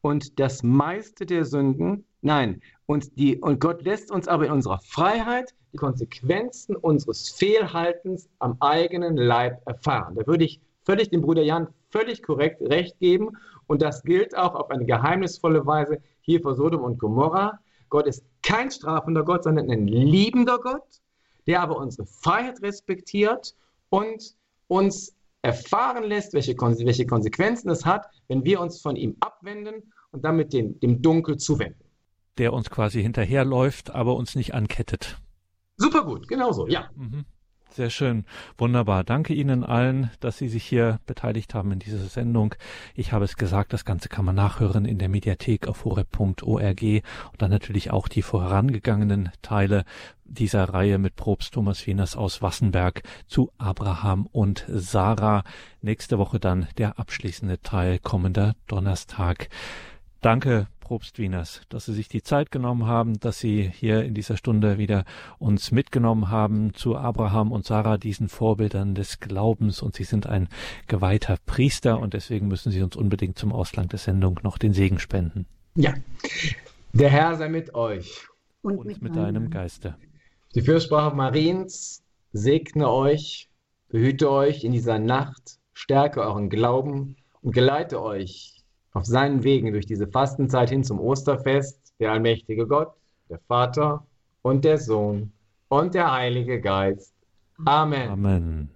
und 0.00 0.40
das 0.40 0.62
meiste 0.62 1.26
der 1.26 1.44
Sünden, 1.44 2.06
nein, 2.22 2.62
und, 2.86 3.18
die, 3.18 3.38
und 3.38 3.60
Gott 3.60 3.82
lässt 3.82 4.10
uns 4.10 4.28
aber 4.28 4.46
in 4.46 4.52
unserer 4.52 4.78
Freiheit 4.78 5.54
die 5.72 5.78
Konsequenzen 5.78 6.76
unseres 6.76 7.30
Fehlhaltens 7.30 8.28
am 8.38 8.56
eigenen 8.60 9.16
Leib 9.16 9.62
erfahren. 9.66 10.14
Da 10.14 10.26
würde 10.26 10.44
ich 10.44 10.60
völlig 10.84 11.10
dem 11.10 11.22
Bruder 11.22 11.42
Jan 11.42 11.68
völlig 11.90 12.22
korrekt 12.22 12.60
recht 12.62 12.98
geben. 12.98 13.30
Und 13.66 13.82
das 13.82 14.02
gilt 14.02 14.36
auch 14.36 14.54
auf 14.54 14.70
eine 14.70 14.84
geheimnisvolle 14.84 15.64
Weise 15.66 16.02
hier 16.20 16.40
vor 16.40 16.54
Sodom 16.54 16.82
und 16.82 16.98
Gomorra. 16.98 17.58
Gott 17.88 18.06
ist 18.06 18.24
kein 18.42 18.70
strafender 18.70 19.24
Gott, 19.24 19.44
sondern 19.44 19.70
ein 19.70 19.86
liebender 19.86 20.58
Gott, 20.58 21.00
der 21.46 21.60
aber 21.60 21.76
unsere 21.76 22.06
Freiheit 22.06 22.62
respektiert 22.62 23.54
und 23.90 24.34
uns 24.68 25.14
erfahren 25.42 26.04
lässt, 26.04 26.32
welche, 26.34 26.54
welche 26.56 27.06
Konsequenzen 27.06 27.68
es 27.70 27.84
hat, 27.84 28.06
wenn 28.28 28.44
wir 28.44 28.60
uns 28.60 28.80
von 28.80 28.96
ihm 28.96 29.16
abwenden 29.20 29.92
und 30.12 30.24
damit 30.24 30.52
dem, 30.52 30.78
dem 30.80 31.02
Dunkel 31.02 31.36
zuwenden. 31.36 31.84
Der 32.38 32.52
uns 32.52 32.70
quasi 32.70 33.02
hinterherläuft, 33.02 33.90
aber 33.90 34.16
uns 34.16 34.34
nicht 34.34 34.54
ankettet. 34.54 35.18
Super 35.76 36.04
gut, 36.04 36.28
genauso, 36.28 36.66
ja. 36.66 36.90
Mhm. 36.94 37.24
Sehr 37.74 37.88
schön. 37.88 38.26
Wunderbar. 38.58 39.02
Danke 39.02 39.32
Ihnen 39.32 39.64
allen, 39.64 40.10
dass 40.20 40.36
Sie 40.36 40.48
sich 40.48 40.62
hier 40.62 41.00
beteiligt 41.06 41.54
haben 41.54 41.72
in 41.72 41.78
dieser 41.78 42.04
Sendung. 42.04 42.54
Ich 42.94 43.12
habe 43.12 43.24
es 43.24 43.36
gesagt, 43.36 43.72
das 43.72 43.86
Ganze 43.86 44.10
kann 44.10 44.26
man 44.26 44.34
nachhören 44.34 44.84
in 44.84 44.98
der 44.98 45.08
Mediathek 45.08 45.66
auf 45.66 45.86
horeb.org 45.86 46.82
und 46.82 47.02
dann 47.38 47.50
natürlich 47.50 47.90
auch 47.90 48.08
die 48.08 48.20
vorangegangenen 48.20 49.30
Teile 49.40 49.84
dieser 50.24 50.64
Reihe 50.64 50.98
mit 50.98 51.16
Probst 51.16 51.54
Thomas 51.54 51.86
Wieners 51.86 52.14
aus 52.14 52.42
Wassenberg 52.42 53.02
zu 53.26 53.50
Abraham 53.56 54.26
und 54.26 54.66
Sarah. 54.68 55.42
Nächste 55.80 56.18
Woche 56.18 56.38
dann 56.38 56.68
der 56.76 56.98
abschließende 56.98 57.62
Teil 57.62 57.98
kommender 57.98 58.54
Donnerstag. 58.66 59.48
Danke, 60.20 60.66
Propst 60.92 61.18
Wieners, 61.18 61.62
dass 61.70 61.86
Sie 61.86 61.94
sich 61.94 62.08
die 62.08 62.22
Zeit 62.22 62.50
genommen 62.50 62.84
haben, 62.84 63.18
dass 63.18 63.38
Sie 63.38 63.62
hier 63.62 64.04
in 64.04 64.12
dieser 64.12 64.36
Stunde 64.36 64.76
wieder 64.76 65.06
uns 65.38 65.70
mitgenommen 65.70 66.28
haben 66.28 66.74
zu 66.74 66.98
Abraham 66.98 67.50
und 67.50 67.64
Sarah, 67.64 67.96
diesen 67.96 68.28
Vorbildern 68.28 68.94
des 68.94 69.18
Glaubens. 69.18 69.80
Und 69.80 69.94
Sie 69.94 70.04
sind 70.04 70.26
ein 70.26 70.50
geweihter 70.88 71.38
Priester 71.46 71.98
und 71.98 72.12
deswegen 72.12 72.46
müssen 72.46 72.70
Sie 72.70 72.82
uns 72.82 72.94
unbedingt 72.94 73.38
zum 73.38 73.54
Ausgang 73.54 73.88
der 73.88 74.00
Sendung 74.00 74.38
noch 74.42 74.58
den 74.58 74.74
Segen 74.74 74.98
spenden. 74.98 75.46
Ja, 75.76 75.94
der 76.92 77.08
Herr 77.08 77.36
sei 77.36 77.48
mit 77.48 77.74
euch. 77.74 78.26
Und, 78.60 78.76
und 78.76 78.86
mit, 78.86 79.00
mit 79.00 79.16
deinem 79.16 79.48
Geiste. 79.48 79.96
Die 80.54 80.60
Fürsprache 80.60 81.16
Mariens 81.16 82.02
segne 82.34 82.90
euch, 82.90 83.48
behüte 83.88 84.30
euch 84.30 84.62
in 84.62 84.72
dieser 84.72 84.98
Nacht, 84.98 85.56
stärke 85.72 86.20
euren 86.20 86.50
Glauben 86.50 87.16
und 87.40 87.54
geleite 87.54 88.02
euch 88.02 88.61
auf 88.92 89.04
seinen 89.06 89.42
Wegen 89.44 89.72
durch 89.72 89.86
diese 89.86 90.06
Fastenzeit 90.06 90.70
hin 90.70 90.84
zum 90.84 91.00
Osterfest, 91.00 91.94
der 91.98 92.12
allmächtige 92.12 92.66
Gott, 92.66 92.92
der 93.28 93.38
Vater 93.48 94.06
und 94.42 94.64
der 94.64 94.78
Sohn 94.78 95.32
und 95.68 95.94
der 95.94 96.12
Heilige 96.12 96.60
Geist. 96.60 97.14
Amen. 97.64 98.08
Amen. 98.10 98.68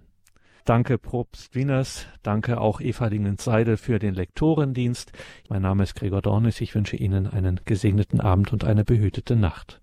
Danke, 0.65 0.97
Probst 0.97 1.55
Wieners. 1.55 2.07
Danke 2.23 2.59
auch 2.59 2.81
Eva 2.81 3.09
Dingens-Seidel 3.09 3.77
für 3.77 3.99
den 3.99 4.13
Lektorendienst. 4.13 5.13
Mein 5.47 5.61
Name 5.61 5.83
ist 5.83 5.95
Gregor 5.95 6.21
Dornis. 6.21 6.59
Ich 6.59 6.75
wünsche 6.75 6.97
Ihnen 6.97 7.25
einen 7.25 7.61
gesegneten 7.63 8.19
Abend 8.19 8.51
und 8.51 8.65
eine 8.65 8.83
behütete 8.83 9.37
Nacht. 9.37 9.75